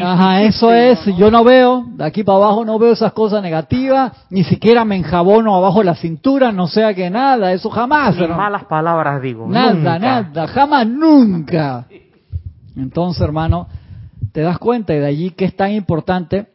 Ajá, 0.03 0.43
eso 0.43 0.73
es, 0.73 1.05
yo 1.17 1.31
no 1.31 1.45
veo, 1.45 1.85
de 1.91 2.05
aquí 2.05 2.25
para 2.25 2.39
abajo 2.39 2.65
no 2.65 2.79
veo 2.79 2.93
esas 2.93 3.13
cosas 3.13 3.43
negativas, 3.43 4.13
ni 4.31 4.43
siquiera 4.43 4.85
me 4.85 4.97
enjabono 4.97 5.55
abajo 5.55 5.83
la 5.85 5.95
cintura, 5.95 6.51
no 6.51 6.67
sea 6.67 6.93
que 6.95 7.11
nada, 7.11 7.53
eso 7.53 7.71
jamás. 7.71 8.17
Ni 8.17 8.27
malas 8.27 8.65
palabras 8.65 9.23
digo. 9.23 9.47
Nada, 9.47 9.99
nada, 9.99 10.49
jamás, 10.49 10.87
nunca. 10.87 11.87
Entonces, 12.75 13.23
hermano, 13.23 13.69
te 14.33 14.41
das 14.41 14.59
cuenta 14.59 14.95
y 14.95 14.99
de 14.99 15.07
allí 15.07 15.31
que 15.31 15.45
es 15.45 15.55
tan 15.55 15.71
importante 15.73 16.49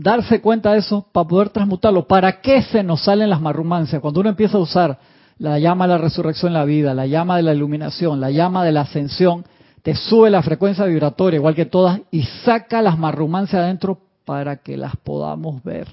darse 0.00 0.40
cuenta 0.40 0.72
de 0.72 0.78
eso 0.78 1.06
para 1.10 1.26
poder 1.26 1.48
transmutarlo. 1.50 2.06
¿Para 2.06 2.40
qué 2.40 2.62
se 2.62 2.84
nos 2.84 3.02
salen 3.02 3.30
las 3.30 3.40
marrumancias? 3.40 4.00
Cuando 4.00 4.20
uno 4.20 4.30
empieza 4.30 4.56
a 4.56 4.60
usar 4.60 4.98
la 5.38 5.58
llama 5.58 5.86
de 5.86 5.94
la 5.94 5.98
resurrección 5.98 6.50
en 6.50 6.54
la 6.54 6.64
vida, 6.64 6.94
la 6.94 7.06
llama 7.06 7.36
de 7.36 7.42
la 7.42 7.52
iluminación, 7.52 8.20
la 8.20 8.30
llama 8.30 8.64
de 8.64 8.70
la 8.70 8.82
ascensión, 8.82 9.44
te 9.82 9.96
sube 9.96 10.30
la 10.30 10.42
frecuencia 10.42 10.84
vibratoria, 10.84 11.38
igual 11.38 11.56
que 11.56 11.66
todas, 11.66 12.00
y 12.12 12.22
saca 12.44 12.80
las 12.80 12.96
marrumancias 12.96 13.60
adentro 13.60 13.98
para 14.24 14.56
que 14.56 14.76
las 14.76 14.96
podamos 14.96 15.64
ver. 15.64 15.88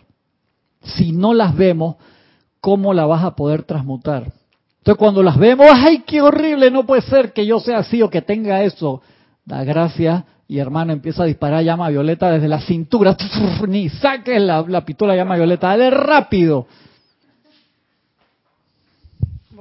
Si 0.84 1.12
no 1.12 1.34
las 1.34 1.56
vemos, 1.56 1.96
¿cómo 2.62 2.94
la 2.94 3.08
vas 3.08 3.24
a 3.24 3.36
poder 3.36 3.64
transmutar? 3.64 4.32
Entonces 4.78 5.00
cuando 5.00 5.24
las 5.24 5.38
vemos, 5.38 5.68
¡ay, 5.72 6.04
qué 6.06 6.22
horrible! 6.22 6.70
No 6.70 6.86
puede 6.86 7.02
ser 7.02 7.34
que 7.34 7.44
yo 7.44 7.60
sea 7.60 7.80
así 7.80 8.04
o 8.04 8.10
que 8.12 8.22
tenga 8.22 8.62
eso. 8.62 9.02
Da 9.46 9.64
gracias 9.64 10.24
y 10.48 10.60
hermano 10.60 10.94
empieza 10.94 11.24
a 11.24 11.26
disparar 11.26 11.64
llama 11.64 11.90
violeta 11.90 12.32
desde 12.32 12.48
la 12.48 12.62
cintura. 12.62 13.16
Ni 13.68 13.90
saques 13.90 14.42
la, 14.42 14.64
la 14.68 14.86
pistola 14.86 15.16
llama 15.16 15.36
violeta, 15.36 15.70
dale 15.70 15.90
rápido 15.90 16.68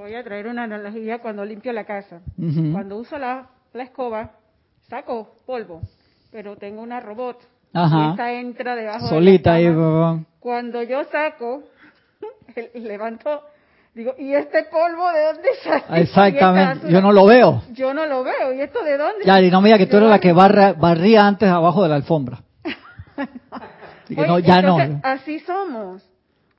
voy 0.05 0.15
a 0.15 0.23
traer 0.23 0.47
una 0.49 0.65
analogía 0.65 1.19
cuando 1.21 1.47
limpio 1.47 1.73
la 1.73 1.85
casa. 1.85 2.21
Cuando 2.37 2.99
uso 2.99 3.17
la, 3.17 3.49
escoba, 3.73 4.33
saco 4.87 5.35
polvo, 5.47 5.81
pero 6.31 6.57
tengo 6.57 6.83
una 6.83 7.01
robot. 7.01 7.39
Y 7.73 8.11
esta 8.11 8.33
entra 8.33 8.77
debajo 8.77 9.09
Solita 9.09 9.55
de 9.55 9.71
la 9.71 10.21
Cuando 10.41 10.83
yo 10.83 11.05
saco, 11.05 11.63
levanto, 12.75 13.41
digo, 13.95 14.15
¿y 14.19 14.35
este 14.35 14.65
polvo 14.65 15.11
de 15.13 15.25
dónde 15.25 15.49
sale? 15.63 16.03
Exactamente, 16.03 16.91
yo 16.91 17.01
no 17.01 17.13
lo 17.13 17.27
veo. 17.27 17.63
Yo 17.73 17.95
no 17.95 18.07
lo 18.07 18.25
veo, 18.25 18.53
¿y 18.53 18.61
esto 18.61 18.83
de 18.83 18.97
dónde? 18.97 19.25
Ya, 19.25 19.41
y 19.41 19.51
no 19.51 19.61
me 19.61 19.69
diga 19.69 19.79
que 19.79 19.87
tú 19.87 19.97
eres 19.97 20.09
la 20.09 20.19
que 20.19 20.33
barría 20.33 21.27
antes 21.27 21.49
abajo 21.49 21.83
de 21.83 21.89
la 21.89 21.97
alfombra. 21.97 22.41
ya 24.43 24.63
no. 24.63 24.79
Así 25.03 25.41
somos. 25.41 26.03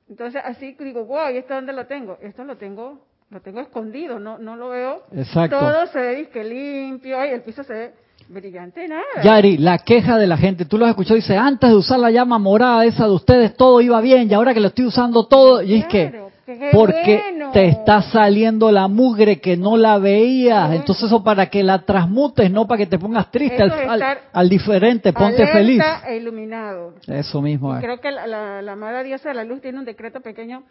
Entonces, 0.10 0.42
así 0.46 0.76
digo, 0.80 1.06
wow, 1.06 1.30
¿y 1.34 1.38
esto 1.38 1.56
dónde 1.56 1.74
lo 1.74 1.86
tengo? 1.88 2.18
Esto 2.22 2.44
lo 2.44 2.58
tengo 2.58 3.00
lo 3.32 3.42
tengo 3.42 3.60
escondido, 3.60 4.20
no 4.20 4.38
no 4.38 4.56
lo 4.56 4.70
veo. 4.70 5.04
Exacto. 5.12 5.58
Todo 5.60 5.88
se 5.88 6.00
ve 6.00 6.16
disque 6.16 6.44
limpio, 6.44 7.26
y 7.26 7.30
el 7.30 7.42
piso 7.42 7.64
se 7.64 7.74
ve 7.74 7.94
brillante, 8.30 8.88
nada. 8.88 9.04
Yari, 9.24 9.58
la 9.58 9.80
queja 9.80 10.18
de 10.18 10.28
la 10.28 10.38
gente, 10.38 10.66
tú 10.66 10.78
lo 10.78 10.86
has 10.86 10.92
escuchado, 10.92 11.16
dice, 11.16 11.36
antes 11.36 11.70
de 11.70 11.76
usar 11.76 12.00
la 12.00 12.12
llama 12.12 12.40
morada 12.40 12.86
esa 12.86 13.06
de 13.06 13.14
ustedes, 13.14 13.56
todo 13.56 13.82
iba 13.82 14.00
bien, 14.02 14.30
y 14.30 14.34
ahora 14.34 14.54
que 14.54 14.60
lo 14.60 14.68
estoy 14.68 14.86
usando 14.86 15.28
todo, 15.28 15.62
y 15.62 15.76
es 15.76 15.86
que, 15.88 16.25
porque 16.72 17.22
te 17.54 17.68
está 17.68 18.02
saliendo 18.04 18.72
la 18.72 18.88
mugre 18.88 19.40
que 19.40 19.58
no 19.58 19.78
la 19.78 19.98
veías, 19.98 20.74
entonces 20.74 21.06
eso 21.06 21.24
para 21.24 21.48
que 21.48 21.64
la 21.64 21.84
transmutes, 21.84 22.52
no 22.52 22.68
para 22.68 22.80
que 22.80 22.86
te 22.86 23.00
pongas 23.00 23.32
triste 23.32 23.64
al, 24.32 24.50
diferente, 24.50 25.12
ponte 25.12 25.48
feliz. 25.48 25.82
E 26.08 26.18
iluminado. 26.18 26.94
Eso 27.08 27.42
mismo. 27.42 27.78
Creo 27.80 28.00
que 28.00 28.12
la, 28.12 28.28
la, 28.28 28.62
la 28.62 28.72
amada 28.74 29.02
diosa 29.04 29.30
de 29.30 29.36
la 29.36 29.44
luz 29.44 29.62
tiene 29.62 29.80
un 29.80 29.86
decreto 29.86 30.22
pequeño 30.22 30.64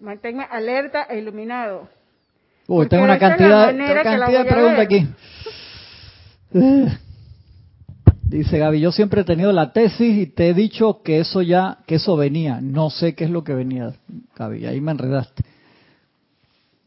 manténme 0.00 0.46
alerta 0.50 1.06
e 1.08 1.18
iluminado. 1.18 1.88
Uy, 2.66 2.88
tengo 2.88 3.04
una 3.04 3.18
cantidad, 3.18 3.76
cantidad 3.76 4.44
de 4.44 4.50
preguntas 4.50 4.80
aquí. 4.80 5.06
Dice 8.28 8.58
Gaby, 8.58 8.80
yo 8.80 8.90
siempre 8.90 9.20
he 9.20 9.24
tenido 9.24 9.52
la 9.52 9.72
tesis 9.72 10.18
y 10.18 10.26
te 10.26 10.48
he 10.48 10.54
dicho 10.54 11.00
que 11.02 11.20
eso 11.20 11.42
ya, 11.42 11.78
que 11.86 11.96
eso 11.96 12.16
venía. 12.16 12.60
No 12.60 12.90
sé 12.90 13.14
qué 13.14 13.24
es 13.24 13.30
lo 13.30 13.44
que 13.44 13.54
venía, 13.54 13.92
Gaby, 14.36 14.66
ahí 14.66 14.80
me 14.80 14.92
enredaste. 14.92 15.44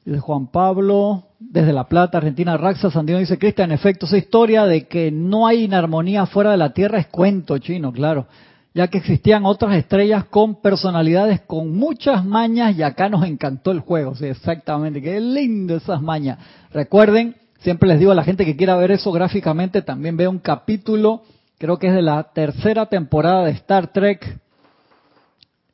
Dice 0.04 0.20
Juan 0.20 0.48
Pablo, 0.48 1.24
desde 1.40 1.72
La 1.72 1.88
Plata, 1.88 2.18
Argentina, 2.18 2.58
Raxa 2.58 2.92
Sandino 2.92 3.20
dice, 3.20 3.38
Cristian, 3.38 3.72
en 3.72 3.76
efecto, 3.76 4.06
esa 4.06 4.18
historia 4.18 4.66
de 4.66 4.88
que 4.88 5.12
no 5.12 5.48
hay 5.48 5.64
inarmonía 5.64 6.26
fuera 6.26 6.52
de 6.52 6.58
la 6.58 6.74
Tierra 6.74 7.00
es 7.00 7.08
cuento 7.08 7.58
chino, 7.58 7.94
claro 7.94 8.28
ya 8.74 8.88
que 8.88 9.00
existían 9.00 9.46
otras 9.46 9.76
estrellas 9.76 10.26
con 10.26 10.62
personalidades 10.62 11.42
con 11.42 11.76
muchas 11.76 12.24
mañas 12.24 12.78
y 12.78 12.84
acá 12.84 13.10
nos 13.10 13.26
encantó 13.26 13.72
el 13.72 13.80
juego, 13.80 14.16
sí, 14.16 14.26
exactamente, 14.26 15.02
qué 15.02 15.20
lindo 15.20 15.76
esas 15.76 16.02
mañas. 16.02 16.38
Recuerden, 16.72 17.36
siempre 17.60 17.90
les 17.90 18.00
digo 18.00 18.12
a 18.12 18.16
la 18.16 18.24
gente 18.24 18.46
que 18.46 18.56
quiera 18.56 18.76
ver 18.76 18.92
eso 18.92 19.12
gráficamente, 19.12 19.82
también 19.82 20.18
vea 20.18 20.30
un 20.30 20.40
capítulo, 20.40 21.24
creo 21.58 21.78
que 21.78 21.88
es 21.88 21.94
de 21.94 22.02
la 22.02 22.24
tercera 22.34 22.88
temporada 22.88 23.46
de 23.46 23.52
Star 23.52 23.92
Trek 23.92 24.40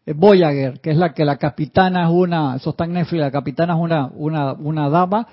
eh, 0.05 0.13
Voyager, 0.13 0.79
que 0.81 0.91
es 0.91 0.97
la 0.97 1.13
que 1.13 1.25
la 1.25 1.37
capitana 1.37 2.03
es 2.03 2.09
una, 2.11 2.55
eso 2.55 2.71
está 2.71 2.85
en 2.85 2.93
la 2.93 3.31
capitana 3.31 3.73
es 3.73 3.79
una, 3.79 4.11
una, 4.15 4.53
una 4.53 4.89
dama, 4.89 5.27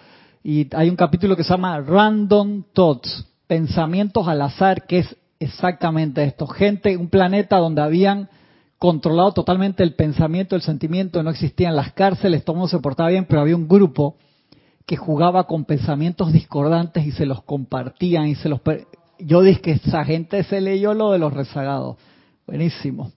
y 0.45 0.69
hay 0.75 0.89
un 0.89 0.97
capítulo 0.97 1.37
que 1.37 1.45
se 1.45 1.51
llama 1.51 1.81
Random 1.81 2.65
Thoughts, 2.73 3.27
pensamientos 3.47 4.27
al 4.27 4.43
azar, 4.43 4.87
que 4.87 5.01
es 5.01 5.17
exactamente 5.39 6.25
esto. 6.25 6.47
Gente, 6.47 6.97
un 6.97 7.09
planeta 7.09 7.59
donde 7.59 7.83
habían 7.83 8.29
controlado 8.79 9.33
totalmente 9.33 9.85
el 9.85 9.95
pensamiento, 9.95 10.57
el 10.57 10.63
sentimiento, 10.63 11.23
no 11.23 11.31
existían 11.31 11.77
las 11.77 11.93
cárceles, 11.93 12.45
todo 12.45 12.57
mundo 12.57 12.69
se 12.69 12.81
portaba 12.81 13.11
bien, 13.11 13.27
pero 13.27 13.41
había 13.41 13.55
un 13.55 13.69
grupo 13.69 14.17
que 14.87 14.97
jugaba 14.97 15.45
con 15.45 15.65
pensamientos 15.65 16.33
discordantes 16.33 17.07
y 17.07 17.13
se 17.13 17.27
los 17.27 17.43
compartían 17.43 18.27
y 18.27 18.35
se 18.35 18.49
los... 18.49 18.61
Yo 19.19 19.43
dije 19.43 19.61
que 19.61 19.73
esa 19.73 20.05
gente 20.05 20.43
se 20.45 20.61
leyó 20.61 20.95
lo 20.95 21.13
de 21.13 21.19
los 21.19 21.33
rezagados. 21.33 21.97
Buenísimo. 22.47 23.13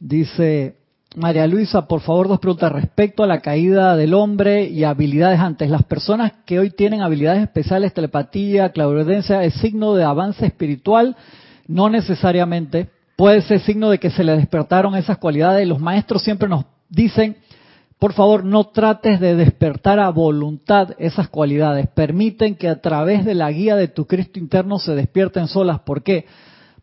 Dice 0.00 0.76
María 1.16 1.46
Luisa, 1.46 1.88
por 1.88 2.00
favor, 2.00 2.28
dos 2.28 2.38
preguntas 2.38 2.70
respecto 2.70 3.22
a 3.22 3.26
la 3.26 3.40
caída 3.40 3.96
del 3.96 4.14
hombre 4.14 4.64
y 4.64 4.84
habilidades 4.84 5.40
antes. 5.40 5.70
Las 5.70 5.84
personas 5.84 6.32
que 6.44 6.58
hoy 6.58 6.70
tienen 6.70 7.00
habilidades 7.00 7.42
especiales, 7.42 7.94
telepatía, 7.94 8.70
clarividencia, 8.70 9.42
¿es 9.42 9.54
signo 9.54 9.94
de 9.94 10.04
avance 10.04 10.44
espiritual? 10.44 11.16
No 11.66 11.88
necesariamente. 11.88 12.90
Puede 13.16 13.42
ser 13.42 13.60
signo 13.60 13.90
de 13.90 13.98
que 13.98 14.10
se 14.10 14.22
le 14.22 14.36
despertaron 14.36 14.94
esas 14.94 15.18
cualidades. 15.18 15.66
Los 15.66 15.80
maestros 15.80 16.22
siempre 16.22 16.48
nos 16.48 16.66
dicen, 16.88 17.36
por 17.98 18.12
favor, 18.12 18.44
no 18.44 18.64
trates 18.64 19.18
de 19.18 19.34
despertar 19.34 19.98
a 19.98 20.10
voluntad 20.10 20.90
esas 20.98 21.28
cualidades. 21.28 21.88
Permiten 21.88 22.54
que 22.54 22.68
a 22.68 22.80
través 22.80 23.24
de 23.24 23.34
la 23.34 23.50
guía 23.50 23.74
de 23.74 23.88
tu 23.88 24.06
Cristo 24.06 24.38
interno 24.38 24.78
se 24.78 24.94
despierten 24.94 25.48
solas. 25.48 25.80
¿Por 25.80 26.04
qué? 26.04 26.26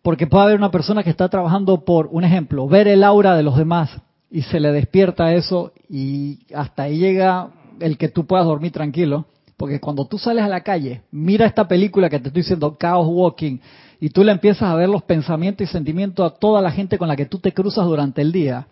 Porque 0.01 0.27
puede 0.27 0.43
haber 0.43 0.57
una 0.57 0.71
persona 0.71 1.03
que 1.03 1.09
está 1.09 1.29
trabajando 1.29 1.85
por, 1.85 2.09
un 2.11 2.25
ejemplo, 2.25 2.67
ver 2.67 2.89
el 2.89 3.03
aura 3.03 3.35
de 3.35 3.43
los 3.43 3.57
demás 3.57 4.01
y 4.29 4.41
se 4.41 4.59
le 4.59 4.73
despierta 4.73 5.33
eso 5.33 5.71
y 5.89 6.39
hasta 6.53 6.83
ahí 6.83 6.97
llega 6.97 7.49
el 7.79 7.97
que 7.97 8.09
tú 8.09 8.25
puedas 8.25 8.45
dormir 8.45 8.73
tranquilo. 8.73 9.25
Porque 9.55 9.79
cuando 9.79 10.05
tú 10.05 10.17
sales 10.17 10.43
a 10.43 10.49
la 10.49 10.61
calle, 10.61 11.03
mira 11.11 11.45
esta 11.45 11.65
película 11.65 12.09
que 12.09 12.19
te 12.19 12.27
estoy 12.27 12.41
diciendo, 12.41 12.75
Chaos 12.77 13.07
Walking, 13.09 13.59
y 14.01 14.09
tú 14.09 14.21
le 14.21 14.33
empiezas 14.33 14.63
a 14.63 14.75
ver 14.75 14.89
los 14.89 15.03
pensamientos 15.03 15.69
y 15.69 15.71
sentimientos 15.71 16.29
a 16.29 16.35
toda 16.35 16.61
la 16.61 16.71
gente 16.71 16.97
con 16.97 17.07
la 17.07 17.15
que 17.15 17.25
tú 17.25 17.39
te 17.39 17.53
cruzas 17.53 17.85
durante 17.85 18.21
el 18.21 18.33
día. 18.33 18.67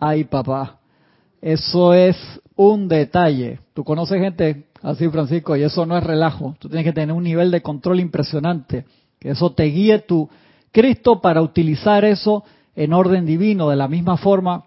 Ay, 0.00 0.24
papá, 0.24 0.77
eso 1.40 1.94
es 1.94 2.16
un 2.56 2.88
detalle. 2.88 3.60
Tú 3.74 3.84
conoces 3.84 4.20
gente 4.20 4.66
así, 4.82 5.08
Francisco, 5.08 5.56
y 5.56 5.62
eso 5.62 5.86
no 5.86 5.96
es 5.96 6.04
relajo. 6.04 6.56
Tú 6.58 6.68
tienes 6.68 6.84
que 6.84 6.92
tener 6.92 7.14
un 7.14 7.24
nivel 7.24 7.50
de 7.50 7.62
control 7.62 8.00
impresionante. 8.00 8.84
Que 9.18 9.30
eso 9.30 9.52
te 9.52 9.64
guíe 9.64 9.98
tu 10.00 10.28
Cristo 10.72 11.20
para 11.20 11.42
utilizar 11.42 12.04
eso 12.04 12.44
en 12.76 12.92
orden 12.92 13.26
divino, 13.26 13.70
de 13.70 13.76
la 13.76 13.88
misma 13.88 14.16
forma 14.16 14.64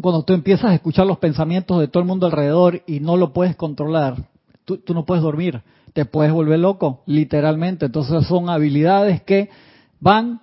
cuando 0.00 0.22
tú 0.22 0.32
empiezas 0.32 0.70
a 0.70 0.74
escuchar 0.74 1.06
los 1.06 1.18
pensamientos 1.18 1.80
de 1.80 1.88
todo 1.88 2.02
el 2.02 2.08
mundo 2.08 2.26
alrededor 2.26 2.82
y 2.86 3.00
no 3.00 3.16
lo 3.16 3.32
puedes 3.32 3.56
controlar, 3.56 4.16
tú, 4.64 4.78
tú, 4.78 4.94
no 4.94 5.04
puedes 5.04 5.22
dormir, 5.22 5.62
te 5.92 6.04
puedes 6.04 6.32
volver 6.32 6.60
loco, 6.60 7.02
literalmente. 7.06 7.86
Entonces 7.86 8.26
son 8.26 8.48
habilidades 8.48 9.22
que 9.22 9.50
van 9.98 10.40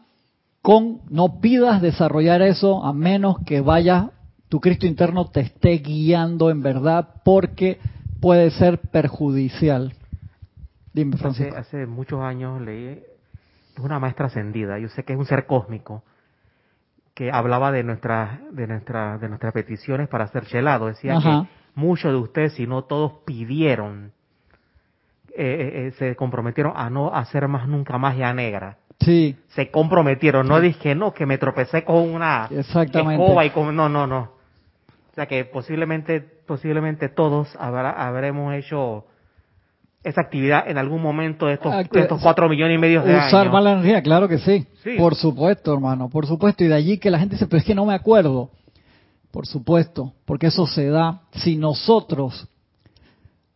con, 0.61 1.01
no 1.09 1.39
pidas 1.39 1.81
desarrollar 1.81 2.41
eso 2.41 2.83
a 2.83 2.93
menos 2.93 3.37
que 3.45 3.61
vaya, 3.61 4.11
tu 4.49 4.59
Cristo 4.59 4.85
interno 4.85 5.29
te 5.29 5.41
esté 5.41 5.77
guiando 5.77 6.49
en 6.49 6.61
verdad, 6.61 7.21
porque 7.23 7.79
puede 8.21 8.51
ser 8.51 8.79
perjudicial. 8.79 9.93
Dime, 10.93 11.17
Francisco. 11.17 11.55
Hace, 11.55 11.77
hace 11.77 11.85
muchos 11.85 12.21
años 12.21 12.61
leí, 12.61 12.99
una 13.79 13.99
maestra 13.99 14.27
ascendida, 14.27 14.79
yo 14.79 14.89
sé 14.89 15.03
que 15.03 15.13
es 15.13 15.19
un 15.19 15.25
ser 15.25 15.45
cósmico, 15.45 16.03
que 17.13 17.31
hablaba 17.31 17.71
de 17.71 17.83
nuestras 17.83 18.39
de 18.51 18.67
nuestra, 18.67 19.17
de 19.17 19.27
nuestras 19.27 19.53
peticiones 19.53 20.07
para 20.07 20.27
ser 20.27 20.45
chelado. 20.45 20.87
Decía 20.87 21.19
que 21.21 21.47
muchos 21.73 22.11
de 22.11 22.17
ustedes, 22.17 22.53
si 22.53 22.67
no 22.67 22.83
todos, 22.83 23.11
pidieron, 23.25 24.11
eh, 25.35 25.35
eh, 25.35 25.87
eh, 25.87 25.91
se 25.97 26.15
comprometieron 26.15 26.73
a 26.75 26.89
no 26.89 27.13
hacer 27.13 27.47
más 27.47 27.67
nunca 27.67 27.97
magia 27.97 28.33
negra. 28.33 28.77
Sí. 28.99 29.35
Se 29.49 29.69
comprometieron, 29.71 30.47
no 30.47 30.59
dije, 30.59 30.95
no, 30.95 31.13
que 31.13 31.25
me 31.25 31.37
tropecé 31.37 31.83
con 31.83 32.09
una 32.09 32.49
escoba 32.51 33.45
y 33.45 33.51
con... 33.51 33.75
No, 33.75 33.89
no, 33.89 34.07
no. 34.07 34.36
O 35.17 35.19
sea 35.19 35.25
que 35.25 35.45
posiblemente, 35.45 36.21
posiblemente 36.21 37.09
todos 37.09 37.47
habrá, 37.59 37.89
habremos 37.89 38.53
hecho 38.53 39.05
esa 40.03 40.21
actividad 40.21 40.69
en 40.69 40.77
algún 40.77 41.01
momento 41.01 41.47
de 41.47 41.53
estos, 41.53 41.73
estos 41.91 42.21
cuatro 42.21 42.47
millones 42.47 42.75
y 42.75 42.77
medio 42.77 43.01
de 43.01 43.17
Usar 43.17 43.51
mala 43.51 43.71
energía, 43.71 44.03
claro 44.03 44.27
que 44.27 44.37
sí. 44.37 44.67
Por 44.95 45.15
supuesto, 45.15 45.73
hermano, 45.73 46.07
por 46.07 46.27
supuesto. 46.27 46.63
Y 46.63 46.67
de 46.67 46.75
allí 46.75 46.99
que 46.99 47.09
la 47.09 47.17
gente 47.17 47.33
dice, 47.33 47.47
pero 47.47 47.57
es 47.57 47.65
que 47.65 47.73
no 47.73 47.87
me 47.87 47.95
acuerdo. 47.95 48.51
Por 49.31 49.47
supuesto, 49.47 50.13
porque 50.23 50.45
eso 50.45 50.67
se 50.67 50.87
da 50.87 51.21
si 51.31 51.57
nosotros, 51.57 52.47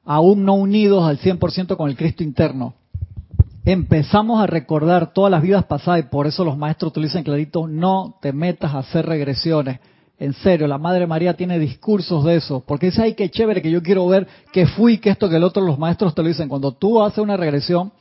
aún 0.04 0.44
no 0.44 0.56
unidos 0.56 1.08
al 1.08 1.20
100% 1.20 1.78
con 1.78 1.92
el 1.92 1.96
Cristo 1.96 2.24
interno, 2.24 2.74
empezamos 3.66 4.42
a 4.42 4.48
recordar 4.48 5.14
todas 5.14 5.30
las 5.30 5.44
vidas 5.44 5.66
pasadas, 5.66 6.00
y 6.00 6.10
por 6.10 6.26
eso 6.26 6.44
los 6.44 6.58
maestros 6.58 6.92
dicen 6.96 7.24
clarito, 7.24 7.68
no 7.68 8.18
te 8.20 8.34
metas 8.34 8.74
a 8.74 8.80
hacer 8.80 9.06
regresiones 9.06 9.80
en 10.22 10.34
serio, 10.34 10.68
la 10.68 10.78
Madre 10.78 11.08
María 11.08 11.34
tiene 11.34 11.58
discursos 11.58 12.24
de 12.24 12.36
eso, 12.36 12.64
porque 12.68 12.86
dice, 12.86 13.02
ay, 13.02 13.16
qué 13.16 13.32
chévere, 13.32 13.60
que 13.60 13.72
yo 13.72 13.82
quiero 13.82 14.08
ver 14.08 14.28
que 14.54 14.68
fui, 14.68 15.00
que 15.00 15.10
esto, 15.10 15.28
que 15.28 15.38
el 15.38 15.44
otro, 15.44 15.64
los 15.64 15.80
maestros 15.80 16.14
te 16.14 16.22
lo 16.22 16.28
dicen. 16.28 16.48
Cuando 16.48 16.74
tú 16.74 17.02
haces 17.02 17.18
una 17.18 17.38
regresión, 17.38 17.92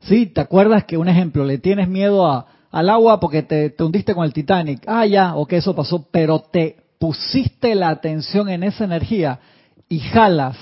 sí, 0.00 0.24
¿te 0.24 0.40
acuerdas 0.40 0.84
que 0.84 0.96
un 0.96 1.08
ejemplo, 1.08 1.44
le 1.44 1.58
tienes 1.58 1.86
miedo 1.86 2.46
al 2.70 2.88
agua 2.88 3.20
porque 3.20 3.42
te, 3.42 3.68
te 3.68 3.84
hundiste 3.84 4.14
con 4.14 4.24
el 4.24 4.32
Titanic? 4.32 4.82
Ah, 4.86 5.04
ya, 5.04 5.36
o 5.36 5.44
que 5.44 5.58
eso 5.58 5.74
pasó, 5.76 6.06
pero 6.10 6.38
te 6.38 6.76
pusiste 6.98 7.74
la 7.74 7.90
atención 7.90 8.48
en 8.48 8.62
esa 8.62 8.84
energía 8.84 9.38
y 9.90 9.98
jalas 9.98 10.56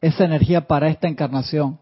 esa 0.00 0.24
energía 0.24 0.62
para 0.62 0.88
esta 0.88 1.06
encarnación. 1.06 1.78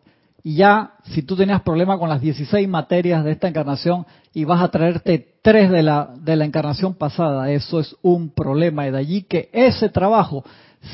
Y 0.46 0.54
ya, 0.54 0.92
si 1.06 1.22
tú 1.22 1.34
tenías 1.34 1.62
problema 1.62 1.98
con 1.98 2.08
las 2.08 2.20
16 2.20 2.68
materias 2.68 3.24
de 3.24 3.32
esta 3.32 3.48
encarnación 3.48 4.06
y 4.32 4.44
vas 4.44 4.62
a 4.62 4.68
traerte 4.68 5.34
tres 5.42 5.72
de 5.72 5.82
la, 5.82 6.10
de 6.20 6.36
la 6.36 6.44
encarnación 6.44 6.94
pasada, 6.94 7.50
eso 7.50 7.80
es 7.80 7.96
un 8.00 8.30
problema. 8.30 8.86
Y 8.86 8.92
de 8.92 8.98
allí 8.98 9.22
que 9.22 9.50
ese 9.52 9.88
trabajo 9.88 10.44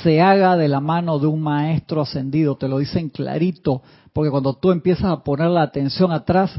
se 0.02 0.22
haga 0.22 0.56
de 0.56 0.68
la 0.68 0.80
mano 0.80 1.18
de 1.18 1.26
un 1.26 1.42
maestro 1.42 2.00
ascendido, 2.00 2.56
te 2.56 2.66
lo 2.66 2.78
dicen 2.78 3.10
clarito, 3.10 3.82
porque 4.14 4.30
cuando 4.30 4.54
tú 4.54 4.70
empiezas 4.70 5.12
a 5.12 5.22
poner 5.22 5.50
la 5.50 5.60
atención 5.60 6.12
atrás, 6.12 6.50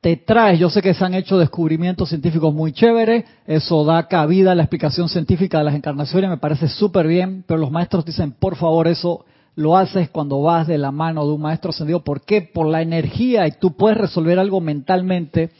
te 0.00 0.16
traes, 0.16 0.58
yo 0.58 0.68
sé 0.68 0.82
que 0.82 0.94
se 0.94 1.04
han 1.04 1.14
hecho 1.14 1.38
descubrimientos 1.38 2.08
científicos 2.08 2.52
muy 2.52 2.72
chéveres, 2.72 3.24
eso 3.46 3.84
da 3.84 4.08
cabida 4.08 4.50
a 4.50 4.56
la 4.56 4.64
explicación 4.64 5.08
científica 5.08 5.58
de 5.58 5.64
las 5.64 5.76
encarnaciones, 5.76 6.28
me 6.28 6.38
parece 6.38 6.66
súper 6.66 7.06
bien, 7.06 7.44
pero 7.46 7.60
los 7.60 7.70
maestros 7.70 8.04
dicen, 8.04 8.32
por 8.32 8.56
favor, 8.56 8.88
eso 8.88 9.24
lo 9.56 9.76
haces 9.76 10.10
cuando 10.10 10.42
vas 10.42 10.66
de 10.68 10.78
la 10.78 10.92
mano 10.92 11.26
de 11.26 11.32
un 11.32 11.40
maestro 11.40 11.70
ascendido. 11.70 12.04
¿Por 12.04 12.20
qué? 12.24 12.42
Por 12.42 12.66
la 12.68 12.82
energía 12.82 13.48
y 13.48 13.52
tú 13.52 13.74
puedes 13.74 13.98
resolver 13.98 14.38
algo 14.38 14.60
mentalmente, 14.60 15.50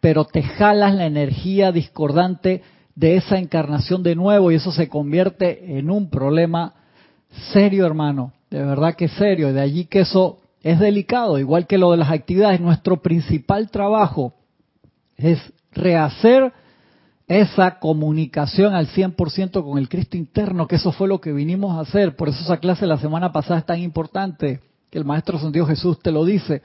pero 0.00 0.24
te 0.24 0.42
jalas 0.42 0.94
la 0.94 1.06
energía 1.06 1.72
discordante 1.72 2.62
de 2.94 3.16
esa 3.16 3.38
encarnación 3.38 4.02
de 4.02 4.14
nuevo 4.14 4.50
y 4.50 4.54
eso 4.54 4.72
se 4.72 4.88
convierte 4.88 5.78
en 5.78 5.90
un 5.90 6.08
problema 6.08 6.74
serio, 7.52 7.84
hermano. 7.84 8.32
De 8.50 8.62
verdad 8.62 8.94
que 8.94 9.08
serio. 9.08 9.52
De 9.52 9.60
allí 9.60 9.84
que 9.84 10.00
eso 10.00 10.38
es 10.62 10.78
delicado, 10.78 11.38
igual 11.38 11.66
que 11.66 11.78
lo 11.78 11.90
de 11.90 11.96
las 11.98 12.10
actividades. 12.10 12.60
Nuestro 12.60 13.02
principal 13.02 13.70
trabajo 13.70 14.34
es 15.16 15.40
rehacer 15.72 16.52
esa 17.28 17.78
comunicación 17.78 18.74
al 18.74 18.88
100% 18.88 19.62
con 19.62 19.78
el 19.78 19.88
Cristo 19.90 20.16
interno, 20.16 20.66
que 20.66 20.76
eso 20.76 20.92
fue 20.92 21.08
lo 21.08 21.20
que 21.20 21.32
vinimos 21.32 21.76
a 21.76 21.82
hacer. 21.82 22.16
Por 22.16 22.30
eso 22.30 22.42
esa 22.42 22.56
clase 22.56 22.86
la 22.86 22.96
semana 22.96 23.32
pasada 23.32 23.60
es 23.60 23.66
tan 23.66 23.80
importante, 23.80 24.60
que 24.90 24.98
el 24.98 25.04
Maestro 25.04 25.38
Santiago 25.38 25.68
Jesús 25.68 25.98
te 26.00 26.10
lo 26.10 26.24
dice. 26.24 26.62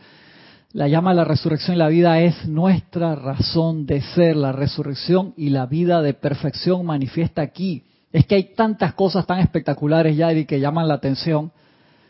La 0.72 0.88
llama 0.88 1.12
a 1.12 1.14
la 1.14 1.26
resurrección 1.26 1.76
y 1.76 1.80
la 1.80 1.90
vida 1.90 2.20
es 2.22 2.48
nuestra 2.48 3.14
razón 3.16 3.86
de 3.86 4.02
ser. 4.02 4.38
La 4.38 4.54
resurrección 4.54 5.34
y 5.36 5.50
la 5.50 5.66
vida 5.66 6.02
de 6.02 6.14
perfección 6.14 6.86
manifiesta 6.86 7.42
aquí. 7.42 7.84
Es 8.14 8.26
que 8.26 8.36
hay 8.36 8.54
tantas 8.56 8.94
cosas 8.94 9.28
tan 9.28 9.40
espectaculares, 9.40 10.16
ya 10.16 10.32
y 10.32 10.46
que 10.46 10.62
llaman 10.62 10.88
la 10.88 10.96
atención. 10.96 11.52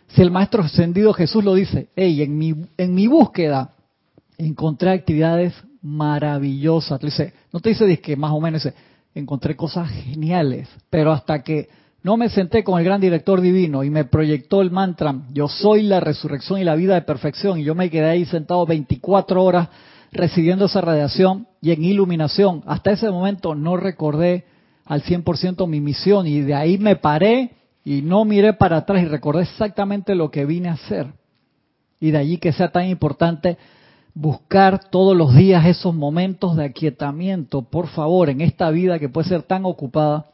Si 0.09 0.21
el 0.21 0.29
Maestro 0.29 0.61
Ascendido 0.61 1.11
Jesús 1.13 1.43
lo 1.43 1.55
dice, 1.55 1.89
hey, 1.95 2.21
en 2.21 2.37
mi, 2.37 2.53
en 2.77 2.93
mi 2.93 3.07
búsqueda 3.07 3.71
encontré 4.37 4.91
actividades 4.91 5.53
maravillosa. 5.83 6.97
no 7.51 7.59
te 7.59 7.69
dice 7.69 7.99
que 7.99 8.15
más 8.15 8.31
o 8.31 8.41
menos, 8.41 8.67
encontré 9.13 9.55
cosas 9.55 9.89
geniales, 9.91 10.67
pero 10.89 11.11
hasta 11.11 11.43
que 11.43 11.69
no 12.01 12.17
me 12.17 12.29
senté 12.29 12.63
con 12.63 12.79
el 12.79 12.85
gran 12.85 12.99
director 12.99 13.39
divino 13.39 13.83
y 13.83 13.89
me 13.89 14.05
proyectó 14.05 14.61
el 14.61 14.71
mantra, 14.71 15.15
yo 15.31 15.47
soy 15.47 15.83
la 15.83 15.99
resurrección 15.99 16.59
y 16.59 16.63
la 16.63 16.75
vida 16.75 16.95
de 16.95 17.01
perfección, 17.03 17.59
y 17.59 17.63
yo 17.63 17.75
me 17.75 17.89
quedé 17.89 18.09
ahí 18.09 18.25
sentado 18.25 18.65
24 18.65 19.43
horas 19.43 19.69
recibiendo 20.11 20.65
esa 20.65 20.81
radiación 20.81 21.47
y 21.61 21.71
en 21.71 21.83
iluminación. 21.83 22.63
Hasta 22.65 22.91
ese 22.91 23.09
momento 23.09 23.55
no 23.55 23.77
recordé 23.77 24.45
al 24.85 25.03
100% 25.03 25.67
mi 25.67 25.79
misión 25.79 26.27
y 26.27 26.41
de 26.41 26.55
ahí 26.55 26.77
me 26.77 26.95
paré 26.95 27.51
y 27.85 28.01
no 28.01 28.25
miré 28.25 28.53
para 28.53 28.77
atrás 28.77 29.01
y 29.01 29.05
recordé 29.05 29.43
exactamente 29.43 30.15
lo 30.15 30.29
que 30.29 30.45
vine 30.45 30.69
a 30.69 30.73
hacer. 30.73 31.07
Y 31.99 32.11
de 32.11 32.17
allí 32.17 32.37
que 32.37 32.51
sea 32.51 32.71
tan 32.71 32.87
importante 32.87 33.57
buscar 34.13 34.89
todos 34.89 35.15
los 35.17 35.35
días 35.35 35.65
esos 35.65 35.93
momentos 35.95 36.55
de 36.55 36.65
aquietamiento, 36.65 37.63
por 37.63 37.87
favor, 37.87 38.29
en 38.29 38.41
esta 38.41 38.69
vida 38.69 38.99
que 38.99 39.09
puede 39.09 39.27
ser 39.27 39.43
tan 39.43 39.65
ocupada. 39.65 40.27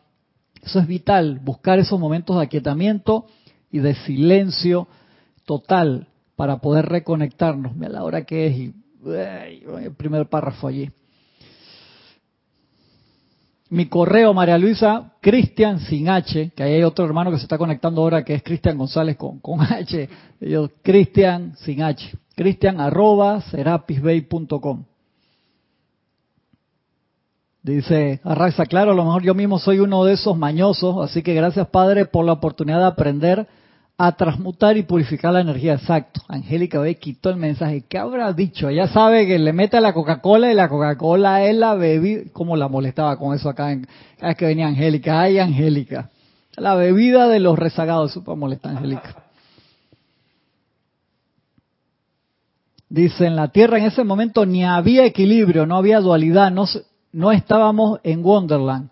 Eso 0.61 0.79
es 0.79 0.87
vital, 0.87 1.39
buscar 1.39 1.79
esos 1.79 1.99
momentos 1.99 2.35
de 2.35 2.43
aquietamiento 2.43 3.25
y 3.71 3.79
de 3.79 3.95
silencio 3.95 4.87
total 5.45 6.07
para 6.35 6.57
poder 6.57 6.87
reconectarnos. 6.87 7.75
Mira 7.75 7.89
la 7.89 8.03
hora 8.03 8.25
que 8.25 8.47
es 8.47 8.57
y 8.57 8.73
el 9.81 9.93
primer 9.95 10.27
párrafo 10.27 10.67
allí. 10.67 10.91
Mi 13.69 13.85
correo, 13.85 14.33
María 14.33 14.57
Luisa, 14.57 15.13
Cristian 15.21 15.79
sin 15.79 16.09
H, 16.09 16.51
que 16.55 16.63
ahí 16.63 16.73
hay 16.73 16.83
otro 16.83 17.05
hermano 17.05 17.29
que 17.29 17.37
se 17.37 17.43
está 17.43 17.57
conectando 17.57 18.01
ahora 18.01 18.25
que 18.25 18.33
es 18.33 18.43
Cristian 18.43 18.77
González 18.77 19.15
con, 19.15 19.39
con 19.39 19.61
H. 19.61 20.09
Cristian 20.81 21.55
sin 21.57 21.83
H 21.83 22.11
cristian 22.39 22.79
arroba 22.79 23.41
serapisbay.com. 23.41 24.85
Dice 27.61 28.21
Arraxa, 28.23 28.65
claro, 28.65 28.91
a 28.91 28.95
lo 28.95 29.03
mejor 29.03 29.23
yo 29.23 29.33
mismo 29.35 29.59
soy 29.59 29.79
uno 29.79 30.05
de 30.05 30.13
esos 30.13 30.37
mañosos, 30.37 31.03
así 31.03 31.21
que 31.21 31.33
gracias 31.33 31.67
Padre 31.67 32.05
por 32.05 32.23
la 32.23 32.31
oportunidad 32.31 32.79
de 32.79 32.85
aprender 32.85 33.47
a 33.97 34.13
transmutar 34.13 34.77
y 34.77 34.83
purificar 34.83 35.33
la 35.33 35.41
energía. 35.41 35.73
Exacto. 35.73 36.21
Angélica 36.29 36.79
ve 36.79 36.95
quitó 36.95 37.29
el 37.29 37.35
mensaje. 37.35 37.83
¿Qué 37.89 37.97
habrá 37.97 38.31
dicho? 38.31 38.69
Ella 38.69 38.87
sabe 38.87 39.27
que 39.27 39.37
le 39.37 39.51
mete 39.51 39.81
la 39.81 39.91
Coca-Cola 39.91 40.49
y 40.49 40.55
la 40.55 40.69
Coca-Cola 40.69 41.43
es 41.43 41.57
la 41.57 41.75
bebida. 41.75 42.21
¿Cómo 42.31 42.55
la 42.55 42.69
molestaba 42.69 43.17
con 43.17 43.35
eso 43.35 43.49
acá? 43.49 43.73
En, 43.73 43.85
cada 44.15 44.29
vez 44.29 44.37
que 44.37 44.45
venía 44.45 44.67
Angélica. 44.67 45.19
Ay, 45.19 45.39
Angélica. 45.39 46.09
La 46.55 46.75
bebida 46.75 47.27
de 47.27 47.41
los 47.41 47.59
rezagados. 47.59 48.13
Super 48.13 48.37
molesta, 48.37 48.69
Angélica. 48.69 49.28
Dice, 52.89 53.27
en 53.27 53.35
la 53.35 53.49
Tierra 53.49 53.77
en 53.77 53.85
ese 53.85 54.03
momento 54.03 54.45
ni 54.45 54.65
había 54.65 55.05
equilibrio, 55.05 55.65
no 55.65 55.77
había 55.77 55.99
dualidad, 55.99 56.51
no, 56.51 56.65
no 57.11 57.31
estábamos 57.31 57.99
en 58.03 58.23
Wonderland 58.23 58.89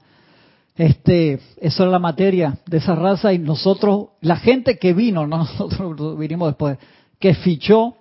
este, 0.78 1.40
eso 1.60 1.86
es 1.86 1.92
la 1.92 1.98
materia 1.98 2.60
de 2.68 2.78
esa 2.78 2.94
raza 2.94 3.34
y 3.34 3.40
nosotros, 3.40 4.10
la 4.22 4.38
gente 4.38 4.78
que 4.78 4.94
vino, 4.94 5.26
nosotros 5.28 6.18
vinimos 6.18 6.50
después, 6.50 6.78
que 7.20 7.34
fichó 7.34 7.96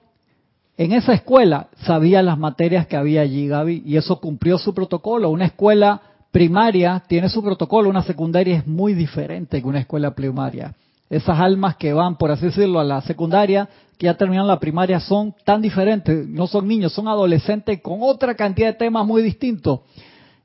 en 0.76 0.92
esa 0.92 1.14
escuela, 1.14 1.68
sabía 1.84 2.22
las 2.22 2.38
materias 2.38 2.86
que 2.86 2.96
había 2.96 3.22
allí, 3.22 3.48
Gaby, 3.48 3.82
y 3.86 3.96
eso 3.96 4.20
cumplió 4.20 4.58
su 4.58 4.74
protocolo. 4.74 5.30
Una 5.30 5.46
escuela 5.46 6.02
primaria 6.30 7.02
tiene 7.08 7.30
su 7.30 7.42
protocolo, 7.42 7.88
una 7.88 8.02
secundaria 8.02 8.58
es 8.58 8.66
muy 8.66 8.92
diferente 8.92 9.62
que 9.62 9.66
una 9.66 9.80
escuela 9.80 10.14
primaria. 10.14 10.74
Esas 11.08 11.38
almas 11.38 11.76
que 11.76 11.92
van, 11.92 12.16
por 12.16 12.30
así 12.30 12.46
decirlo, 12.46 12.80
a 12.80 12.84
la 12.84 13.00
secundaria, 13.02 13.68
que 13.96 14.06
ya 14.06 14.14
terminaron 14.14 14.48
la 14.48 14.58
primaria, 14.58 15.00
son 15.00 15.34
tan 15.44 15.62
diferentes, 15.62 16.26
no 16.28 16.46
son 16.46 16.66
niños, 16.66 16.92
son 16.92 17.08
adolescentes 17.08 17.80
con 17.80 17.98
otra 18.02 18.34
cantidad 18.34 18.68
de 18.68 18.74
temas 18.74 19.06
muy 19.06 19.22
distintos. 19.22 19.80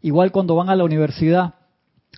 Igual 0.02 0.32
cuando 0.32 0.56
van 0.56 0.70
a 0.70 0.76
la 0.76 0.84
universidad, 0.84 1.56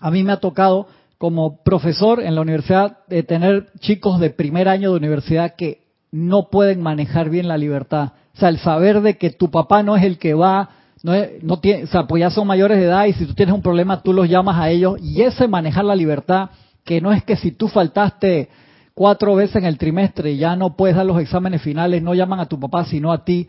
a 0.01 0.11
mí 0.11 0.23
me 0.23 0.33
ha 0.33 0.37
tocado 0.37 0.87
como 1.17 1.63
profesor 1.63 2.21
en 2.21 2.35
la 2.35 2.41
universidad 2.41 2.97
de 3.07 3.23
tener 3.23 3.71
chicos 3.79 4.19
de 4.19 4.29
primer 4.29 4.67
año 4.67 4.91
de 4.91 4.97
universidad 4.97 5.55
que 5.55 5.83
no 6.11 6.49
pueden 6.49 6.81
manejar 6.81 7.29
bien 7.29 7.47
la 7.47 7.57
libertad. 7.57 8.11
O 8.35 8.39
sea, 8.39 8.49
el 8.49 8.59
saber 8.59 9.01
de 9.01 9.17
que 9.17 9.29
tu 9.29 9.49
papá 9.49 9.83
no 9.83 9.95
es 9.95 10.03
el 10.03 10.17
que 10.17 10.33
va, 10.33 10.69
no, 11.01 11.59
tiene, 11.59 11.83
o 11.83 11.87
sea, 11.87 12.07
pues 12.07 12.21
ya 12.21 12.29
son 12.29 12.47
mayores 12.47 12.77
de 12.77 12.85
edad 12.85 13.05
y 13.05 13.13
si 13.13 13.25
tú 13.25 13.33
tienes 13.33 13.53
un 13.53 13.61
problema 13.61 14.01
tú 14.01 14.13
los 14.13 14.29
llamas 14.29 14.57
a 14.57 14.69
ellos 14.69 14.97
y 15.01 15.21
ese 15.21 15.47
manejar 15.47 15.85
la 15.85 15.95
libertad, 15.95 16.49
que 16.83 17.01
no 17.01 17.11
es 17.11 17.23
que 17.23 17.35
si 17.35 17.51
tú 17.51 17.67
faltaste 17.67 18.49
cuatro 18.93 19.35
veces 19.35 19.57
en 19.57 19.65
el 19.65 19.77
trimestre 19.77 20.31
y 20.31 20.37
ya 20.37 20.55
no 20.55 20.75
puedes 20.75 20.95
dar 20.95 21.05
los 21.05 21.19
exámenes 21.19 21.61
finales, 21.61 22.01
no 22.01 22.13
llaman 22.13 22.39
a 22.39 22.45
tu 22.45 22.59
papá 22.59 22.85
sino 22.85 23.11
a 23.11 23.23
ti, 23.23 23.47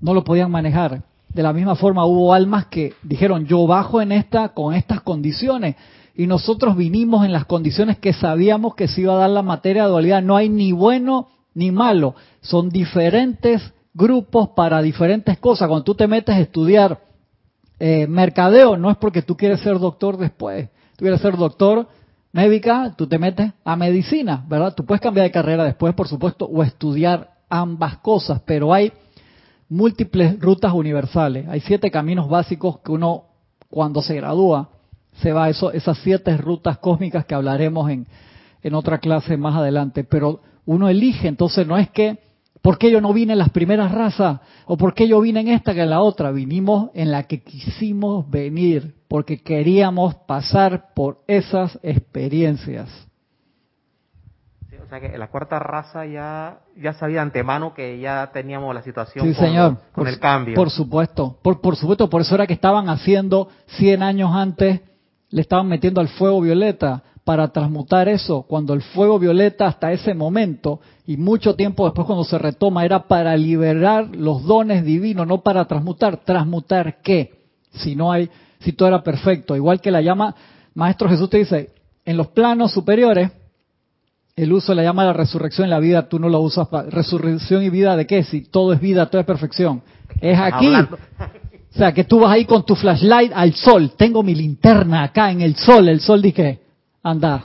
no 0.00 0.14
lo 0.14 0.24
podían 0.24 0.50
manejar. 0.50 1.02
De 1.32 1.42
la 1.42 1.52
misma 1.52 1.76
forma 1.76 2.04
hubo 2.06 2.34
almas 2.34 2.66
que 2.66 2.94
dijeron, 3.02 3.46
yo 3.46 3.66
bajo 3.66 4.00
en 4.00 4.12
esta 4.12 4.48
con 4.50 4.74
estas 4.74 5.00
condiciones. 5.02 5.76
Y 6.16 6.26
nosotros 6.26 6.76
vinimos 6.76 7.24
en 7.24 7.32
las 7.32 7.44
condiciones 7.44 7.98
que 7.98 8.12
sabíamos 8.12 8.74
que 8.74 8.88
se 8.88 9.02
iba 9.02 9.14
a 9.14 9.18
dar 9.18 9.30
la 9.30 9.42
materia 9.42 9.84
de 9.84 9.90
dualidad. 9.90 10.22
No 10.22 10.36
hay 10.36 10.48
ni 10.48 10.72
bueno 10.72 11.28
ni 11.54 11.70
malo. 11.70 12.14
Son 12.40 12.68
diferentes 12.68 13.62
grupos 13.94 14.50
para 14.50 14.82
diferentes 14.82 15.38
cosas. 15.38 15.68
Cuando 15.68 15.84
tú 15.84 15.94
te 15.94 16.08
metes 16.08 16.34
a 16.34 16.40
estudiar 16.40 17.00
eh, 17.78 18.06
mercadeo, 18.08 18.76
no 18.76 18.90
es 18.90 18.96
porque 18.96 19.22
tú 19.22 19.36
quieres 19.36 19.60
ser 19.60 19.78
doctor 19.78 20.16
después. 20.16 20.68
Tú 20.96 21.04
quieres 21.04 21.20
ser 21.20 21.36
doctor 21.36 21.86
médica, 22.32 22.94
tú 22.96 23.06
te 23.06 23.18
metes 23.18 23.52
a 23.64 23.76
medicina, 23.76 24.44
¿verdad? 24.48 24.74
Tú 24.74 24.84
puedes 24.84 25.00
cambiar 25.00 25.24
de 25.24 25.32
carrera 25.32 25.64
después, 25.64 25.94
por 25.94 26.08
supuesto, 26.08 26.46
o 26.46 26.62
estudiar 26.62 27.30
ambas 27.48 27.98
cosas, 27.98 28.40
pero 28.46 28.72
hay 28.72 28.92
múltiples 29.68 30.38
rutas 30.40 30.72
universales. 30.72 31.48
Hay 31.48 31.60
siete 31.60 31.90
caminos 31.90 32.28
básicos 32.28 32.80
que 32.80 32.92
uno, 32.92 33.24
cuando 33.68 34.02
se 34.02 34.16
gradúa, 34.16 34.70
se 35.14 35.32
va 35.32 35.44
a 35.44 35.50
eso, 35.50 35.72
esas 35.72 35.98
siete 35.98 36.36
rutas 36.36 36.78
cósmicas 36.78 37.24
que 37.24 37.34
hablaremos 37.34 37.90
en, 37.90 38.06
en 38.62 38.74
otra 38.74 38.98
clase 38.98 39.36
más 39.36 39.56
adelante. 39.56 40.04
Pero 40.04 40.40
uno 40.66 40.88
elige, 40.88 41.28
entonces 41.28 41.66
no 41.66 41.76
es 41.76 41.90
que, 41.90 42.18
¿por 42.62 42.78
qué 42.78 42.90
yo 42.90 43.00
no 43.00 43.12
vine 43.12 43.32
en 43.32 43.38
las 43.38 43.50
primeras 43.50 43.92
razas? 43.92 44.40
¿O 44.66 44.76
por 44.76 44.94
qué 44.94 45.08
yo 45.08 45.20
vine 45.20 45.40
en 45.40 45.48
esta 45.48 45.74
que 45.74 45.82
en 45.82 45.90
la 45.90 46.00
otra? 46.00 46.30
Vinimos 46.30 46.90
en 46.94 47.10
la 47.10 47.24
que 47.24 47.42
quisimos 47.42 48.28
venir, 48.30 48.94
porque 49.10 49.42
queríamos 49.42 50.14
pasar 50.14 50.94
por 50.94 51.18
esas 51.26 51.78
experiencias 51.82 52.88
sea 54.90 55.00
que 55.00 55.16
la 55.16 55.28
cuarta 55.28 55.58
raza 55.58 56.04
ya, 56.04 56.58
ya 56.76 56.92
sabía 56.92 57.16
de 57.16 57.22
antemano 57.22 57.72
que 57.72 57.98
ya 58.00 58.30
teníamos 58.32 58.74
la 58.74 58.82
situación 58.82 59.26
sí, 59.26 59.34
con, 59.34 59.46
señor. 59.46 59.76
con 59.92 60.06
el 60.06 60.18
cambio. 60.18 60.54
Por 60.54 60.70
supuesto, 60.70 61.38
por, 61.42 61.60
por 61.60 61.76
supuesto, 61.76 62.10
por 62.10 62.20
eso 62.20 62.34
era 62.34 62.46
que 62.46 62.52
estaban 62.52 62.88
haciendo 62.88 63.48
100 63.78 64.02
años 64.02 64.30
antes, 64.34 64.80
le 65.30 65.40
estaban 65.40 65.68
metiendo 65.68 66.00
al 66.00 66.08
fuego 66.08 66.40
violeta 66.40 67.02
para 67.24 67.48
transmutar 67.48 68.08
eso, 68.08 68.42
cuando 68.42 68.74
el 68.74 68.82
fuego 68.82 69.18
violeta 69.18 69.66
hasta 69.66 69.92
ese 69.92 70.14
momento 70.14 70.80
y 71.06 71.16
mucho 71.16 71.54
tiempo 71.54 71.84
después 71.84 72.06
cuando 72.06 72.24
se 72.24 72.38
retoma 72.38 72.84
era 72.84 73.06
para 73.06 73.36
liberar 73.36 74.08
los 74.16 74.44
dones 74.44 74.84
divinos, 74.84 75.26
no 75.26 75.42
para 75.42 75.66
transmutar. 75.66 76.16
¿Transmutar 76.18 77.00
qué? 77.02 77.38
Si 77.70 77.94
no 77.94 78.10
hay, 78.10 78.28
si 78.60 78.72
todo 78.72 78.88
era 78.88 79.02
perfecto. 79.02 79.56
Igual 79.56 79.80
que 79.80 79.90
la 79.90 80.00
llama, 80.00 80.34
Maestro 80.74 81.08
Jesús 81.08 81.28
te 81.28 81.38
dice, 81.38 81.70
en 82.04 82.16
los 82.16 82.28
planos 82.28 82.72
superiores 82.72 83.30
el 84.36 84.52
uso 84.52 84.74
la 84.74 84.82
llama 84.82 85.04
la 85.04 85.12
resurrección 85.12 85.64
en 85.64 85.70
la 85.70 85.80
vida, 85.80 86.08
tú 86.08 86.18
no 86.18 86.28
lo 86.28 86.40
usas 86.40 86.68
para 86.68 86.88
resurrección 86.88 87.62
y 87.62 87.68
vida 87.68 87.96
de 87.96 88.06
qué? 88.06 88.22
Si 88.22 88.42
todo 88.42 88.72
es 88.72 88.80
vida, 88.80 89.06
todo 89.06 89.20
es 89.20 89.26
perfección. 89.26 89.82
Es 90.20 90.38
aquí. 90.38 90.72
O 90.72 91.76
sea, 91.78 91.92
que 91.92 92.04
tú 92.04 92.20
vas 92.20 92.32
ahí 92.32 92.46
con 92.46 92.64
tu 92.64 92.74
flashlight 92.74 93.32
al 93.34 93.54
sol. 93.54 93.92
Tengo 93.96 94.22
mi 94.22 94.34
linterna 94.34 95.04
acá 95.04 95.30
en 95.30 95.40
el 95.42 95.56
sol. 95.56 95.88
El 95.88 96.00
sol 96.00 96.22
dice, 96.22 96.60
anda, 97.02 97.44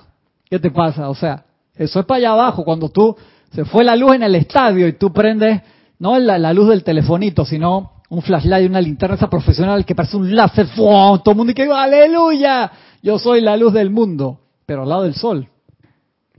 ¿qué 0.49 0.57
te 0.57 0.72
pasa? 0.72 1.09
O 1.09 1.16
sea, 1.16 1.43
eso 1.76 1.99
es 1.99 2.05
para 2.05 2.18
allá 2.20 2.32
abajo. 2.32 2.63
Cuando 2.63 2.89
tú, 2.89 3.16
se 3.51 3.66
fue 3.66 3.84
la 3.84 3.95
luz 3.95 4.16
en 4.16 4.24
el 4.24 4.36
estadio 4.36 4.88
y 4.88 4.93
tú 4.93 5.11
prendes, 5.11 5.61
no 5.99 6.18
la, 6.18 6.38
la 6.38 6.53
luz 6.53 6.70
del 6.70 6.84
telefonito, 6.84 7.45
sino 7.45 7.91
un 8.10 8.22
flashlight, 8.22 8.70
una 8.70 8.82
linterna 8.82 9.16
esa 9.16 9.30
profesional 9.30 9.86
que 9.86 9.95
parece 9.95 10.18
un 10.18 10.36
láser. 10.36 10.68
Todo 10.76 11.22
el 11.26 11.36
mundo 11.36 11.53
dice, 11.53 11.70
aleluya, 11.72 12.72
yo 13.01 13.18
soy 13.18 13.41
la 13.41 13.58
luz 13.58 13.74
del 13.74 13.89
mundo. 13.89 14.39
Pero 14.66 14.84
al 14.84 14.89
lado 14.89 15.03
del 15.03 15.16
sol. 15.16 15.47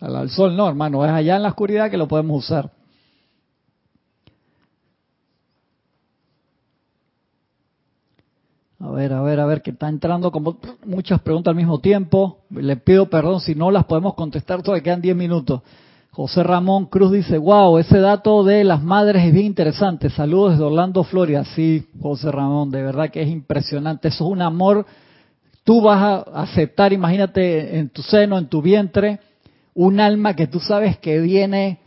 Al, 0.01 0.31
sol 0.31 0.57
no, 0.57 0.69
hermano, 0.69 1.05
es 1.05 1.11
allá 1.11 1.37
en 1.37 1.43
la 1.43 1.49
oscuridad 1.49 1.91
que 1.91 1.97
lo 1.97 2.09
podemos 2.09 2.45
usar. 2.45 2.71
A 8.79 8.91
ver, 8.91 9.13
a 9.13 9.23
ver, 9.23 9.41
a 9.41 9.47
ver, 9.47 9.63
que 9.63 9.71
está 9.71 9.89
entrando 9.89 10.31
como 10.31 10.59
muchas 10.85 11.21
preguntas 11.23 11.51
al 11.51 11.57
mismo 11.57 11.81
tiempo. 11.81 12.41
Le 12.51 12.77
pido 12.77 13.09
perdón 13.09 13.41
si 13.41 13.55
no 13.55 13.71
las 13.71 13.85
podemos 13.85 14.15
contestar, 14.15 14.63
todavía 14.63 14.83
quedan 14.83 15.01
10 15.01 15.17
minutos. 15.17 15.63
José 16.17 16.43
Ramón 16.43 16.87
Cruz 16.87 17.13
dice, 17.13 17.37
wow, 17.37 17.77
ese 17.77 17.99
dato 17.99 18.43
de 18.43 18.65
las 18.65 18.83
madres 18.83 19.23
es 19.23 19.35
bien 19.35 19.45
interesante. 19.45 20.09
Saludos 20.09 20.53
desde 20.53 20.65
Orlando, 20.65 21.05
Florida. 21.05 21.45
Sí, 21.45 21.89
José 22.01 22.33
Ramón, 22.33 22.71
de 22.71 22.81
verdad 22.81 23.11
que 23.11 23.21
es 23.21 23.29
impresionante. 23.29 24.09
Eso 24.09 24.25
es 24.25 24.31
un 24.31 24.41
amor. 24.41 24.87
Tú 25.63 25.83
vas 25.83 25.99
a 26.03 26.41
aceptar, 26.41 26.95
imagínate, 26.95 27.79
en 27.79 27.91
tu 27.91 28.01
seno, 28.01 28.39
en 28.39 28.47
tu 28.47 28.63
vientre, 28.63 29.21
un 29.75 30.01
alma 30.01 30.35
que 30.35 30.47
tú 30.47 30.59
sabes 30.59 30.97
que 30.97 31.21
viene 31.21 31.81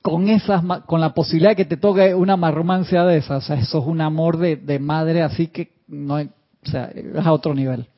con 0.00 0.30
esas 0.30 0.62
con 0.86 1.02
la 1.02 1.12
posibilidad 1.12 1.50
de 1.50 1.56
que 1.56 1.66
te 1.66 1.76
toque 1.76 2.14
una 2.14 2.38
marromancia 2.38 3.04
de 3.04 3.18
esas, 3.18 3.44
o 3.44 3.46
sea, 3.46 3.56
eso 3.56 3.80
es 3.80 3.86
un 3.86 4.00
amor 4.00 4.38
de, 4.38 4.78
madre 4.78 5.20
así 5.20 5.48
que 5.48 5.72
no 5.86 6.14
o 6.14 6.26
sea, 6.62 6.84
es 6.94 7.26
a 7.26 7.30
otro 7.30 7.52
nivel. 7.52 7.88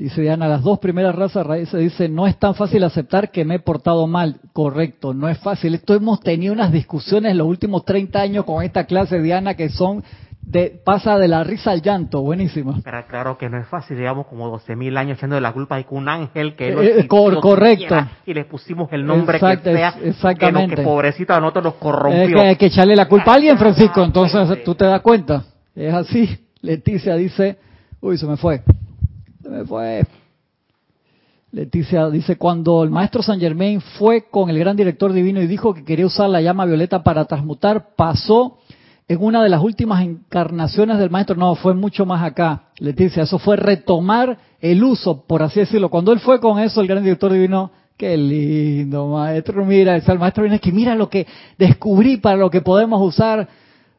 Dice 0.00 0.22
Diana, 0.22 0.48
las 0.48 0.62
dos 0.62 0.78
primeras 0.78 1.14
razas 1.14 1.46
raíces 1.46 1.78
dice, 1.78 2.08
no 2.08 2.26
es 2.26 2.38
tan 2.38 2.54
fácil 2.54 2.82
aceptar 2.84 3.30
que 3.30 3.44
me 3.44 3.56
he 3.56 3.58
portado 3.58 4.06
mal. 4.06 4.36
Correcto, 4.54 5.12
no 5.12 5.28
es 5.28 5.36
fácil. 5.38 5.74
Esto 5.74 5.94
hemos 5.94 6.20
tenido 6.20 6.54
unas 6.54 6.72
discusiones 6.72 7.32
en 7.32 7.38
los 7.38 7.46
últimos 7.46 7.84
30 7.84 8.18
años 8.18 8.44
con 8.46 8.64
esta 8.64 8.84
clase, 8.86 9.20
Diana, 9.20 9.56
que 9.56 9.68
son 9.68 10.02
de, 10.40 10.80
pasa 10.82 11.18
de 11.18 11.28
la 11.28 11.44
risa 11.44 11.72
al 11.72 11.82
llanto, 11.82 12.22
buenísimo. 12.22 12.80
Pero 12.82 13.06
claro 13.08 13.36
que 13.36 13.50
no 13.50 13.58
es 13.58 13.66
fácil, 13.66 13.98
llevamos 13.98 14.26
como 14.26 14.50
12.000 14.58 14.96
años 14.96 15.18
echando 15.18 15.34
de 15.34 15.42
la 15.42 15.52
culpa 15.52 15.78
y 15.78 15.84
con 15.84 15.98
un 15.98 16.08
ángel 16.08 16.56
que 16.56 16.70
no 16.70 16.80
eh, 16.80 17.06
correcto 17.06 17.94
y 18.24 18.32
le 18.32 18.46
pusimos 18.46 18.90
el 18.92 19.04
nombre 19.04 19.38
que 19.38 19.62
sea 19.62 19.96
exactamente. 20.02 20.76
que, 20.76 20.82
pobrecito 20.82 21.34
a 21.34 21.40
nosotros 21.40 21.64
nos 21.64 21.74
corrompió. 21.74 22.22
Es 22.22 22.32
que 22.32 22.40
hay 22.40 22.56
que 22.56 22.66
echarle 22.66 22.96
la 22.96 23.06
culpa 23.06 23.32
a 23.32 23.34
alguien, 23.34 23.58
Francisco, 23.58 24.02
entonces 24.02 24.64
tú 24.64 24.74
te 24.74 24.86
das 24.86 25.02
cuenta. 25.02 25.44
Es 25.74 25.92
así. 25.92 26.46
Leticia 26.62 27.16
dice, 27.16 27.58
uy, 28.00 28.16
se 28.16 28.26
me 28.26 28.38
fue. 28.38 28.62
Se 29.42 29.48
me 29.48 29.64
fue. 29.64 30.06
Leticia 31.52 32.08
dice, 32.10 32.36
cuando 32.36 32.84
el 32.84 32.90
maestro 32.90 33.22
San 33.22 33.40
Germain 33.40 33.80
fue 33.80 34.26
con 34.30 34.50
el 34.50 34.58
gran 34.58 34.76
director 34.76 35.12
divino 35.12 35.40
y 35.40 35.46
dijo 35.46 35.74
que 35.74 35.84
quería 35.84 36.06
usar 36.06 36.28
la 36.28 36.40
llama 36.40 36.64
violeta 36.64 37.02
para 37.02 37.24
transmutar, 37.24 37.94
pasó 37.96 38.58
en 39.08 39.20
una 39.20 39.42
de 39.42 39.48
las 39.48 39.60
últimas 39.60 40.04
encarnaciones 40.04 40.98
del 40.98 41.10
maestro, 41.10 41.34
no, 41.34 41.56
fue 41.56 41.74
mucho 41.74 42.06
más 42.06 42.22
acá, 42.22 42.66
Leticia, 42.78 43.24
eso 43.24 43.40
fue 43.40 43.56
retomar 43.56 44.38
el 44.60 44.84
uso, 44.84 45.24
por 45.26 45.42
así 45.42 45.58
decirlo. 45.58 45.88
Cuando 45.88 46.12
él 46.12 46.20
fue 46.20 46.38
con 46.38 46.60
eso, 46.60 46.80
el 46.80 46.86
gran 46.86 47.02
director 47.02 47.32
divino, 47.32 47.72
qué 47.96 48.16
lindo, 48.16 49.08
maestro, 49.08 49.64
mira, 49.64 49.96
el 49.96 50.18
maestro 50.20 50.44
viene 50.44 50.60
que 50.60 50.70
mira 50.70 50.94
lo 50.94 51.10
que 51.10 51.26
descubrí 51.58 52.18
para 52.18 52.36
lo 52.36 52.50
que 52.50 52.60
podemos 52.60 53.02
usar 53.02 53.48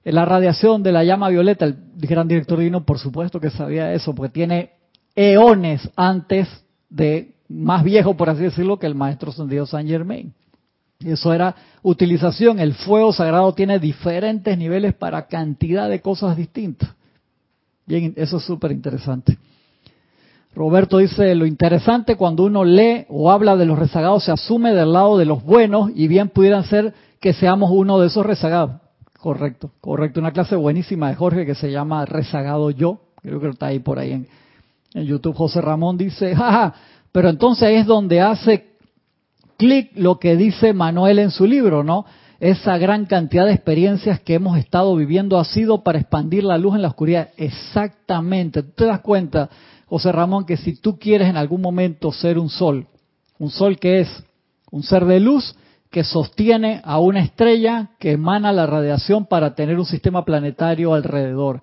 la 0.06 0.24
radiación 0.24 0.82
de 0.84 0.94
la 0.94 1.04
llama 1.04 1.28
violeta, 1.28 1.66
el 1.66 1.76
gran 1.98 2.30
director 2.30 2.58
divino 2.58 2.86
por 2.86 2.98
supuesto 2.98 3.42
que 3.42 3.50
sabía 3.50 3.92
eso, 3.92 4.16
porque 4.16 4.32
tiene 4.32 4.81
eones 5.16 5.90
antes 5.96 6.48
de, 6.90 7.34
más 7.50 7.84
viejo 7.84 8.16
por 8.16 8.30
así 8.30 8.44
decirlo, 8.44 8.80
que 8.80 8.88
el 8.88 8.96
maestro 8.96 9.32
ascendido 9.32 9.66
Saint 9.66 9.90
Germain. 9.90 10.34
Eso 11.00 11.34
era 11.34 11.56
utilización. 11.82 12.60
El 12.60 12.74
fuego 12.74 13.12
sagrado 13.12 13.54
tiene 13.54 13.80
diferentes 13.80 14.58
niveles 14.58 14.94
para 14.94 15.28
cantidad 15.28 15.90
de 15.90 16.02
cosas 16.02 16.38
distintas. 16.38 16.90
Bien, 17.86 18.14
eso 18.16 18.38
es 18.38 18.44
súper 18.44 18.72
interesante. 18.72 19.38
Roberto 20.54 20.98
dice, 20.98 21.34
lo 21.34 21.46
interesante 21.46 22.18
cuando 22.18 22.44
uno 22.44 22.64
lee 22.64 23.06
o 23.10 23.32
habla 23.32 23.56
de 23.56 23.66
los 23.66 23.80
rezagados 23.80 24.26
se 24.26 24.32
asume 24.32 24.74
del 24.74 24.92
lado 24.92 25.18
de 25.18 25.26
los 25.26 25.44
buenos 25.44 25.92
y 25.96 26.08
bien 26.08 26.30
pudieran 26.30 26.66
ser 26.66 26.94
que 27.20 27.34
seamos 27.34 27.72
uno 27.72 28.00
de 28.00 28.08
esos 28.08 28.26
rezagados. 28.26 28.82
Correcto, 29.18 29.72
correcto. 29.80 30.20
Una 30.20 30.32
clase 30.32 30.56
buenísima 30.56 31.10
de 31.10 31.16
Jorge 31.16 31.46
que 31.46 31.56
se 31.56 31.72
llama 31.72 32.06
Rezagado 32.06 32.70
Yo. 32.72 33.02
Creo 33.22 33.40
que 33.40 33.50
está 33.50 33.68
ahí 33.68 33.80
por 33.80 34.00
ahí 34.00 34.12
en, 34.12 34.28
en 34.94 35.06
YouTube. 35.06 35.36
José 35.36 35.62
Ramón 35.62 35.98
dice, 35.98 36.36
jaja, 36.36 36.74
pero 37.12 37.30
entonces 37.30 37.70
es 37.70 37.86
donde 37.86 38.22
hace 38.22 38.72
clic 39.58 39.92
lo 39.96 40.20
que 40.20 40.36
dice 40.36 40.74
Manuel 40.74 41.20
en 41.20 41.32
su 41.32 41.46
libro, 41.46 41.84
¿no? 41.84 42.06
Esa 42.40 42.80
gran 42.80 43.06
cantidad 43.06 43.46
de 43.46 43.54
experiencias 43.54 44.20
que 44.20 44.34
hemos 44.34 44.58
estado 44.58 44.96
viviendo 44.96 45.38
ha 45.38 45.46
sido 45.46 45.84
para 45.84 46.00
expandir 46.00 46.44
la 46.44 46.58
luz 46.58 46.74
en 46.76 46.82
la 46.82 46.88
oscuridad. 46.88 47.30
Exactamente. 47.38 48.64
¿Tú 48.64 48.72
te 48.72 48.86
das 48.86 49.02
cuenta, 49.02 49.50
José 49.86 50.12
Ramón, 50.12 50.46
que 50.46 50.58
si 50.58 50.76
tú 50.76 50.98
quieres 50.98 51.30
en 51.30 51.38
algún 51.38 51.62
momento 51.62 52.12
ser 52.12 52.40
un 52.40 52.50
sol, 52.50 52.88
un 53.38 53.52
sol 53.52 53.78
que 53.78 54.00
es 54.00 54.24
un 54.72 54.82
ser 54.82 55.06
de 55.06 55.20
luz 55.20 55.56
que 55.92 56.04
sostiene 56.04 56.82
a 56.84 57.00
una 57.00 57.20
estrella 57.20 57.90
que 58.00 58.14
emana 58.14 58.52
la 58.54 58.66
radiación 58.66 59.26
para 59.26 59.54
tener 59.54 59.78
un 59.78 59.86
sistema 59.86 60.26
planetario 60.26 60.94
alrededor. 60.94 61.62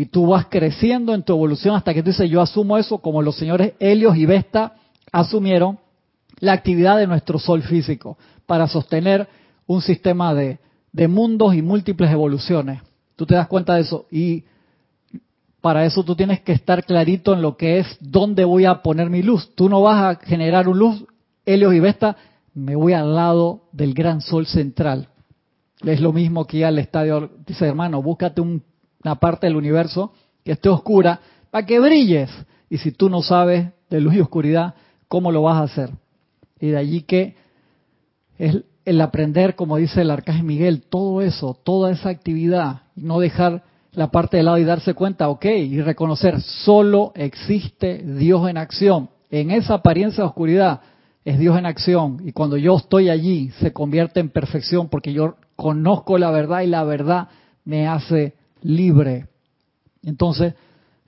Y 0.00 0.06
tú 0.06 0.28
vas 0.28 0.46
creciendo 0.46 1.12
en 1.12 1.22
tu 1.22 1.34
evolución 1.34 1.76
hasta 1.76 1.92
que 1.92 2.02
tú 2.02 2.08
dices, 2.08 2.30
yo 2.30 2.40
asumo 2.40 2.78
eso 2.78 3.00
como 3.00 3.20
los 3.20 3.36
señores 3.36 3.74
Helios 3.78 4.16
y 4.16 4.24
Vesta 4.24 4.72
asumieron 5.12 5.78
la 6.38 6.54
actividad 6.54 6.96
de 6.96 7.06
nuestro 7.06 7.38
sol 7.38 7.62
físico 7.62 8.16
para 8.46 8.66
sostener 8.66 9.28
un 9.66 9.82
sistema 9.82 10.32
de, 10.32 10.58
mundos 11.06 11.54
y 11.54 11.60
múltiples 11.60 12.10
evoluciones. 12.10 12.80
Tú 13.14 13.26
te 13.26 13.34
das 13.34 13.46
cuenta 13.46 13.74
de 13.74 13.82
eso 13.82 14.06
y 14.10 14.44
para 15.60 15.84
eso 15.84 16.02
tú 16.02 16.16
tienes 16.16 16.40
que 16.40 16.52
estar 16.52 16.82
clarito 16.86 17.34
en 17.34 17.42
lo 17.42 17.58
que 17.58 17.80
es 17.80 17.98
dónde 18.00 18.46
voy 18.46 18.64
a 18.64 18.80
poner 18.80 19.10
mi 19.10 19.20
luz. 19.20 19.54
Tú 19.54 19.68
no 19.68 19.82
vas 19.82 20.02
a 20.02 20.24
generar 20.24 20.66
un 20.66 20.78
luz, 20.78 21.04
Helios 21.44 21.74
y 21.74 21.80
Vesta, 21.80 22.16
me 22.54 22.74
voy 22.74 22.94
al 22.94 23.14
lado 23.14 23.64
del 23.72 23.92
gran 23.92 24.22
sol 24.22 24.46
central. 24.46 25.08
Es 25.82 26.00
lo 26.00 26.14
mismo 26.14 26.46
que 26.46 26.56
ir 26.56 26.64
al 26.64 26.78
estadio, 26.78 27.32
dice 27.46 27.66
hermano, 27.66 28.02
búscate 28.02 28.40
una 29.02 29.16
parte 29.16 29.46
del 29.46 29.56
universo 29.56 30.12
que 30.44 30.52
esté 30.52 30.68
oscura 30.68 31.20
para 31.50 31.66
que 31.66 31.80
brilles. 31.80 32.30
Y 32.68 32.78
si 32.78 32.92
tú 32.92 33.10
no 33.10 33.22
sabes 33.22 33.68
de 33.88 34.00
luz 34.00 34.14
y 34.14 34.20
oscuridad, 34.20 34.74
¿cómo 35.08 35.32
lo 35.32 35.42
vas 35.42 35.56
a 35.56 35.64
hacer? 35.64 35.90
Y 36.60 36.68
de 36.68 36.76
allí 36.76 37.02
que 37.02 37.34
es 38.38 38.58
el 38.84 39.00
aprender, 39.00 39.56
como 39.56 39.76
dice 39.76 40.02
el 40.02 40.10
arcángel 40.10 40.44
Miguel, 40.44 40.82
todo 40.82 41.22
eso, 41.22 41.58
toda 41.62 41.90
esa 41.90 42.08
actividad, 42.08 42.82
no 42.96 43.20
dejar 43.20 43.62
la 43.92 44.10
parte 44.10 44.36
de 44.36 44.42
lado 44.44 44.58
y 44.58 44.64
darse 44.64 44.94
cuenta, 44.94 45.28
ok, 45.28 45.44
y 45.44 45.80
reconocer, 45.80 46.40
solo 46.40 47.12
existe 47.14 47.98
Dios 47.98 48.48
en 48.48 48.56
acción. 48.56 49.10
En 49.30 49.50
esa 49.50 49.74
apariencia 49.74 50.22
de 50.22 50.28
oscuridad 50.28 50.80
es 51.24 51.38
Dios 51.38 51.58
en 51.58 51.66
acción. 51.66 52.20
Y 52.24 52.32
cuando 52.32 52.56
yo 52.56 52.76
estoy 52.76 53.10
allí, 53.10 53.50
se 53.60 53.72
convierte 53.72 54.20
en 54.20 54.30
perfección 54.30 54.88
porque 54.88 55.12
yo 55.12 55.36
conozco 55.56 56.18
la 56.18 56.30
verdad 56.30 56.62
y 56.62 56.66
la 56.66 56.84
verdad 56.84 57.28
me 57.64 57.86
hace 57.86 58.34
libre. 58.62 59.26
Entonces, 60.02 60.54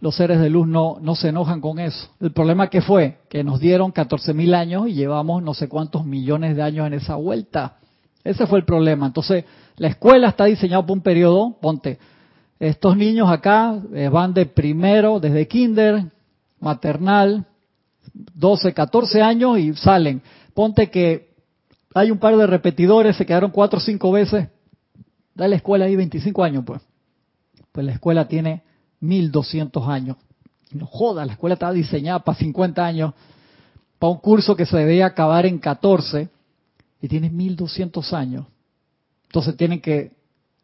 los 0.00 0.16
seres 0.16 0.40
de 0.40 0.50
luz 0.50 0.66
no, 0.66 0.98
no 1.00 1.14
se 1.14 1.28
enojan 1.28 1.60
con 1.60 1.78
eso. 1.78 2.10
El 2.20 2.32
problema 2.32 2.68
que 2.68 2.82
fue 2.82 3.18
que 3.28 3.44
nos 3.44 3.60
dieron 3.60 3.92
14.000 3.92 4.54
años 4.54 4.88
y 4.88 4.94
llevamos 4.94 5.42
no 5.42 5.54
sé 5.54 5.68
cuántos 5.68 6.04
millones 6.04 6.56
de 6.56 6.62
años 6.62 6.86
en 6.86 6.94
esa 6.94 7.14
vuelta. 7.14 7.76
Ese 8.24 8.46
fue 8.46 8.58
el 8.58 8.64
problema. 8.64 9.06
Entonces, 9.06 9.44
la 9.76 9.88
escuela 9.88 10.28
está 10.28 10.46
diseñada 10.46 10.84
por 10.84 10.96
un 10.96 11.02
periodo, 11.02 11.56
ponte, 11.60 11.98
estos 12.58 12.96
niños 12.96 13.28
acá 13.28 13.80
eh, 13.92 14.08
van 14.08 14.34
de 14.34 14.46
primero, 14.46 15.18
desde 15.18 15.48
kinder, 15.48 16.04
maternal, 16.60 17.44
12, 18.12 18.72
14 18.72 19.22
años 19.22 19.58
y 19.58 19.74
salen. 19.74 20.22
Ponte 20.54 20.90
que 20.90 21.32
hay 21.94 22.10
un 22.10 22.18
par 22.18 22.36
de 22.36 22.46
repetidores, 22.46 23.16
se 23.16 23.26
quedaron 23.26 23.50
cuatro 23.50 23.78
o 23.78 23.82
cinco 23.82 24.12
veces. 24.12 24.48
Da 25.34 25.48
la 25.48 25.56
escuela 25.56 25.86
ahí 25.86 25.96
25 25.96 26.44
años, 26.44 26.64
pues. 26.64 26.80
Pues 27.72 27.86
la 27.86 27.92
escuela 27.92 28.28
tiene 28.28 28.62
1200 29.00 29.88
años. 29.88 30.16
No 30.72 30.86
joda, 30.86 31.26
la 31.26 31.32
escuela 31.32 31.54
estaba 31.54 31.72
diseñada 31.72 32.20
para 32.20 32.38
50 32.38 32.84
años, 32.84 33.14
para 33.98 34.12
un 34.12 34.18
curso 34.18 34.56
que 34.56 34.66
se 34.66 34.76
debía 34.76 35.06
acabar 35.06 35.44
en 35.46 35.58
14 35.58 36.28
y 37.00 37.08
tiene 37.08 37.30
1200 37.30 38.12
años. 38.12 38.46
Entonces 39.24 39.56
tienen 39.56 39.80
que 39.80 40.12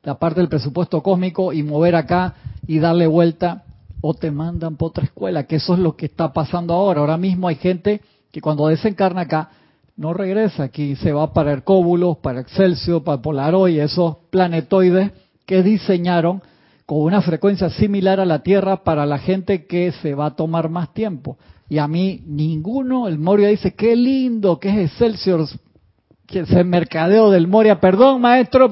la 0.03 0.19
parte 0.19 0.41
del 0.41 0.49
presupuesto 0.49 1.03
cósmico 1.03 1.53
y 1.53 1.63
mover 1.63 1.97
acá 1.97 2.35
y 2.67 2.79
darle 2.79 3.07
vuelta 3.07 3.65
o 4.01 4.15
te 4.15 4.31
mandan 4.31 4.77
para 4.77 4.89
otra 4.89 5.05
escuela, 5.05 5.45
que 5.45 5.57
eso 5.57 5.75
es 5.75 5.81
lo 5.81 5.97
que 5.97 6.07
está 6.07 6.33
pasando 6.33 6.75
ahora. 6.75 7.01
Ahora 7.01 7.17
mismo 7.17 7.49
hay 7.49 7.57
gente 7.57 8.01
que 8.31 8.41
cuando 8.41 8.69
desencarna 8.69 9.23
acá 9.23 9.51
no 9.97 10.15
regresa 10.15 10.63
aquí, 10.63 10.95
se 10.97 11.13
va 11.13 11.33
para 11.33 11.53
Hercóbulos, 11.53 12.19
para 12.19 12.41
Excelsior, 12.41 13.03
para 13.03 13.21
Polaroid, 13.21 13.81
esos 13.81 14.17
planetoides 14.31 15.11
que 15.45 15.63
diseñaron 15.63 16.41
con 16.89 17.03
una 17.03 17.21
frecuencia 17.21 17.69
similar 17.69 18.19
a 18.19 18.25
la 18.25 18.43
Tierra 18.43 18.83
para 18.83 19.05
la 19.05 19.19
gente 19.19 19.67
que 19.67 19.93
se 19.93 20.15
va 20.15 20.25
a 20.25 20.37
tomar 20.37 20.71
más 20.71 20.95
tiempo. 20.95 21.37
Y 21.69 21.77
a 21.77 21.87
mí 21.87 22.23
ninguno, 22.27 23.09
el 23.09 23.19
Moria 23.19 23.49
dice, 23.49 23.75
qué 23.75 23.95
lindo, 23.95 24.59
que 24.59 24.71
es 24.71 24.93
Excelsior, 24.93 25.45
que 26.27 26.41
es 26.41 26.51
el 26.51 26.65
mercadeo 26.65 27.31
del 27.31 27.47
Moria. 27.47 27.79
Perdón, 27.79 28.23
maestro, 28.23 28.71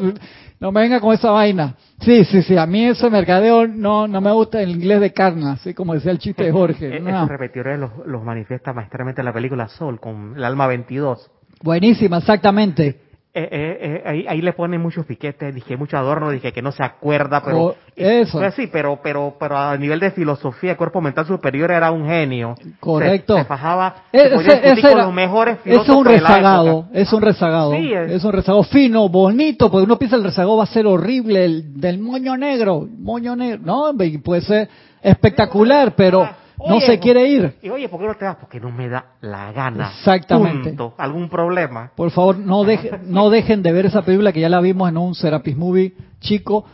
no 0.59 0.73
me 0.73 0.81
venga 0.81 0.99
con 0.99 1.12
esa 1.12 1.31
vaina. 1.31 1.77
Sí, 2.01 2.25
sí, 2.25 2.41
sí, 2.41 2.57
a 2.57 2.64
mí 2.64 2.87
ese 2.87 3.11
mercadeo 3.11 3.67
no, 3.67 4.09
no 4.09 4.23
me 4.23 4.33
gusta 4.33 4.62
el 4.62 4.71
inglés 4.71 5.03
de 5.03 5.12
carne, 5.12 5.51
así 5.51 5.75
como 5.75 5.93
decía 5.93 6.11
el 6.11 6.19
chiste 6.19 6.45
de 6.45 6.53
Jorge. 6.53 6.99
No. 7.01 7.11
Esos 7.11 7.29
repetidores 7.29 7.79
los, 7.79 7.91
los 8.07 8.25
manifiesta 8.25 8.73
maestramente 8.73 9.21
en 9.21 9.27
la 9.27 9.35
película 9.35 9.69
Sol, 9.69 10.01
con 10.01 10.39
el 10.39 10.45
alma 10.45 10.67
22. 10.67 11.31
Buenísima, 11.62 12.17
exactamente. 12.17 13.06
Eh, 13.39 13.49
eh, 13.51 13.78
eh, 13.82 14.03
ahí, 14.07 14.26
ahí, 14.26 14.41
le 14.41 14.55
ponen 14.55 14.80
muchos 14.80 15.05
piquetes, 15.05 15.55
dije 15.55 15.76
mucho 15.76 15.99
adorno, 15.99 16.30
dije 16.30 16.55
que 16.55 16.62
no 16.62 16.72
se 16.72 16.82
acuerda, 16.82 17.43
pero 17.45 17.62
oh, 17.62 17.74
eso. 17.95 18.39
Pues 18.39 18.55
sí, 18.55 18.66
pero 18.66 18.99
pero 19.03 19.37
pero 19.39 19.59
a 19.59 19.76
nivel 19.76 20.01
de 20.01 20.11
filosofía, 20.11 20.74
cuerpo 20.74 21.03
mental 21.03 21.26
superior 21.26 21.70
era 21.70 21.91
un 21.91 22.07
genio. 22.07 22.55
Correcto. 22.80 23.37
Se, 23.37 23.45
fajaba 23.45 24.05
ese, 24.11 24.80
con 24.80 24.97
los 24.97 25.12
mejores 25.12 25.59
filósofos 25.61 25.89
Es 25.91 25.97
un 25.97 26.05
rezagado, 26.07 26.89
es 26.95 27.12
un 27.12 27.20
rezagado, 27.20 27.72
sí, 27.72 27.93
es. 27.93 28.24
un 28.24 28.32
rezagado 28.32 28.62
fino, 28.62 29.07
bonito, 29.11 29.70
porque 29.70 29.84
uno 29.84 29.99
piensa 29.99 30.16
el 30.16 30.24
rezagado 30.24 30.57
va 30.57 30.64
a 30.64 30.68
ser 30.68 30.87
horrible, 30.87 31.45
el 31.45 31.78
del 31.78 31.99
moño 31.99 32.39
negro, 32.39 32.89
moño 32.99 33.37
negro, 33.37 33.61
no, 33.62 33.93
puede 34.24 34.41
ser 34.41 34.70
espectacular, 35.03 35.95
pero 35.95 36.26
no 36.59 36.81
se 36.81 36.99
quiere 36.99 37.29
ir. 37.29 37.55
Y 37.63 37.69
oye, 37.71 37.89
¿por 37.89 38.01
qué 38.01 38.07
no 38.07 38.15
te 38.15 38.25
vas? 38.25 38.37
Porque 38.37 38.61
no 38.61 38.71
me 38.71 38.89
da 38.89 39.15
la 39.21 39.53
gana. 39.53 39.91
Exactamente. 39.99 40.77
¿Algún 40.97 41.29
problema? 41.29 41.91
Por 41.95 42.11
favor, 42.11 42.39
no, 42.39 42.65
no 43.05 43.31
dejen 43.31 43.63
de 43.63 43.73
ver 43.73 43.87
esa 43.87 44.03
película 44.03 44.33
que 44.33 44.41
ya 44.41 44.49
la 44.49 44.61
vimos 44.61 44.89
en 44.89 44.97
un 44.97 45.15
Serapis 45.15 45.57
Movie 45.57 45.95
chico, 46.21 46.65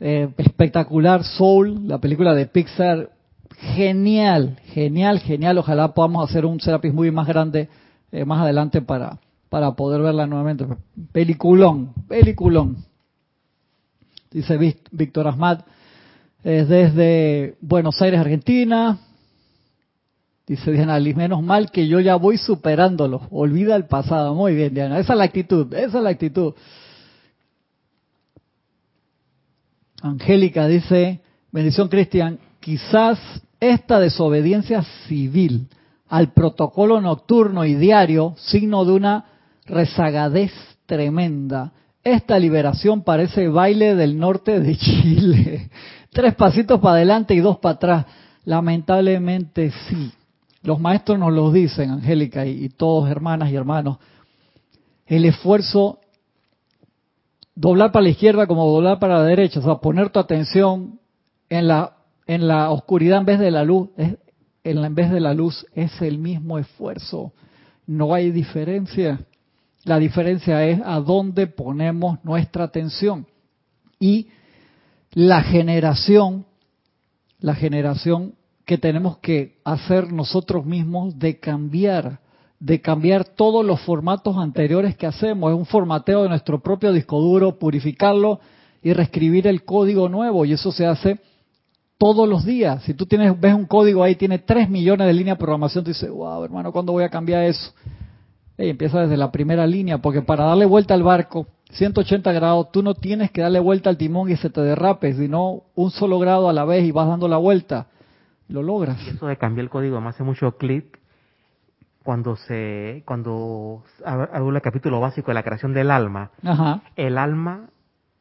eh, 0.00 0.28
espectacular, 0.38 1.24
Soul, 1.24 1.86
la 1.86 1.98
película 1.98 2.34
de 2.34 2.46
Pixar. 2.46 3.10
Genial, 3.74 4.56
genial, 4.66 5.18
genial. 5.18 5.58
Ojalá 5.58 5.92
podamos 5.92 6.28
hacer 6.28 6.46
un 6.46 6.60
Serapis 6.60 6.94
Movie 6.94 7.10
más 7.10 7.26
grande 7.26 7.68
eh, 8.10 8.24
más 8.24 8.40
adelante 8.40 8.80
para, 8.80 9.18
para 9.48 9.72
poder 9.72 10.00
verla 10.00 10.26
nuevamente. 10.26 10.66
Peliculón, 11.12 11.92
peliculón. 12.08 12.84
Dice 14.30 14.58
Víctor 14.90 15.28
Asmat, 15.28 15.66
es 16.42 16.68
desde 16.68 17.56
Buenos 17.60 18.00
Aires, 18.00 18.20
Argentina. 18.20 18.98
Dice 20.48 20.72
Diana 20.72 20.98
Liz, 20.98 21.14
menos 21.14 21.42
mal 21.42 21.70
que 21.70 21.86
yo 21.86 22.00
ya 22.00 22.16
voy 22.16 22.38
superándolo. 22.38 23.20
Olvida 23.30 23.76
el 23.76 23.84
pasado. 23.84 24.34
Muy 24.34 24.54
bien, 24.54 24.72
Diana. 24.72 24.98
Esa 24.98 25.12
es 25.12 25.18
la 25.18 25.24
actitud. 25.24 25.74
Esa 25.74 25.98
es 25.98 26.02
la 26.02 26.08
actitud. 26.08 26.54
Angélica 30.00 30.66
dice, 30.66 31.20
bendición 31.52 31.88
Cristian, 31.88 32.38
quizás 32.60 33.18
esta 33.60 34.00
desobediencia 34.00 34.82
civil 35.06 35.68
al 36.08 36.32
protocolo 36.32 37.00
nocturno 37.02 37.66
y 37.66 37.74
diario, 37.74 38.34
signo 38.38 38.86
de 38.86 38.92
una 38.92 39.24
rezagadez 39.66 40.52
tremenda. 40.86 41.72
Esta 42.02 42.38
liberación 42.38 43.02
parece 43.02 43.48
baile 43.48 43.94
del 43.94 44.18
norte 44.18 44.60
de 44.60 44.76
Chile. 44.78 45.70
Tres 46.10 46.34
pasitos 46.36 46.80
para 46.80 46.94
adelante 46.94 47.34
y 47.34 47.40
dos 47.40 47.58
para 47.58 47.74
atrás. 47.74 48.06
Lamentablemente 48.46 49.72
sí. 49.90 50.10
Los 50.68 50.80
maestros 50.80 51.18
nos 51.18 51.32
lo 51.32 51.50
dicen, 51.50 51.88
Angélica, 51.88 52.44
y, 52.44 52.68
todos 52.68 53.08
hermanas 53.08 53.50
y 53.50 53.56
hermanos. 53.56 53.96
El 55.06 55.24
esfuerzo 55.24 55.98
doblar 57.54 57.90
para 57.90 58.02
la 58.02 58.10
izquierda 58.10 58.46
como 58.46 58.70
doblar 58.70 58.98
para 58.98 59.14
la 59.14 59.24
derecha, 59.24 59.60
o 59.60 59.62
sea, 59.62 59.76
poner 59.76 60.10
tu 60.10 60.18
atención 60.18 61.00
en 61.48 61.68
la 61.68 61.96
en 62.26 62.46
la 62.46 62.70
oscuridad 62.70 63.20
en 63.20 63.24
vez 63.24 63.38
de 63.38 63.50
la 63.50 63.64
luz, 63.64 63.88
en, 63.96 64.18
en 64.62 64.94
vez 64.94 65.10
de 65.10 65.20
la 65.20 65.32
luz 65.32 65.64
es 65.72 66.02
el 66.02 66.18
mismo 66.18 66.58
esfuerzo. 66.58 67.32
No 67.86 68.12
hay 68.12 68.30
diferencia. 68.30 69.20
La 69.84 69.98
diferencia 69.98 70.66
es 70.66 70.82
a 70.84 71.00
dónde 71.00 71.46
ponemos 71.46 72.22
nuestra 72.24 72.64
atención. 72.64 73.26
Y 73.98 74.28
la 75.12 75.40
generación, 75.40 76.44
la 77.40 77.54
generación 77.54 78.34
que 78.68 78.76
tenemos 78.76 79.16
que 79.16 79.56
hacer 79.64 80.12
nosotros 80.12 80.66
mismos 80.66 81.18
de 81.18 81.40
cambiar, 81.40 82.20
de 82.60 82.82
cambiar 82.82 83.24
todos 83.24 83.64
los 83.64 83.80
formatos 83.80 84.36
anteriores 84.36 84.94
que 84.94 85.06
hacemos. 85.06 85.50
Es 85.50 85.58
un 85.58 85.64
formateo 85.64 86.24
de 86.24 86.28
nuestro 86.28 86.60
propio 86.60 86.92
disco 86.92 87.18
duro, 87.18 87.58
purificarlo 87.58 88.40
y 88.82 88.92
reescribir 88.92 89.46
el 89.46 89.64
código 89.64 90.10
nuevo. 90.10 90.44
Y 90.44 90.52
eso 90.52 90.70
se 90.70 90.84
hace 90.84 91.18
todos 91.96 92.28
los 92.28 92.44
días. 92.44 92.82
Si 92.82 92.92
tú 92.92 93.06
tienes, 93.06 93.40
ves 93.40 93.54
un 93.54 93.64
código 93.64 94.02
ahí, 94.02 94.16
tiene 94.16 94.38
3 94.38 94.68
millones 94.68 95.06
de 95.06 95.14
líneas 95.14 95.38
de 95.38 95.40
programación, 95.40 95.82
tú 95.82 95.88
dices, 95.88 96.10
wow, 96.10 96.44
hermano, 96.44 96.70
¿cuándo 96.70 96.92
voy 96.92 97.04
a 97.04 97.08
cambiar 97.08 97.44
eso? 97.44 97.72
Y 98.58 98.68
empieza 98.68 99.00
desde 99.00 99.16
la 99.16 99.32
primera 99.32 99.66
línea, 99.66 99.96
porque 99.96 100.20
para 100.20 100.44
darle 100.44 100.66
vuelta 100.66 100.92
al 100.92 101.02
barco, 101.02 101.46
180 101.70 102.30
grados, 102.32 102.70
tú 102.70 102.82
no 102.82 102.92
tienes 102.92 103.30
que 103.30 103.40
darle 103.40 103.60
vuelta 103.60 103.88
al 103.88 103.96
timón 103.96 104.30
y 104.30 104.36
se 104.36 104.50
te 104.50 104.60
derrape, 104.60 105.14
sino 105.14 105.62
un 105.74 105.90
solo 105.90 106.18
grado 106.18 106.50
a 106.50 106.52
la 106.52 106.66
vez 106.66 106.84
y 106.84 106.90
vas 106.90 107.08
dando 107.08 107.28
la 107.28 107.38
vuelta. 107.38 107.86
Lo 108.48 108.62
logras. 108.62 108.98
eso 109.06 109.26
de 109.26 109.36
cambiar 109.36 109.64
el 109.64 109.70
código 109.70 110.00
me 110.00 110.08
hace 110.08 110.22
mucho 110.22 110.56
clic 110.56 110.98
cuando 112.02 112.36
se 112.36 113.02
cuando 113.04 113.82
habla 114.04 114.58
el 114.58 114.62
capítulo 114.62 115.00
básico 115.00 115.30
de 115.30 115.34
la 115.34 115.42
creación 115.42 115.74
del 115.74 115.90
alma. 115.90 116.30
Ajá. 116.42 116.80
El 116.96 117.18
alma 117.18 117.68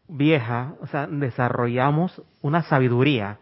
vieja, 0.09 0.73
o 0.81 0.87
sea, 0.87 1.07
desarrollamos 1.07 2.21
una 2.41 2.63
sabiduría 2.63 3.39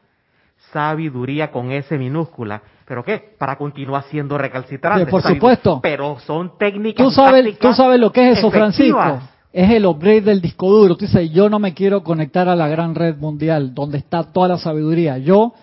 sabiduría 0.71 1.51
con 1.51 1.71
S 1.71 1.97
minúscula. 1.97 2.61
¿Pero 2.87 3.03
qué? 3.03 3.35
Para 3.37 3.57
continuar 3.57 4.03
siendo 4.03 4.37
recalcitrante. 4.37 5.07
por 5.07 5.21
supuesto. 5.21 5.79
Pero 5.81 6.19
son 6.19 6.57
técnicas. 6.57 7.05
Tú 7.05 7.11
sabes, 7.11 7.57
tú 7.57 7.73
sabes 7.73 7.99
lo 7.99 8.11
que 8.11 8.31
es 8.31 8.37
eso, 8.39 8.51
Francisco. 8.51 9.19
Es 9.51 9.71
el 9.71 9.85
upgrade 9.85 10.21
del 10.21 10.41
disco 10.41 10.69
duro. 10.69 10.97
Tú 10.97 11.05
dices, 11.05 11.31
yo 11.31 11.49
no 11.49 11.59
me 11.59 11.73
quiero 11.73 12.03
conectar 12.03 12.49
a 12.49 12.55
la 12.55 12.67
gran 12.67 12.93
red 12.93 13.15
mundial, 13.15 13.73
donde 13.73 13.97
está 13.97 14.23
toda 14.23 14.49
la 14.49 14.57
sabiduría. 14.57 15.17
Yo 15.17 15.53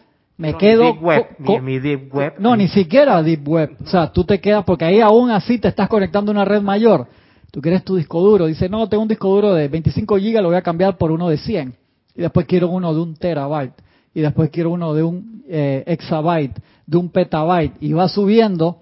me 0.43 0.55
quedo. 0.57 0.85
Deep 0.85 1.03
web, 1.03 1.27
mi, 1.63 1.79
deep 1.79 2.13
web. 2.13 2.35
No, 2.39 2.57
ni 2.57 2.67
siquiera 2.69 3.23
Deep 3.23 3.47
Web. 3.47 3.77
O 3.85 3.87
sea, 3.87 4.13
tú 4.13 4.25
te 4.25 4.41
quedas, 4.41 4.65
porque 4.65 4.85
ahí 4.85 5.01
aún 5.01 5.31
así 5.31 5.59
te 5.59 5.69
estás 5.69 5.89
conectando 5.89 6.33
a 6.33 6.35
una 6.35 6.45
red 6.45 6.61
mayor. 6.61 7.07
Tú 7.53 7.61
quieres 7.61 7.85
tu 7.85 7.97
disco 7.97 8.21
duro. 8.21 8.47
Dice, 8.47 8.69
no, 8.69 8.89
tengo 8.89 9.03
un 9.03 9.09
disco 9.09 9.29
duro 9.29 9.55
de 9.55 9.69
25 9.69 10.17
gigas, 10.19 10.43
lo 10.43 10.49
voy 10.49 10.57
a 10.57 10.63
cambiar 10.63 10.99
por 10.99 11.13
uno 11.13 11.29
de 11.29 11.39
100. 11.39 11.75
Y 12.17 12.21
después 12.23 12.47
quiero 12.47 12.69
uno 12.69 12.93
de 12.93 13.01
un 13.01 13.15
terabyte 13.15 13.75
y 14.15 14.21
después 14.21 14.51
quiero 14.51 14.71
uno 14.71 14.95
de 14.95 15.03
un 15.03 15.45
eh, 15.49 15.85
exabyte, 15.87 16.61
de 16.87 16.97
un 16.97 17.09
petabyte, 17.09 17.75
y 17.81 17.93
va 17.93 18.09
subiendo, 18.09 18.81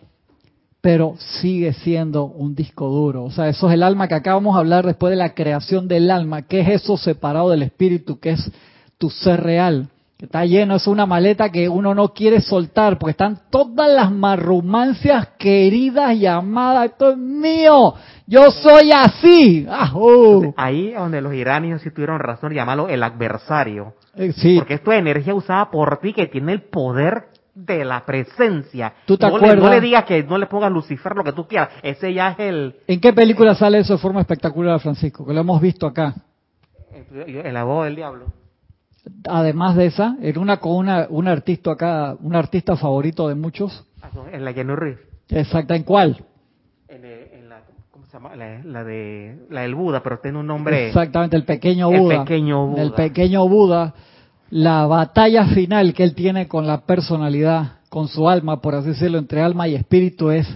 pero 0.81 1.15
sigue 1.41 1.73
siendo 1.73 2.25
un 2.25 2.55
disco 2.55 2.89
duro. 2.89 3.25
O 3.25 3.31
sea, 3.31 3.49
eso 3.49 3.69
es 3.69 3.75
el 3.75 3.83
alma 3.83 4.09
que 4.09 4.15
acabamos 4.15 4.55
de 4.55 4.61
hablar 4.61 4.87
después 4.87 5.11
de 5.11 5.17
la 5.17 5.35
creación 5.35 5.89
del 5.89 6.11
alma. 6.11 6.43
¿Qué 6.43 6.61
es 6.61 6.83
eso 6.83 6.97
separado 6.97 7.51
del 7.51 7.63
espíritu? 7.63 8.19
¿Qué 8.19 8.31
es 8.31 8.51
tu 8.99 9.11
ser 9.11 9.43
real? 9.43 9.89
Que 10.21 10.27
está 10.27 10.45
lleno, 10.45 10.77
es 10.77 10.87
una 10.87 11.07
maleta 11.07 11.49
que 11.49 11.67
uno 11.67 11.95
no 11.95 12.13
quiere 12.13 12.43
soltar, 12.43 12.99
porque 12.99 13.13
están 13.13 13.41
todas 13.49 13.89
las 13.89 14.13
marrumancias 14.13 15.29
queridas 15.39 16.15
y 16.15 16.27
amadas. 16.27 16.91
Esto 16.91 17.13
es 17.13 17.17
mío, 17.17 17.95
yo 18.27 18.51
soy 18.51 18.93
así. 18.93 19.67
Ah, 19.67 19.91
uh. 19.95 20.53
Ahí 20.59 20.93
donde 20.93 21.23
los 21.23 21.33
iranios 21.33 21.81
sí 21.81 21.91
tuvieron 21.91 22.19
razón, 22.19 22.53
llamarlo 22.53 22.87
el 22.91 23.03
adversario. 23.03 23.95
Eh, 24.15 24.33
sí. 24.33 24.59
Porque 24.59 24.75
esto 24.75 24.93
es 24.93 24.99
energía 24.99 25.35
usada 25.35 25.71
por 25.71 26.01
ti 26.01 26.13
que 26.13 26.27
tiene 26.27 26.53
el 26.53 26.65
poder 26.65 27.29
de 27.55 27.83
la 27.87 28.05
presencia. 28.05 28.93
¿Tú 29.07 29.17
te 29.17 29.27
no, 29.27 29.37
acuerdas? 29.37 29.57
Le, 29.57 29.65
no 29.65 29.71
le 29.71 29.81
digas 29.81 30.05
que 30.05 30.23
no 30.23 30.37
le 30.37 30.49
pongas 30.49 30.71
Lucifer 30.71 31.17
lo 31.17 31.25
que 31.25 31.33
tú 31.33 31.49
quieras. 31.49 31.71
Ese 31.83 32.13
ya 32.13 32.33
es 32.33 32.41
el. 32.41 32.77
¿En 32.87 33.01
qué 33.01 33.15
película 33.15 33.55
sale 33.55 33.79
eso 33.79 33.95
de 33.95 33.99
forma 33.99 34.21
espectacular, 34.21 34.79
Francisco? 34.81 35.25
Que 35.25 35.33
lo 35.33 35.41
hemos 35.41 35.63
visto 35.63 35.87
acá. 35.87 36.15
En 37.11 37.55
la 37.55 37.65
voz 37.65 37.87
del 37.87 37.97
diablo. 37.97 38.27
Además 39.29 39.77
de 39.77 39.87
esa, 39.87 40.17
en 40.21 40.39
una 40.39 40.59
con 40.59 40.73
una, 40.73 41.07
un 41.09 41.27
artista 41.29 41.73
acá, 41.73 42.17
un 42.21 42.35
artista 42.35 42.77
favorito 42.77 43.29
de 43.29 43.35
muchos. 43.35 43.87
Ah, 44.03 44.11
en 44.33 44.45
la 44.45 44.53
Keanu 44.53 44.77
Reeves. 44.77 45.01
Exacta, 45.29 45.77
¿en 45.77 45.85
cuál? 45.85 46.25
La, 48.65 48.83
de 48.85 49.39
la 49.51 49.63
del 49.63 49.75
Buda, 49.77 50.03
pero 50.03 50.19
tiene 50.19 50.39
un 50.39 50.47
nombre. 50.47 50.89
Exactamente, 50.89 51.37
el 51.37 51.45
pequeño 51.45 51.89
Buda. 51.91 52.15
El 52.15 52.21
pequeño 52.21 52.67
Buda. 52.67 52.83
El 52.83 52.93
pequeño 52.93 53.49
Buda. 53.49 53.95
La 54.51 54.87
batalla 54.87 55.47
final 55.47 55.95
que 55.95 56.03
él 56.03 56.15
tiene 56.15 56.49
con 56.49 56.67
la 56.67 56.81
personalidad, 56.81 57.79
con 57.89 58.09
su 58.09 58.29
alma, 58.29 58.61
por 58.61 58.75
así 58.75 58.89
decirlo, 58.89 59.19
entre 59.19 59.41
alma 59.43 59.69
y 59.69 59.77
espíritu 59.77 60.31
es 60.31 60.49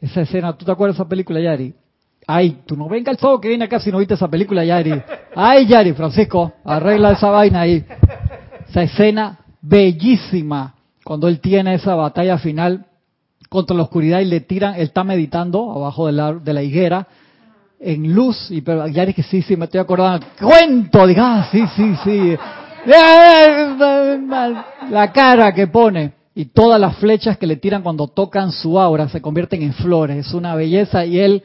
esa 0.00 0.20
escena. 0.20 0.56
¿Tú 0.58 0.66
te 0.66 0.72
acuerdas 0.72 0.98
de 0.98 1.02
esa 1.02 1.08
película, 1.08 1.40
Yari? 1.40 1.74
Ay, 2.26 2.62
tú 2.66 2.76
no 2.76 2.88
venga 2.88 3.12
el 3.12 3.18
todo 3.18 3.40
que 3.40 3.48
viene 3.48 3.64
acá 3.64 3.80
si 3.80 3.92
no 3.92 3.98
viste 3.98 4.14
esa 4.14 4.28
película, 4.28 4.64
Yari. 4.64 5.02
Ay, 5.34 5.66
Yari, 5.66 5.92
Francisco, 5.92 6.52
arregla 6.64 7.12
esa 7.12 7.30
vaina 7.30 7.60
ahí. 7.60 7.84
Esa 8.68 8.82
escena 8.82 9.38
bellísima 9.60 10.74
cuando 11.04 11.28
él 11.28 11.38
tiene 11.40 11.74
esa 11.74 11.94
batalla 11.94 12.38
final 12.38 12.86
contra 13.50 13.76
la 13.76 13.82
oscuridad 13.82 14.20
y 14.20 14.24
le 14.24 14.40
tiran, 14.40 14.74
él 14.74 14.82
está 14.82 15.04
meditando 15.04 15.70
abajo 15.70 16.06
de 16.06 16.12
la, 16.12 16.32
de 16.32 16.52
la 16.54 16.62
higuera 16.62 17.06
en 17.78 18.14
luz, 18.14 18.50
y 18.50 18.62
pero 18.62 18.88
ya 18.88 19.06
que 19.12 19.22
sí, 19.22 19.42
sí, 19.42 19.56
me 19.56 19.66
estoy 19.66 19.80
acordando, 19.80 20.26
cuento, 20.40 21.06
diga, 21.06 21.40
ah, 21.40 21.48
sí, 21.52 21.62
sí, 21.76 21.94
sí, 22.02 22.36
la 24.90 25.12
cara 25.12 25.52
que 25.52 25.66
pone 25.66 26.12
y 26.34 26.46
todas 26.46 26.80
las 26.80 26.96
flechas 26.96 27.36
que 27.36 27.46
le 27.46 27.56
tiran 27.56 27.82
cuando 27.82 28.08
tocan 28.08 28.50
su 28.52 28.80
aura 28.80 29.08
se 29.08 29.20
convierten 29.20 29.62
en 29.62 29.74
flores, 29.74 30.26
es 30.26 30.32
una 30.32 30.54
belleza 30.54 31.04
y 31.04 31.18
él 31.18 31.42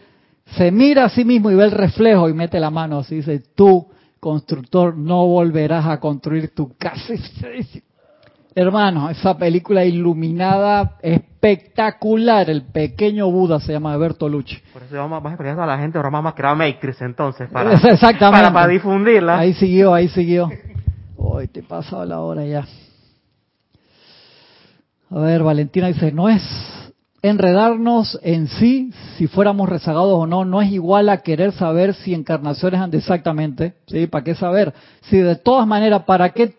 se 0.56 0.72
mira 0.72 1.06
a 1.06 1.10
sí 1.10 1.26
mismo 1.26 1.52
y 1.52 1.56
ve 1.56 1.66
el 1.66 1.72
reflejo 1.72 2.30
y 2.30 2.34
mete 2.34 2.60
la 2.60 2.70
mano 2.70 3.00
así, 3.00 3.16
dice, 3.16 3.42
tú, 3.56 3.88
constructor, 4.20 4.98
no 4.98 5.26
volverás 5.28 5.86
a 5.86 6.00
construir 6.00 6.54
tu 6.54 6.76
casa. 6.78 7.14
Hermano, 8.56 9.10
esa 9.10 9.38
película 9.38 9.86
iluminada, 9.86 10.98
espectacular. 11.02 12.50
El 12.50 12.64
pequeño 12.64 13.30
Buda 13.30 13.60
se 13.60 13.72
llama 13.72 13.96
Bertolucci. 13.96 14.58
Por 14.74 14.84
eso 14.84 14.96
vamos 14.96 15.24
a 15.24 15.30
explicar 15.30 15.60
a 15.60 15.66
la 15.66 15.78
gente, 15.78 15.98
ahora 15.98 16.10
vamos 16.10 16.34
a 16.34 16.36
crear 16.36 16.58
Matrix 16.58 17.02
entonces, 17.02 17.48
para, 17.50 17.74
Exactamente. 17.92 18.52
para, 18.52 18.68
difundirla. 18.68 19.40
Ahí 19.40 19.54
siguió, 19.54 19.94
ahí 19.94 20.10
siguió. 20.10 20.50
Hoy 21.16 21.48
te 21.48 21.62
pasa 21.64 22.04
la 22.06 22.20
hora 22.20 22.46
ya. 22.46 22.66
A 25.12 25.20
ver, 25.20 25.44
Valentina 25.44 25.88
dice, 25.88 26.12
no 26.12 26.28
es 26.28 26.42
enredarnos 27.22 28.20
en 28.24 28.48
sí, 28.48 28.92
si 29.18 29.28
fuéramos 29.28 29.68
rezagados 29.68 30.14
o 30.14 30.28
no, 30.28 30.46
no 30.46 30.62
es 30.62 30.72
igual 30.72 31.10
a 31.10 31.18
querer 31.18 31.52
saber 31.52 31.94
si 31.94 32.14
encarnaciones 32.14 32.80
han 32.80 32.94
exactamente, 32.94 33.74
¿sí? 33.88 34.08
¿Para 34.08 34.24
qué 34.24 34.36
saber? 34.36 34.74
Si 35.04 35.18
de 35.18 35.36
todas 35.36 35.68
maneras, 35.68 36.04
¿para 36.04 36.30
qué 36.30 36.56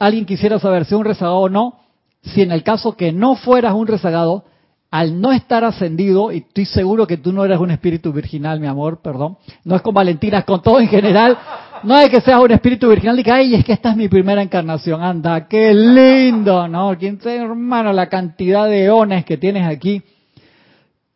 alguien 0.00 0.26
quisiera 0.26 0.58
saber 0.58 0.84
si 0.84 0.94
un 0.94 1.04
rezagado 1.04 1.38
o 1.38 1.48
no, 1.48 1.80
si 2.22 2.42
en 2.42 2.52
el 2.52 2.62
caso 2.62 2.96
que 2.96 3.12
no 3.12 3.36
fueras 3.36 3.74
un 3.74 3.86
rezagado, 3.86 4.44
al 4.90 5.20
no 5.22 5.32
estar 5.32 5.64
ascendido, 5.64 6.30
y 6.32 6.38
estoy 6.38 6.66
seguro 6.66 7.06
que 7.06 7.16
tú 7.16 7.32
no 7.32 7.44
eres 7.44 7.58
un 7.58 7.70
espíritu 7.70 8.12
virginal, 8.12 8.60
mi 8.60 8.66
amor, 8.66 9.00
perdón, 9.00 9.38
no 9.64 9.74
es 9.74 9.80
con 9.80 9.94
Valentina, 9.94 10.40
es 10.40 10.44
con 10.44 10.60
todo 10.60 10.80
en 10.80 10.88
general, 10.88 11.38
no 11.84 11.98
es 11.98 12.10
que 12.10 12.20
seas 12.20 12.40
un 12.40 12.50
espíritu 12.50 12.88
virginal 12.88 13.18
y 13.18 13.24
que, 13.24 13.32
ay, 13.32 13.54
es 13.54 13.64
que 13.64 13.72
esta 13.72 13.90
es 13.90 13.96
mi 13.96 14.08
primera 14.08 14.42
encarnación, 14.42 15.02
anda, 15.02 15.46
qué 15.48 15.72
lindo, 15.74 16.68
¿no? 16.68 16.96
¿Quién 16.98 17.20
sabe, 17.20 17.36
hermano, 17.36 17.92
la 17.92 18.08
cantidad 18.08 18.68
de 18.68 18.90
ones 18.90 19.24
que 19.24 19.36
tienes 19.36 19.66
aquí? 19.66 20.02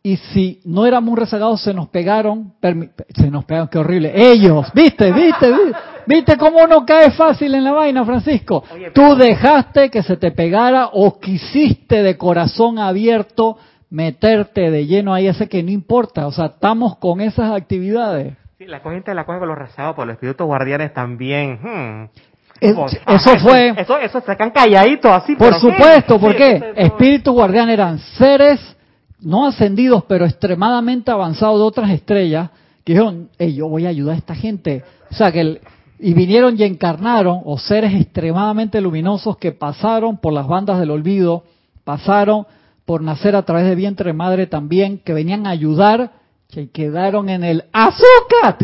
Y 0.03 0.17
si 0.17 0.61
no 0.65 0.87
éramos 0.87 1.11
un 1.11 1.17
rezagado, 1.17 1.57
se 1.57 1.75
nos 1.75 1.89
pegaron, 1.89 2.55
se 3.15 3.31
nos 3.31 3.45
pegaron, 3.45 3.69
qué 3.69 3.79
horrible, 3.79 4.13
ellos, 4.15 4.69
¿viste, 4.73 5.11
viste, 5.13 5.51
viste? 5.51 5.79
¿Viste 6.07 6.37
cómo 6.37 6.67
no 6.69 6.87
cae 6.87 7.11
fácil 7.11 7.55
en 7.55 7.65
la 7.65 7.73
vaina, 7.73 8.05
Francisco? 8.05 8.63
Tú 8.95 9.17
dejaste 9.17 9.91
que 9.91 10.05
se 10.05 10.17
te 10.17 10.31
pegara 10.31 10.91
o 10.93 11.19
quisiste 11.19 12.03
de 12.03 12.17
corazón 12.17 12.79
abierto 12.79 13.59
meterte 13.91 14.71
de 14.71 14.87
lleno 14.87 15.13
ahí, 15.13 15.27
ese 15.27 15.49
que 15.49 15.63
no 15.63 15.71
importa. 15.71 16.27
O 16.27 16.33
sea, 16.33 16.47
estamos 16.47 16.97
con 16.99 17.21
esas 17.21 17.53
actividades. 17.53 18.37
Sí, 18.59 18.65
la 18.65 18.81
gente 18.81 19.13
la 19.13 19.27
coge 19.27 19.39
con 19.39 19.49
los 19.49 19.59
rezados, 19.59 19.95
por 19.95 20.07
los 20.07 20.15
espíritus 20.15 20.47
guardianes 20.47 20.95
también. 20.95 21.59
Hmm. 21.63 22.09
eso 22.59 23.39
fue. 23.39 23.75
Eso, 23.77 23.99
eso 23.99 24.21
se 24.23 24.35
quedan 24.35 24.51
calladitos 24.51 25.13
así. 25.13 25.37
Por 25.37 25.53
supuesto, 25.61 26.19
¿por 26.19 26.35
qué? 26.35 26.73
Espíritus 26.75 27.35
guardianes 27.35 27.75
eran 27.75 27.99
seres 27.99 28.59
no 29.21 29.47
ascendidos, 29.47 30.05
pero 30.05 30.25
extremadamente 30.25 31.11
avanzados 31.11 31.59
de 31.59 31.65
otras 31.65 31.91
estrellas, 31.91 32.49
que 32.83 32.95
dijeron, 32.95 33.29
yo 33.39 33.69
voy 33.69 33.85
a 33.85 33.91
ayudar 33.91 34.15
a 34.15 34.19
esta 34.19 34.35
gente. 34.35 34.83
O 35.11 35.15
sea, 35.15 35.31
que 35.31 35.41
el, 35.41 35.61
y 35.99 36.15
vinieron 36.15 36.59
y 36.59 36.63
encarnaron, 36.63 37.43
o 37.45 37.59
seres 37.59 37.93
extremadamente 37.93 38.81
luminosos 38.81 39.37
que 39.37 39.53
pasaron 39.53 40.17
por 40.17 40.33
las 40.33 40.49
bandas 40.49 40.81
del 40.81 40.93
olvido, 40.93 41.45
pasaron 41.85 42.47
por 42.87 43.03
nacer 43.03 43.37
a 43.37 43.43
través 43.43 43.67
de 43.67 43.75
vientre 43.75 44.15
madre 44.15 44.47
también, 44.47 44.97
que 44.97 45.13
venían 45.13 45.47
a 45.47 45.51
ayudar 45.51 46.13
Se 46.49 46.71
quedaron 46.71 47.29
en 47.29 47.45
el 47.45 47.65
azúcar. 47.73 48.57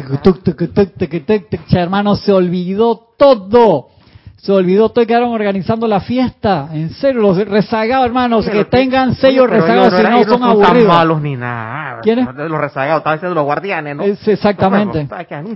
Hermano, 1.70 2.16
se 2.16 2.32
olvidó 2.32 3.08
todo. 3.18 3.88
Se 4.42 4.50
olvidó 4.50 4.88
todo 4.88 5.04
y 5.04 5.06
quedaron 5.06 5.30
organizando 5.30 5.86
la 5.86 6.00
fiesta. 6.00 6.68
En 6.72 6.90
serio, 6.90 7.20
los 7.20 7.46
rezagados, 7.46 8.06
hermanos, 8.06 8.48
que 8.48 8.64
tengan 8.64 9.14
sellos 9.14 9.48
rezagados, 9.48 9.94
si 9.94 10.02
no, 10.02 10.24
son 10.24 10.42
aburridos. 10.42 10.88
No 10.88 10.94
malos 10.94 11.22
ni 11.22 11.36
nada. 11.36 12.00
¿Quiénes? 12.00 12.26
Los 12.34 12.60
rezagados, 12.60 12.98
estaban 12.98 13.20
siendo 13.20 13.36
los 13.36 13.44
guardianes, 13.44 13.94
¿no? 13.94 14.02
exactamente. 14.02 15.06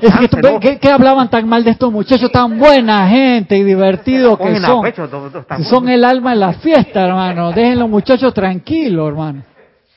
es 0.03 0.79
¿qué, 0.79 0.89
hablaban 0.89 1.29
tan 1.29 1.49
mal 1.49 1.65
de 1.65 1.73
estos 1.73 1.91
muchachos? 1.91 2.31
Tan 2.31 2.61
buena 2.61 3.09
gente 3.09 3.57
y 3.57 3.65
divertidos 3.65 4.39
que 4.39 4.61
son. 4.61 5.65
son 5.65 5.89
el 5.89 6.05
alma 6.05 6.35
en 6.35 6.41
la 6.41 6.53
fiesta, 6.53 7.07
hermano. 7.07 7.51
Dejen 7.51 7.81
los 7.81 7.89
muchachos 7.89 8.33
tranquilos, 8.33 9.09
hermano. 9.09 9.43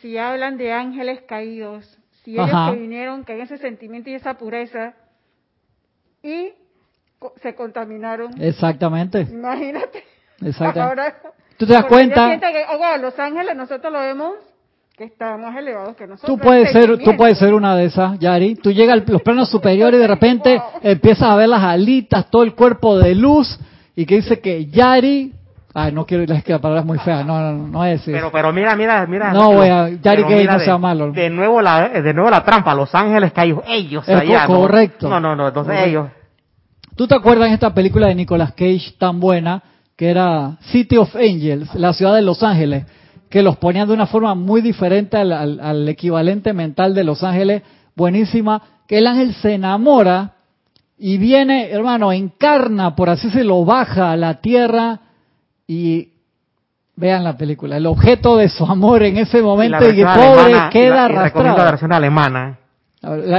Si 0.01 0.17
hablan 0.17 0.57
de 0.57 0.73
ángeles 0.73 1.19
caídos, 1.27 1.98
si 2.23 2.33
ellos 2.33 2.71
que 2.71 2.79
vinieron, 2.79 3.23
que 3.23 3.33
hay 3.33 3.41
ese 3.41 3.57
sentimiento 3.57 4.09
y 4.09 4.13
esa 4.13 4.35
pureza, 4.35 4.93
y 6.23 6.53
se 7.41 7.55
contaminaron. 7.55 8.39
Exactamente. 8.41 9.21
Imagínate. 9.21 10.03
Exactamente. 10.41 10.79
Ahora, 10.81 11.15
¿Tú 11.57 11.65
te 11.67 11.73
das 11.73 11.85
cuenta? 11.85 12.39
Que, 12.39 12.65
oh, 12.69 12.97
Los 12.97 13.19
Ángeles 13.19 13.55
nosotros 13.55 13.91
lo 13.91 13.99
vemos 13.99 14.35
que 14.95 15.03
está 15.05 15.37
más 15.37 15.55
elevado 15.57 15.95
que 15.95 16.07
nosotros. 16.07 16.37
Tú 16.37 16.41
puedes 16.41 16.71
ser, 16.71 16.97
tú 16.97 17.15
puedes 17.17 17.37
ser 17.37 17.53
una 17.53 17.75
de 17.75 17.85
esas, 17.85 18.19
Yari. 18.19 18.55
Tú 18.55 18.71
llegas 18.71 19.01
a 19.01 19.11
los 19.11 19.21
planos 19.21 19.49
superiores 19.49 19.97
y 19.97 20.01
de 20.01 20.07
repente 20.07 20.61
empiezas 20.81 21.29
a 21.29 21.35
ver 21.35 21.49
las 21.49 21.63
alitas, 21.63 22.29
todo 22.29 22.43
el 22.43 22.53
cuerpo 22.53 22.97
de 22.97 23.15
luz 23.15 23.59
y 23.95 24.05
que 24.05 24.15
dice 24.15 24.39
que 24.39 24.67
Yari 24.67 25.33
Ay, 25.73 25.91
no 25.91 26.05
quiero, 26.05 26.23
es 26.23 26.43
que 26.43 26.51
la 26.51 26.59
palabra 26.59 26.81
es 26.81 26.85
muy 26.85 26.97
fea, 26.97 27.23
no, 27.23 27.39
no, 27.39 27.67
no 27.67 27.85
es 27.85 28.01
eso. 28.01 28.11
Pero, 28.11 28.31
pero 28.31 28.51
mira, 28.51 28.75
mira, 28.75 29.05
mira. 29.05 29.31
No, 29.31 29.53
voy 29.53 29.67
a, 29.67 29.89
Yari 29.89 30.23
que 30.23 30.45
no 30.45 30.59
sea 30.59 30.77
malo. 30.79 31.11
De 31.11 31.29
nuevo 31.29 31.61
la, 31.61 31.89
de 31.89 32.13
nuevo 32.13 32.29
la 32.29 32.43
trampa, 32.43 32.73
Los 32.73 32.93
Ángeles 32.95 33.31
caídos, 33.33 33.63
ellos 33.67 34.07
allá. 34.09 34.47
Correcto. 34.47 35.07
No, 35.07 35.19
no, 35.19 35.35
no, 35.35 35.47
entonces 35.47 35.75
ellos. 35.85 36.07
¿Tú 36.95 37.07
te 37.07 37.15
acuerdas 37.15 37.49
de 37.49 37.53
esta 37.53 37.73
película 37.73 38.07
de 38.07 38.15
Nicolas 38.15 38.53
Cage 38.53 38.95
tan 38.97 39.19
buena 39.19 39.61
que 39.95 40.09
era 40.09 40.57
City 40.71 40.97
of 40.97 41.15
Angels, 41.15 41.75
la 41.75 41.93
ciudad 41.93 42.15
de 42.15 42.21
Los 42.21 42.41
Ángeles, 42.41 42.85
que 43.29 43.43
los 43.43 43.57
ponían 43.57 43.87
de 43.87 43.93
una 43.93 44.07
forma 44.07 44.33
muy 44.33 44.61
diferente 44.61 45.17
al, 45.17 45.87
equivalente 45.87 46.51
mental 46.51 46.95
de 46.95 47.03
Los 47.03 47.23
Ángeles, 47.23 47.61
buenísima, 47.95 48.61
que 48.87 48.97
el 48.97 49.07
ángel 49.07 49.33
se 49.35 49.53
enamora 49.53 50.33
y 50.97 51.17
viene, 51.17 51.69
hermano, 51.69 52.11
encarna, 52.11 52.95
por 52.95 53.09
así 53.09 53.29
se 53.29 53.43
lo 53.43 53.63
baja 53.65 54.11
a 54.11 54.17
la 54.17 54.41
tierra 54.41 55.01
y 55.69 56.13
vean 56.95 57.23
la 57.23 57.37
película, 57.37 57.77
el 57.77 57.85
objeto 57.85 58.37
de 58.37 58.49
su 58.49 58.65
amor 58.65 59.03
en 59.03 59.17
ese 59.17 59.41
momento 59.43 59.87
y, 59.87 59.95
que 59.95 60.03
pobre 60.03 60.53
queda 60.71 61.05
arrastrado. 61.05 61.57
la 61.57 61.63
versión 61.63 61.93
alemana. 61.93 62.57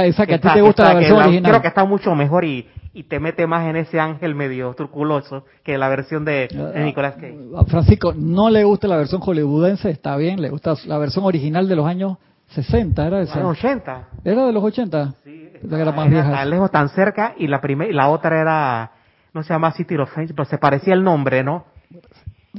esa 0.05 0.25
que 0.25 0.35
a 0.35 0.39
ti 0.39 0.47
te 0.53 0.61
gusta 0.61 0.85
la 0.85 0.93
versión 0.93 1.19
original. 1.19 1.51
Creo 1.51 1.61
que 1.61 1.67
está 1.67 1.83
mucho 1.83 2.15
mejor 2.15 2.45
y 2.45 2.65
y 2.93 3.03
te 3.03 3.19
mete 3.19 3.47
más 3.47 3.67
en 3.67 3.77
ese 3.77 3.99
ángel 3.99 4.35
medio 4.35 4.73
truculoso 4.73 5.45
que 5.63 5.77
la 5.77 5.87
versión 5.87 6.25
de, 6.25 6.49
de 6.49 6.73
ah, 6.75 6.79
Nicolas 6.79 7.15
Cage. 7.15 7.37
A 7.55 7.63
Francisco 7.63 8.13
no 8.15 8.49
le 8.49 8.63
gusta 8.63 8.87
la 8.87 8.97
versión 8.97 9.21
hollywoodense, 9.21 9.89
está 9.89 10.15
bien, 10.17 10.41
le 10.41 10.49
gusta 10.49 10.75
la 10.85 10.97
versión 10.97 11.23
original 11.25 11.67
de 11.67 11.75
los 11.75 11.85
años 11.85 12.17
60, 12.49 13.07
¿era 13.07 13.21
esa? 13.21 13.39
Los 13.39 13.57
80. 13.57 14.07
¿Era 14.25 14.45
de 14.45 14.51
los 14.51 14.63
80? 14.63 15.13
Sí. 15.23 15.49
Era 15.71 15.91
más 15.93 16.09
vieja. 16.09 16.31
Tan 16.31 16.49
lejos, 16.49 16.71
tan 16.71 16.89
cerca, 16.89 17.33
y 17.37 17.47
la 17.47 17.61
primera, 17.61 17.89
y 17.89 17.93
la 17.93 18.09
otra 18.09 18.41
era, 18.41 18.91
no 19.33 19.41
se 19.43 19.53
llama 19.53 19.71
City 19.71 19.95
of 19.95 20.09
Angels, 20.17 20.33
pero 20.35 20.45
se 20.45 20.57
parecía 20.57 20.93
el 20.93 21.03
nombre, 21.03 21.43
¿no? 21.43 21.65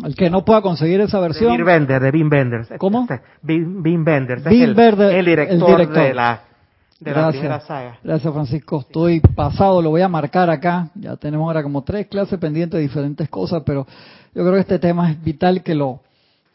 El 0.05 0.15
que 0.15 0.31
no 0.31 0.45
pueda 0.45 0.63
conseguir 0.63 1.01
esa 1.01 1.21
versión. 1.21 1.57
De 1.57 1.63
Bean 1.63 1.87
Bender, 1.87 2.03
de 2.03 2.11
Bean 2.11 2.29
Bender. 2.31 2.79
¿Cómo? 2.79 3.07
Bean 3.43 4.05
Bender. 4.05 4.41
Bean 4.41 4.79
el, 4.79 5.29
el 5.29 5.61
director 5.61 5.89
de 5.93 6.15
la 6.15 6.43
gracias, 7.11 7.99
Gracias, 8.03 8.33
Francisco. 8.33 8.81
Estoy 8.81 9.21
pasado, 9.21 9.83
lo 9.83 9.91
voy 9.91 10.03
a 10.03 10.09
marcar 10.09 10.51
acá. 10.51 10.89
Ya 10.95 11.17
tenemos 11.17 11.47
ahora 11.47 11.63
como 11.63 11.83
tres 11.83 12.07
clases 12.07 12.39
pendientes 12.39 12.79
de 12.79 12.83
diferentes 12.83 13.29
cosas, 13.29 13.63
pero 13.67 13.87
yo 14.35 14.43
creo 14.43 14.55
que 14.55 14.61
este 14.61 14.79
tema 14.79 15.11
es 15.11 15.23
vital 15.23 15.63
que 15.63 15.75
lo 15.75 16.01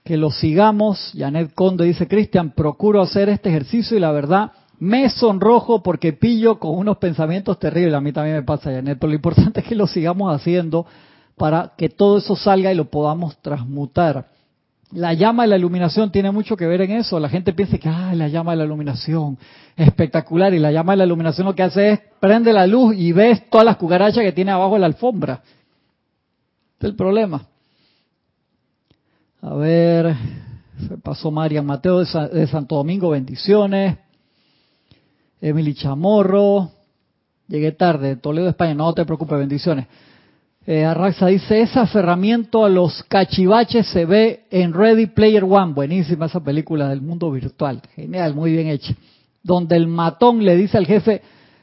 que 0.04 0.18
lo 0.18 0.32
sigamos. 0.32 1.14
Janet 1.18 1.54
Conde 1.54 1.84
dice, 1.84 2.08
Cristian, 2.08 2.52
procuro 2.52 3.02
hacer 3.02 3.28
este 3.28 3.50
ejercicio 3.50 3.98
y 3.98 4.00
la 4.00 4.12
verdad 4.12 4.52
me 4.80 5.10
sonrojo 5.10 5.84
porque 5.84 6.14
pillo 6.14 6.60
con 6.60 6.78
unos 6.78 6.98
pensamientos 6.98 7.60
terribles. 7.60 7.96
A 7.96 8.02
mí 8.02 8.14
también 8.14 8.38
me 8.38 8.44
pasa, 8.44 8.72
Janet, 8.72 8.98
pero 9.00 9.10
lo 9.10 9.16
importante 9.16 9.60
es 9.60 9.66
que 9.66 9.76
lo 9.76 9.86
sigamos 9.86 10.34
haciendo 10.34 10.86
para 11.38 11.74
que 11.78 11.90
todo 11.90 12.18
eso 12.18 12.36
salga 12.36 12.72
y 12.72 12.76
lo 12.76 12.86
podamos 12.90 13.38
transmutar. 13.38 14.28
La 14.92 15.14
llama 15.14 15.44
de 15.44 15.50
la 15.50 15.58
iluminación 15.58 16.12
tiene 16.12 16.32
mucho 16.32 16.58
que 16.58 16.66
ver 16.66 16.82
en 16.82 16.92
eso. 16.92 17.20
La 17.20 17.30
gente 17.30 17.54
piensa 17.54 17.78
que, 17.78 17.90
ah, 17.90 18.14
la 18.16 18.28
llama 18.28 18.52
de 18.52 18.58
la 18.58 18.66
iluminación, 18.66 19.38
espectacular. 19.76 20.54
Y 20.54 20.60
la 20.60 20.72
llama 20.72 20.94
de 20.94 20.98
la 20.98 21.06
iluminación 21.06 21.46
lo 21.46 21.54
que 21.54 21.64
hace 21.64 21.92
es 21.92 22.00
prende 22.20 22.52
la 22.54 22.66
luz 22.66 22.96
y 22.96 23.12
ves 23.12 23.50
todas 23.50 23.66
las 23.66 23.78
cucarachas 23.78 24.24
que 24.24 24.32
tiene 24.32 24.52
abajo 24.52 24.74
de 24.74 24.80
la 24.80 24.86
alfombra. 24.88 25.42
Este 26.74 26.88
es 26.88 26.92
el 26.92 26.96
problema. 26.96 27.46
A 29.42 29.54
ver, 29.54 30.16
se 30.88 30.98
pasó 30.98 31.30
María 31.30 31.62
Mateo 31.62 32.00
de, 32.00 32.30
de 32.30 32.48
Santo 32.48 32.76
Domingo, 32.76 33.10
bendiciones. 33.10 33.98
Emily 35.40 35.76
Chamorro, 35.76 36.72
llegué 37.48 37.74
tarde, 37.74 38.16
Toledo, 38.16 38.50
España, 38.50 38.74
no 38.74 38.92
te 38.94 39.06
preocupes, 39.06 39.38
bendiciones. 39.38 39.86
Eh, 40.70 40.84
Arraxa 40.84 41.28
dice, 41.28 41.62
ese 41.62 41.80
aferramiento 41.80 42.66
a 42.66 42.70
los 42.70 43.02
cachivaches 43.04 43.88
se 43.88 44.04
ve 44.04 44.48
en 44.52 44.74
Ready 44.74 45.06
Player 45.06 45.46
One. 45.46 45.72
Buenísima 45.72 46.26
esa 46.26 46.42
película 46.42 46.90
del 46.90 47.02
mundo 47.02 47.32
virtual. 47.32 47.82
Genial, 47.96 48.36
muy 48.36 48.52
bien 48.52 48.68
hecha. 48.68 48.94
Donde 49.42 49.78
el 49.78 49.88
matón 49.88 50.44
le 50.44 50.58
dice 50.58 50.78
al 50.78 50.86
jefe, 50.86 51.22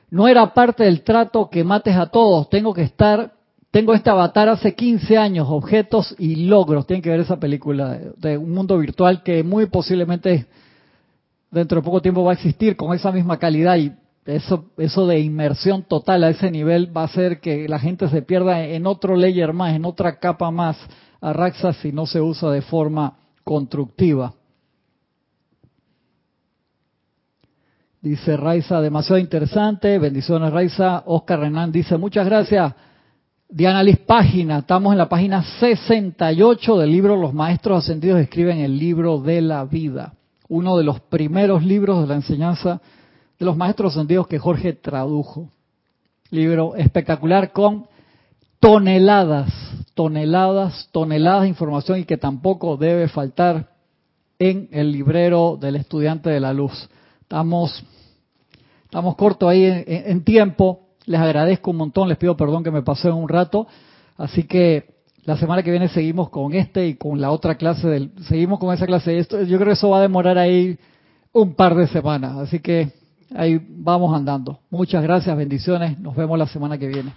no 0.08 0.26
era 0.26 0.54
parte 0.54 0.84
del 0.84 1.02
trato 1.02 1.50
que 1.50 1.62
mates 1.64 1.94
a 1.94 2.06
todos. 2.06 2.48
Tengo 2.48 2.72
que 2.72 2.80
estar, 2.80 3.34
tengo 3.70 3.92
este 3.92 4.08
avatar 4.08 4.48
hace 4.48 4.74
15 4.74 5.18
años, 5.18 5.48
objetos 5.50 6.14
y 6.18 6.46
logros. 6.46 6.86
Tienen 6.86 7.02
que 7.02 7.10
ver 7.10 7.20
esa 7.20 7.38
película 7.38 7.98
de 8.16 8.38
un 8.38 8.52
mundo 8.52 8.78
virtual 8.78 9.22
que 9.22 9.44
muy 9.44 9.66
posiblemente 9.66 10.46
dentro 11.50 11.78
de 11.78 11.84
poco 11.84 12.00
tiempo 12.00 12.24
va 12.24 12.30
a 12.30 12.36
existir 12.36 12.74
con 12.74 12.94
esa 12.94 13.12
misma 13.12 13.38
calidad 13.38 13.76
y 13.76 13.92
eso, 14.26 14.70
eso 14.78 15.06
de 15.06 15.20
inmersión 15.20 15.82
total 15.82 16.24
a 16.24 16.30
ese 16.30 16.50
nivel 16.50 16.96
va 16.96 17.02
a 17.02 17.06
hacer 17.06 17.40
que 17.40 17.68
la 17.68 17.78
gente 17.78 18.08
se 18.08 18.22
pierda 18.22 18.64
en 18.64 18.86
otro 18.86 19.16
layer 19.16 19.52
más, 19.52 19.74
en 19.74 19.84
otra 19.84 20.18
capa 20.18 20.50
más 20.50 20.78
a 21.20 21.32
Raxa 21.32 21.72
si 21.74 21.92
no 21.92 22.06
se 22.06 22.20
usa 22.20 22.50
de 22.50 22.62
forma 22.62 23.18
constructiva. 23.44 24.34
Dice 28.00 28.36
Raiza, 28.36 28.82
demasiado 28.82 29.18
interesante. 29.18 29.98
Bendiciones, 29.98 30.52
Raiza. 30.52 31.02
Oscar 31.06 31.40
Renan 31.40 31.72
dice, 31.72 31.96
muchas 31.96 32.26
gracias. 32.26 32.74
Diana 33.48 33.82
Liz 33.82 33.98
Página, 34.00 34.58
estamos 34.58 34.92
en 34.92 34.98
la 34.98 35.08
página 35.08 35.42
68 35.42 36.78
del 36.78 36.90
libro 36.90 37.16
Los 37.16 37.32
Maestros 37.32 37.84
Ascendidos 37.84 38.20
escriben 38.20 38.58
el 38.58 38.78
libro 38.78 39.20
de 39.20 39.40
la 39.40 39.64
vida, 39.64 40.14
uno 40.48 40.76
de 40.76 40.84
los 40.84 41.00
primeros 41.00 41.64
libros 41.64 42.02
de 42.02 42.08
la 42.08 42.16
enseñanza 42.16 42.80
de 43.38 43.44
los 43.44 43.56
maestros 43.56 43.94
sentidos 43.94 44.26
que 44.26 44.38
Jorge 44.38 44.72
tradujo. 44.72 45.50
Libro 46.30 46.74
espectacular 46.76 47.52
con 47.52 47.86
toneladas, 48.60 49.52
toneladas, 49.94 50.88
toneladas 50.90 51.42
de 51.42 51.48
información 51.48 51.98
y 51.98 52.04
que 52.04 52.16
tampoco 52.16 52.76
debe 52.76 53.08
faltar 53.08 53.74
en 54.38 54.68
el 54.72 54.90
librero 54.90 55.58
del 55.60 55.76
estudiante 55.76 56.30
de 56.30 56.40
la 56.40 56.52
luz. 56.52 56.88
Estamos, 57.20 57.84
estamos 58.84 59.16
cortos 59.16 59.48
ahí 59.48 59.64
en, 59.64 60.24
tiempo. 60.24 60.80
Les 61.06 61.20
agradezco 61.20 61.70
un 61.70 61.76
montón, 61.76 62.08
les 62.08 62.18
pido 62.18 62.36
perdón 62.36 62.64
que 62.64 62.70
me 62.70 62.82
pasé 62.82 63.10
un 63.10 63.28
rato. 63.28 63.66
Así 64.16 64.44
que 64.44 64.94
la 65.24 65.36
semana 65.36 65.62
que 65.62 65.70
viene 65.70 65.88
seguimos 65.88 66.30
con 66.30 66.54
este 66.54 66.86
y 66.86 66.94
con 66.94 67.20
la 67.20 67.30
otra 67.30 67.56
clase 67.56 67.86
del, 67.86 68.12
seguimos 68.28 68.58
con 68.58 68.72
esa 68.74 68.86
clase. 68.86 69.18
Esto, 69.18 69.42
yo 69.42 69.58
creo 69.58 69.68
que 69.68 69.74
eso 69.74 69.90
va 69.90 69.98
a 69.98 70.02
demorar 70.02 70.38
ahí 70.38 70.78
un 71.32 71.54
par 71.54 71.74
de 71.74 71.86
semanas. 71.88 72.36
Así 72.38 72.60
que 72.60 72.92
ahí 73.34 73.60
vamos 73.68 74.14
andando. 74.14 74.60
Muchas 74.70 75.02
gracias, 75.02 75.36
bendiciones. 75.36 75.98
Nos 75.98 76.16
vemos 76.16 76.38
la 76.38 76.46
semana 76.46 76.78
que 76.78 76.86
viene. 76.86 77.12